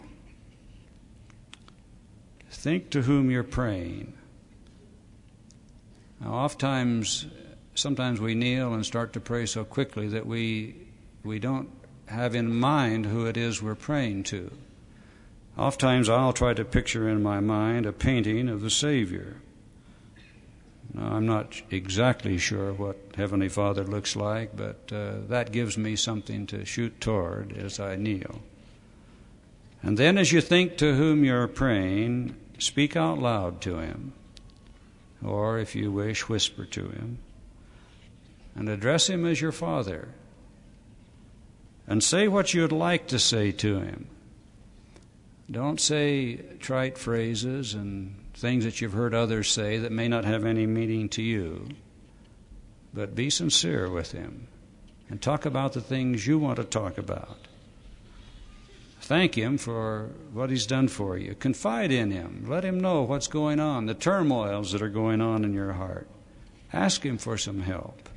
Think 2.49 2.89
to 2.89 3.03
whom 3.03 3.29
you're 3.29 3.43
praying. 3.43 4.13
Now, 6.21 6.33
oftentimes, 6.33 7.27
sometimes 7.75 8.19
we 8.19 8.33
kneel 8.33 8.73
and 8.73 8.83
start 8.83 9.13
to 9.13 9.19
pray 9.19 9.45
so 9.45 9.63
quickly 9.63 10.07
that 10.07 10.25
we, 10.25 10.75
we 11.23 11.37
don't 11.37 11.69
have 12.07 12.33
in 12.33 12.51
mind 12.51 13.05
who 13.05 13.27
it 13.27 13.37
is 13.37 13.61
we're 13.61 13.75
praying 13.75 14.23
to. 14.23 14.49
Oftentimes 15.57 16.09
I'll 16.09 16.33
try 16.33 16.53
to 16.53 16.65
picture 16.65 17.07
in 17.07 17.21
my 17.21 17.39
mind 17.39 17.85
a 17.85 17.93
painting 17.93 18.49
of 18.49 18.61
the 18.61 18.71
Savior. 18.71 19.37
Now, 20.93 21.13
I'm 21.13 21.25
not 21.25 21.61
exactly 21.71 22.37
sure 22.37 22.73
what 22.73 22.97
Heavenly 23.15 23.49
Father 23.49 23.83
looks 23.83 24.15
like, 24.15 24.55
but 24.55 24.91
uh, 24.91 25.13
that 25.27 25.51
gives 25.51 25.77
me 25.77 25.95
something 25.95 26.45
to 26.47 26.65
shoot 26.65 26.99
toward 27.01 27.55
as 27.57 27.79
I 27.79 27.95
kneel. 27.95 28.41
And 29.81 29.97
then, 29.97 30.17
as 30.17 30.31
you 30.31 30.39
think 30.39 30.77
to 30.77 30.95
whom 30.95 31.25
you're 31.25 31.47
praying, 31.47 32.35
speak 32.57 32.95
out 32.95 33.19
loud 33.19 33.59
to 33.61 33.79
Him, 33.79 34.13
or 35.23 35.59
if 35.59 35.75
you 35.75 35.91
wish, 35.91 36.29
whisper 36.29 36.65
to 36.65 36.89
Him, 36.89 37.17
and 38.55 38.69
address 38.69 39.09
Him 39.09 39.25
as 39.25 39.41
your 39.41 39.51
Father, 39.51 40.09
and 41.87 42.03
say 42.03 42.27
what 42.27 42.53
you'd 42.53 42.71
like 42.71 43.07
to 43.07 43.19
say 43.19 43.51
to 43.51 43.79
Him. 43.79 44.07
Don't 45.53 45.79
say 45.79 46.37
trite 46.59 46.97
phrases 46.97 47.75
and 47.75 48.15
things 48.33 48.65
that 48.65 48.81
you've 48.81 48.93
heard 48.93 49.13
others 49.13 49.51
say 49.51 49.77
that 49.77 49.91
may 49.91 50.07
not 50.07 50.25
have 50.25 50.45
any 50.45 50.65
meaning 50.65 51.09
to 51.09 51.21
you, 51.21 51.67
but 52.91 53.13
be 53.13 53.29
sincere 53.29 53.87
with 53.87 54.13
Him 54.13 54.47
and 55.09 55.21
talk 55.21 55.45
about 55.45 55.73
the 55.73 55.81
things 55.81 56.25
you 56.25 56.39
want 56.39 56.55
to 56.55 56.63
talk 56.63 56.97
about. 56.97 57.37
Thank 59.01 59.35
Him 59.35 59.59
for 59.59 60.09
what 60.33 60.49
He's 60.49 60.65
done 60.65 60.87
for 60.87 61.19
you. 61.19 61.35
Confide 61.35 61.91
in 61.91 62.09
Him. 62.09 62.45
Let 62.47 62.65
Him 62.65 62.79
know 62.79 63.03
what's 63.03 63.27
going 63.27 63.59
on, 63.59 63.85
the 63.85 63.93
turmoils 63.93 64.71
that 64.71 64.81
are 64.81 64.89
going 64.89 65.21
on 65.21 65.45
in 65.45 65.53
your 65.53 65.73
heart. 65.73 66.07
Ask 66.71 67.05
Him 67.05 67.19
for 67.19 67.37
some 67.37 67.61
help. 67.61 68.09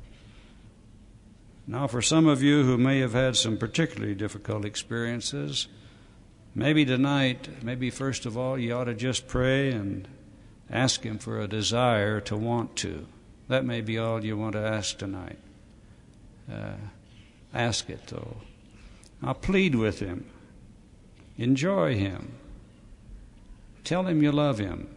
Now, 1.67 1.85
for 1.85 2.01
some 2.01 2.25
of 2.25 2.41
you 2.41 2.63
who 2.63 2.79
may 2.79 2.97
have 3.01 3.13
had 3.13 3.35
some 3.35 3.57
particularly 3.57 4.15
difficult 4.15 4.65
experiences, 4.65 5.67
Maybe 6.57 6.85
tonight, 6.85 7.49
maybe 7.61 7.91
first 7.91 8.25
of 8.25 8.35
all, 8.35 8.57
you 8.57 8.73
ought 8.73 8.85
to 8.85 8.95
just 8.95 9.27
pray 9.27 9.69
and 9.69 10.07
ask 10.71 11.03
Him 11.03 11.19
for 11.19 11.39
a 11.39 11.47
desire 11.47 12.19
to 12.21 12.35
want 12.35 12.75
to. 12.77 13.05
That 13.47 13.63
may 13.63 13.81
be 13.81 13.99
all 13.99 14.25
you 14.25 14.35
want 14.35 14.53
to 14.53 14.67
ask 14.67 14.97
tonight. 14.97 15.37
Uh, 16.51 16.77
ask 17.53 17.91
it, 17.91 18.07
though. 18.07 18.37
I'll 19.21 19.35
plead 19.35 19.75
with 19.75 19.99
Him. 19.99 20.25
Enjoy 21.37 21.93
Him. 21.93 22.33
Tell 23.83 24.07
Him 24.07 24.23
you 24.23 24.31
love 24.31 24.57
Him. 24.57 24.89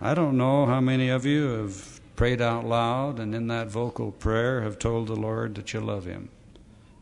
I 0.00 0.12
don't 0.12 0.36
know 0.36 0.66
how 0.66 0.80
many 0.80 1.08
of 1.08 1.24
you 1.24 1.50
have 1.50 2.00
prayed 2.16 2.42
out 2.42 2.66
loud 2.66 3.20
and 3.20 3.32
in 3.32 3.46
that 3.46 3.68
vocal 3.68 4.10
prayer 4.10 4.62
have 4.62 4.80
told 4.80 5.06
the 5.06 5.14
Lord 5.14 5.54
that 5.54 5.72
you 5.72 5.78
love 5.78 6.04
Him. 6.04 6.30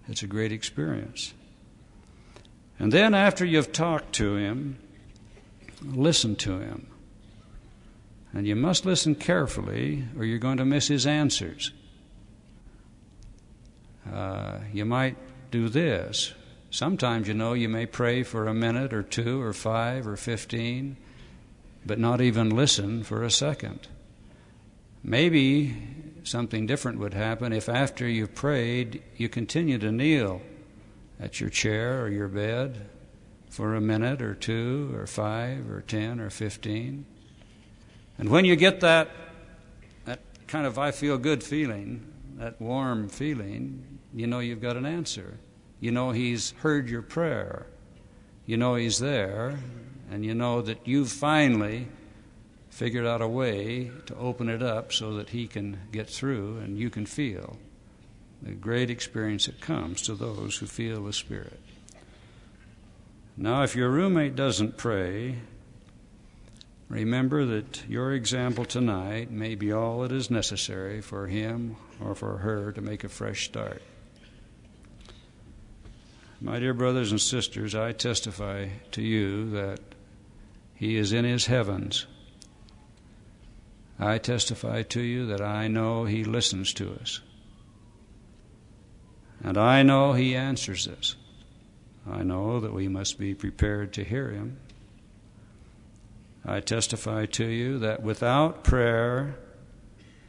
It's 0.09 0.22
a 0.22 0.26
great 0.26 0.53
experience. 0.53 1.32
And 2.80 2.90
then, 2.90 3.12
after 3.12 3.44
you've 3.44 3.72
talked 3.72 4.14
to 4.14 4.36
him, 4.36 4.78
listen 5.84 6.34
to 6.36 6.58
him. 6.58 6.86
And 8.32 8.46
you 8.46 8.56
must 8.56 8.86
listen 8.86 9.14
carefully, 9.14 10.04
or 10.16 10.24
you're 10.24 10.38
going 10.38 10.56
to 10.56 10.64
miss 10.64 10.88
his 10.88 11.06
answers. 11.06 11.72
Uh, 14.10 14.60
you 14.72 14.86
might 14.86 15.16
do 15.50 15.68
this. 15.68 16.32
Sometimes, 16.70 17.28
you 17.28 17.34
know, 17.34 17.52
you 17.52 17.68
may 17.68 17.84
pray 17.84 18.22
for 18.22 18.46
a 18.46 18.54
minute 18.54 18.94
or 18.94 19.02
two 19.02 19.42
or 19.42 19.52
five 19.52 20.06
or 20.06 20.16
fifteen, 20.16 20.96
but 21.84 21.98
not 21.98 22.22
even 22.22 22.48
listen 22.48 23.02
for 23.02 23.22
a 23.22 23.30
second. 23.30 23.88
Maybe 25.02 25.76
something 26.24 26.66
different 26.66 26.98
would 26.98 27.14
happen 27.14 27.52
if 27.52 27.68
after 27.68 28.08
you've 28.08 28.34
prayed, 28.34 29.02
you 29.16 29.28
continue 29.28 29.76
to 29.78 29.92
kneel 29.92 30.40
at 31.20 31.40
your 31.40 31.50
chair 31.50 32.02
or 32.02 32.08
your 32.08 32.28
bed 32.28 32.88
for 33.50 33.74
a 33.74 33.80
minute 33.80 34.22
or 34.22 34.34
two 34.34 34.90
or 34.94 35.06
five 35.06 35.68
or 35.70 35.82
ten 35.82 36.20
or 36.20 36.30
fifteen. 36.30 37.04
And 38.18 38.28
when 38.28 38.44
you 38.44 38.56
get 38.56 38.80
that, 38.80 39.10
that 40.04 40.20
kind 40.46 40.66
of 40.66 40.78
I 40.78 40.90
feel 40.90 41.18
good 41.18 41.42
feeling, 41.42 42.12
that 42.36 42.60
warm 42.60 43.08
feeling, 43.08 43.98
you 44.14 44.26
know 44.26 44.38
you've 44.38 44.62
got 44.62 44.76
an 44.76 44.86
answer. 44.86 45.38
You 45.80 45.90
know 45.90 46.10
He's 46.10 46.52
heard 46.62 46.88
your 46.88 47.02
prayer. 47.02 47.66
You 48.46 48.56
know 48.56 48.74
He's 48.74 48.98
there, 48.98 49.58
and 50.10 50.24
you 50.24 50.34
know 50.34 50.62
that 50.62 50.86
you've 50.86 51.10
finally 51.10 51.88
figured 52.68 53.06
out 53.06 53.20
a 53.20 53.28
way 53.28 53.90
to 54.06 54.16
open 54.16 54.48
it 54.48 54.62
up 54.62 54.92
so 54.92 55.14
that 55.14 55.30
He 55.30 55.46
can 55.46 55.78
get 55.92 56.08
through 56.08 56.58
and 56.58 56.78
you 56.78 56.88
can 56.88 57.04
feel 57.04 57.58
the 58.43 58.53
great 58.53 58.91
experience 58.91 59.47
that 59.47 59.61
comes 59.61 60.03
to 60.03 60.14
those 60.14 60.57
who 60.57 60.66
feel 60.66 61.05
the 61.05 61.12
Spirit. 61.12 61.61
Now, 63.36 63.62
if 63.62 63.76
your 63.76 63.91
roommate 63.91 64.36
doesn't 64.36 64.76
pray, 64.76 65.38
remember 66.88 67.45
that 67.47 67.88
your 67.88 68.12
example 68.12 68.64
tonight 68.64 69.30
may 69.30 69.55
be 69.55 69.72
all 69.72 70.01
that 70.01 70.12
is 70.12 70.30
necessary 70.30 71.01
for 71.01 71.26
him 71.26 71.76
or 72.01 72.14
for 72.14 72.38
her 72.38 72.72
to 72.72 72.80
make 72.80 73.05
a 73.05 73.09
fresh 73.09 73.45
start. 73.45 73.82
My 76.41 76.59
dear 76.59 76.72
brothers 76.72 77.11
and 77.11 77.20
sisters, 77.20 77.74
I 77.74 77.93
testify 77.93 78.68
to 78.93 79.03
you 79.03 79.51
that 79.51 79.80
he 80.74 80.97
is 80.97 81.12
in 81.12 81.26
his 81.26 81.47
heavens. 81.47 82.07
I 83.99 84.16
testify 84.16 84.82
to 84.84 85.03
you 85.03 85.26
that 85.26 85.43
I 85.43 85.68
know 85.68 86.07
he 86.07 86.24
listens 86.24 86.72
to 86.74 86.95
us. 86.95 87.20
And 89.43 89.57
I 89.57 89.82
know 89.82 90.12
He 90.12 90.34
answers 90.34 90.86
us. 90.86 91.16
I 92.11 92.22
know 92.22 92.61
that 92.61 92.72
we 92.72 92.88
must 92.88 93.18
be 93.18 93.34
prepared 93.34 93.93
to 93.95 94.05
hear 94.05 94.30
Him. 94.30 94.59
I 96.45 96.61
testify 96.61 97.26
to 97.26 97.47
you 97.47 97.78
that 97.78 98.03
without 98.03 98.64
prayer, 98.64 99.36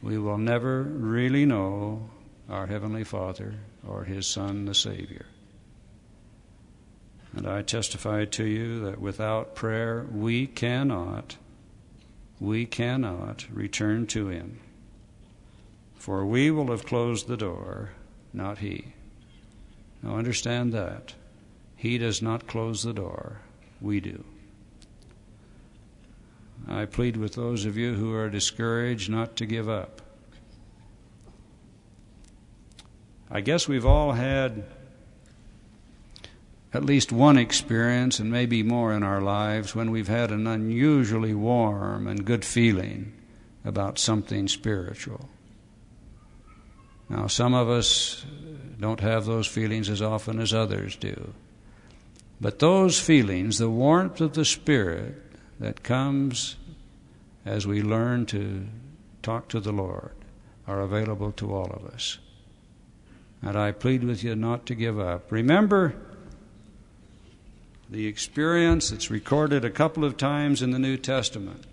we 0.02 0.18
will 0.18 0.38
never 0.38 0.82
really 0.82 1.46
know 1.46 2.10
our 2.48 2.66
Heavenly 2.66 3.04
Father 3.04 3.54
or 3.86 4.04
His 4.04 4.26
Son, 4.26 4.66
the 4.66 4.74
Savior. 4.74 5.26
And 7.34 7.46
I 7.46 7.62
testify 7.62 8.26
to 8.26 8.44
you 8.44 8.80
that 8.84 9.00
without 9.00 9.54
prayer, 9.54 10.06
we 10.12 10.46
cannot, 10.46 11.36
we 12.40 12.66
cannot 12.66 13.46
return 13.50 14.06
to 14.08 14.28
Him. 14.28 14.60
For 15.94 16.26
we 16.26 16.50
will 16.50 16.66
have 16.68 16.84
closed 16.84 17.28
the 17.28 17.36
door, 17.36 17.90
not 18.34 18.58
He. 18.58 18.92
Now 20.02 20.16
understand 20.16 20.72
that. 20.72 21.14
He 21.76 21.98
does 21.98 22.22
not 22.22 22.46
close 22.46 22.82
the 22.82 22.92
door, 22.92 23.40
we 23.80 24.00
do. 24.00 24.24
I 26.68 26.84
plead 26.84 27.16
with 27.16 27.34
those 27.34 27.64
of 27.64 27.76
you 27.76 27.94
who 27.94 28.14
are 28.14 28.30
discouraged 28.30 29.10
not 29.10 29.36
to 29.36 29.46
give 29.46 29.68
up. 29.68 30.00
I 33.30 33.40
guess 33.40 33.66
we've 33.66 33.86
all 33.86 34.12
had 34.12 34.64
at 36.74 36.84
least 36.84 37.12
one 37.12 37.36
experience, 37.36 38.18
and 38.18 38.30
maybe 38.30 38.62
more 38.62 38.92
in 38.92 39.02
our 39.02 39.20
lives, 39.20 39.74
when 39.74 39.90
we've 39.90 40.08
had 40.08 40.30
an 40.30 40.46
unusually 40.46 41.34
warm 41.34 42.06
and 42.06 42.24
good 42.24 42.44
feeling 42.44 43.12
about 43.64 43.98
something 43.98 44.48
spiritual. 44.48 45.28
Now, 47.10 47.26
some 47.26 47.52
of 47.52 47.68
us 47.68 48.24
don't 48.82 49.00
have 49.00 49.24
those 49.24 49.46
feelings 49.46 49.88
as 49.88 50.02
often 50.02 50.40
as 50.40 50.52
others 50.52 50.96
do. 50.96 51.32
But 52.40 52.58
those 52.58 52.98
feelings, 52.98 53.58
the 53.58 53.70
warmth 53.70 54.20
of 54.20 54.34
the 54.34 54.44
Spirit 54.44 55.14
that 55.60 55.84
comes 55.84 56.56
as 57.46 57.66
we 57.66 57.80
learn 57.80 58.26
to 58.26 58.66
talk 59.22 59.48
to 59.48 59.60
the 59.60 59.72
Lord, 59.72 60.10
are 60.66 60.80
available 60.80 61.30
to 61.32 61.54
all 61.54 61.70
of 61.70 61.86
us. 61.86 62.18
And 63.40 63.56
I 63.56 63.70
plead 63.70 64.02
with 64.02 64.24
you 64.24 64.34
not 64.34 64.66
to 64.66 64.74
give 64.74 64.98
up. 64.98 65.30
Remember 65.30 65.94
the 67.88 68.06
experience 68.06 68.90
that's 68.90 69.10
recorded 69.10 69.64
a 69.64 69.70
couple 69.70 70.04
of 70.04 70.16
times 70.16 70.62
in 70.62 70.70
the 70.72 70.78
New 70.78 70.96
Testament. 70.96 71.64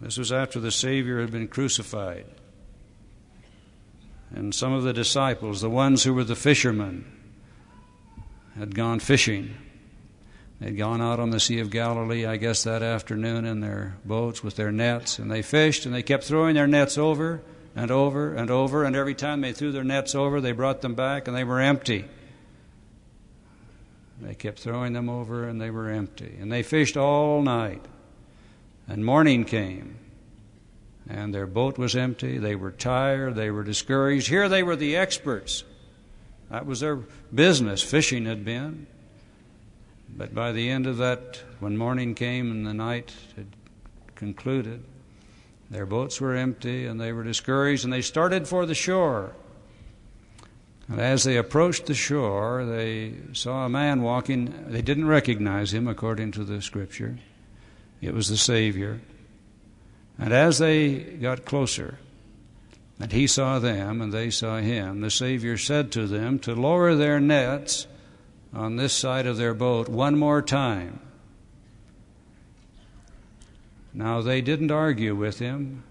This 0.00 0.18
was 0.18 0.32
after 0.32 0.60
the 0.60 0.70
Savior 0.70 1.20
had 1.20 1.30
been 1.30 1.48
crucified 1.48 2.26
and 4.34 4.54
some 4.54 4.72
of 4.72 4.82
the 4.82 4.92
disciples, 4.92 5.60
the 5.60 5.70
ones 5.70 6.02
who 6.04 6.12
were 6.12 6.24
the 6.24 6.36
fishermen, 6.36 7.04
had 8.58 8.74
gone 8.74 8.98
fishing. 8.98 9.54
They'd 10.60 10.76
gone 10.76 11.00
out 11.00 11.20
on 11.20 11.30
the 11.30 11.40
Sea 11.40 11.60
of 11.60 11.70
Galilee, 11.70 12.26
I 12.26 12.36
guess, 12.36 12.62
that 12.64 12.82
afternoon 12.82 13.44
in 13.44 13.60
their 13.60 13.96
boats 14.04 14.42
with 14.42 14.56
their 14.56 14.72
nets, 14.72 15.18
and 15.18 15.30
they 15.30 15.42
fished, 15.42 15.86
and 15.86 15.94
they 15.94 16.02
kept 16.02 16.24
throwing 16.24 16.54
their 16.54 16.66
nets 16.66 16.96
over 16.96 17.42
and 17.76 17.90
over 17.90 18.34
and 18.34 18.50
over, 18.50 18.84
and 18.84 18.94
every 18.94 19.14
time 19.14 19.40
they 19.40 19.52
threw 19.52 19.72
their 19.72 19.84
nets 19.84 20.14
over, 20.14 20.40
they 20.40 20.52
brought 20.52 20.80
them 20.80 20.94
back, 20.94 21.26
and 21.26 21.36
they 21.36 21.44
were 21.44 21.60
empty. 21.60 22.06
They 24.20 24.34
kept 24.34 24.60
throwing 24.60 24.92
them 24.92 25.08
over, 25.08 25.48
and 25.48 25.60
they 25.60 25.70
were 25.70 25.90
empty. 25.90 26.36
And 26.40 26.50
they 26.50 26.62
fished 26.62 26.96
all 26.96 27.42
night. 27.42 27.84
And 28.86 29.04
morning 29.04 29.44
came, 29.44 29.98
and 31.08 31.34
their 31.34 31.46
boat 31.46 31.78
was 31.78 31.94
empty. 31.94 32.38
They 32.38 32.54
were 32.54 32.70
tired. 32.70 33.34
They 33.34 33.50
were 33.50 33.64
discouraged. 33.64 34.28
Here 34.28 34.48
they 34.48 34.62
were 34.62 34.76
the 34.76 34.96
experts. 34.96 35.64
That 36.50 36.66
was 36.66 36.80
their 36.80 36.96
business, 37.34 37.82
fishing 37.82 38.26
had 38.26 38.44
been. 38.44 38.86
But 40.16 40.34
by 40.34 40.52
the 40.52 40.70
end 40.70 40.86
of 40.86 40.98
that, 40.98 41.40
when 41.60 41.76
morning 41.76 42.14
came 42.14 42.50
and 42.50 42.66
the 42.66 42.74
night 42.74 43.12
had 43.36 43.46
concluded, 44.14 44.84
their 45.70 45.86
boats 45.86 46.20
were 46.20 46.34
empty 46.34 46.86
and 46.86 47.00
they 47.00 47.12
were 47.12 47.24
discouraged 47.24 47.84
and 47.84 47.92
they 47.92 48.02
started 48.02 48.46
for 48.46 48.66
the 48.66 48.74
shore. 48.74 49.32
And 50.88 51.00
as 51.00 51.24
they 51.24 51.36
approached 51.36 51.86
the 51.86 51.94
shore, 51.94 52.64
they 52.64 53.14
saw 53.32 53.64
a 53.64 53.70
man 53.70 54.02
walking. 54.02 54.66
They 54.68 54.82
didn't 54.82 55.06
recognize 55.06 55.72
him 55.72 55.88
according 55.88 56.32
to 56.32 56.44
the 56.44 56.60
scripture. 56.60 57.18
It 58.02 58.12
was 58.12 58.28
the 58.28 58.36
Savior. 58.36 59.00
And 60.18 60.32
as 60.32 60.58
they 60.58 60.98
got 60.98 61.44
closer, 61.44 61.98
and 63.00 63.10
he 63.10 63.26
saw 63.26 63.58
them 63.58 64.00
and 64.00 64.12
they 64.12 64.30
saw 64.30 64.58
him, 64.58 65.00
the 65.00 65.10
Savior 65.10 65.58
said 65.58 65.90
to 65.92 66.06
them 66.06 66.38
to 66.40 66.54
lower 66.54 66.94
their 66.94 67.18
nets 67.18 67.86
on 68.52 68.76
this 68.76 68.92
side 68.92 69.26
of 69.26 69.36
their 69.36 69.54
boat 69.54 69.88
one 69.88 70.16
more 70.16 70.40
time. 70.40 71.00
Now, 73.92 74.22
they 74.22 74.40
didn't 74.40 74.70
argue 74.70 75.14
with 75.14 75.38
him. 75.38 75.84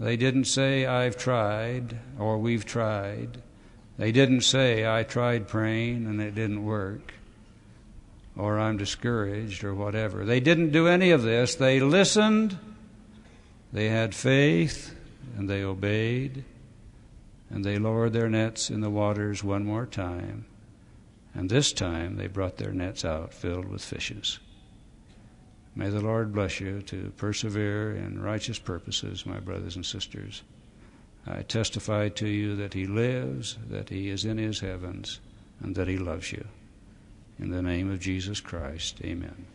They 0.00 0.16
didn't 0.16 0.44
say, 0.44 0.86
I've 0.86 1.16
tried, 1.16 1.98
or 2.18 2.38
we've 2.38 2.64
tried. 2.64 3.42
They 3.96 4.12
didn't 4.12 4.42
say, 4.42 4.86
I 4.86 5.02
tried 5.02 5.48
praying 5.48 6.06
and 6.06 6.20
it 6.20 6.34
didn't 6.34 6.64
work, 6.64 7.14
or 8.36 8.58
I'm 8.58 8.76
discouraged, 8.76 9.64
or 9.64 9.74
whatever. 9.74 10.24
They 10.24 10.38
didn't 10.38 10.70
do 10.70 10.86
any 10.86 11.10
of 11.10 11.22
this. 11.22 11.56
They 11.56 11.80
listened 11.80 12.58
they 13.72 13.88
had 13.88 14.14
faith 14.14 14.94
and 15.36 15.48
they 15.48 15.62
obeyed, 15.62 16.44
and 17.50 17.64
they 17.64 17.78
lowered 17.78 18.12
their 18.12 18.28
nets 18.28 18.70
in 18.70 18.80
the 18.80 18.90
waters 18.90 19.44
one 19.44 19.64
more 19.64 19.86
time. 19.86 20.46
And 21.34 21.48
this 21.48 21.72
time 21.72 22.16
they 22.16 22.26
brought 22.26 22.56
their 22.56 22.72
nets 22.72 23.04
out 23.04 23.32
filled 23.32 23.68
with 23.68 23.84
fishes. 23.84 24.38
May 25.74 25.90
the 25.90 26.00
Lord 26.00 26.32
bless 26.32 26.58
you 26.58 26.82
to 26.82 27.12
persevere 27.16 27.94
in 27.94 28.20
righteous 28.20 28.58
purposes, 28.58 29.24
my 29.24 29.38
brothers 29.38 29.76
and 29.76 29.86
sisters. 29.86 30.42
I 31.26 31.42
testify 31.42 32.08
to 32.08 32.26
you 32.26 32.56
that 32.56 32.74
He 32.74 32.86
lives, 32.86 33.58
that 33.70 33.90
He 33.90 34.08
is 34.08 34.24
in 34.24 34.38
His 34.38 34.60
heavens, 34.60 35.20
and 35.60 35.76
that 35.76 35.86
He 35.86 35.98
loves 35.98 36.32
you. 36.32 36.44
In 37.38 37.50
the 37.50 37.62
name 37.62 37.92
of 37.92 38.00
Jesus 38.00 38.40
Christ, 38.40 39.00
amen. 39.04 39.46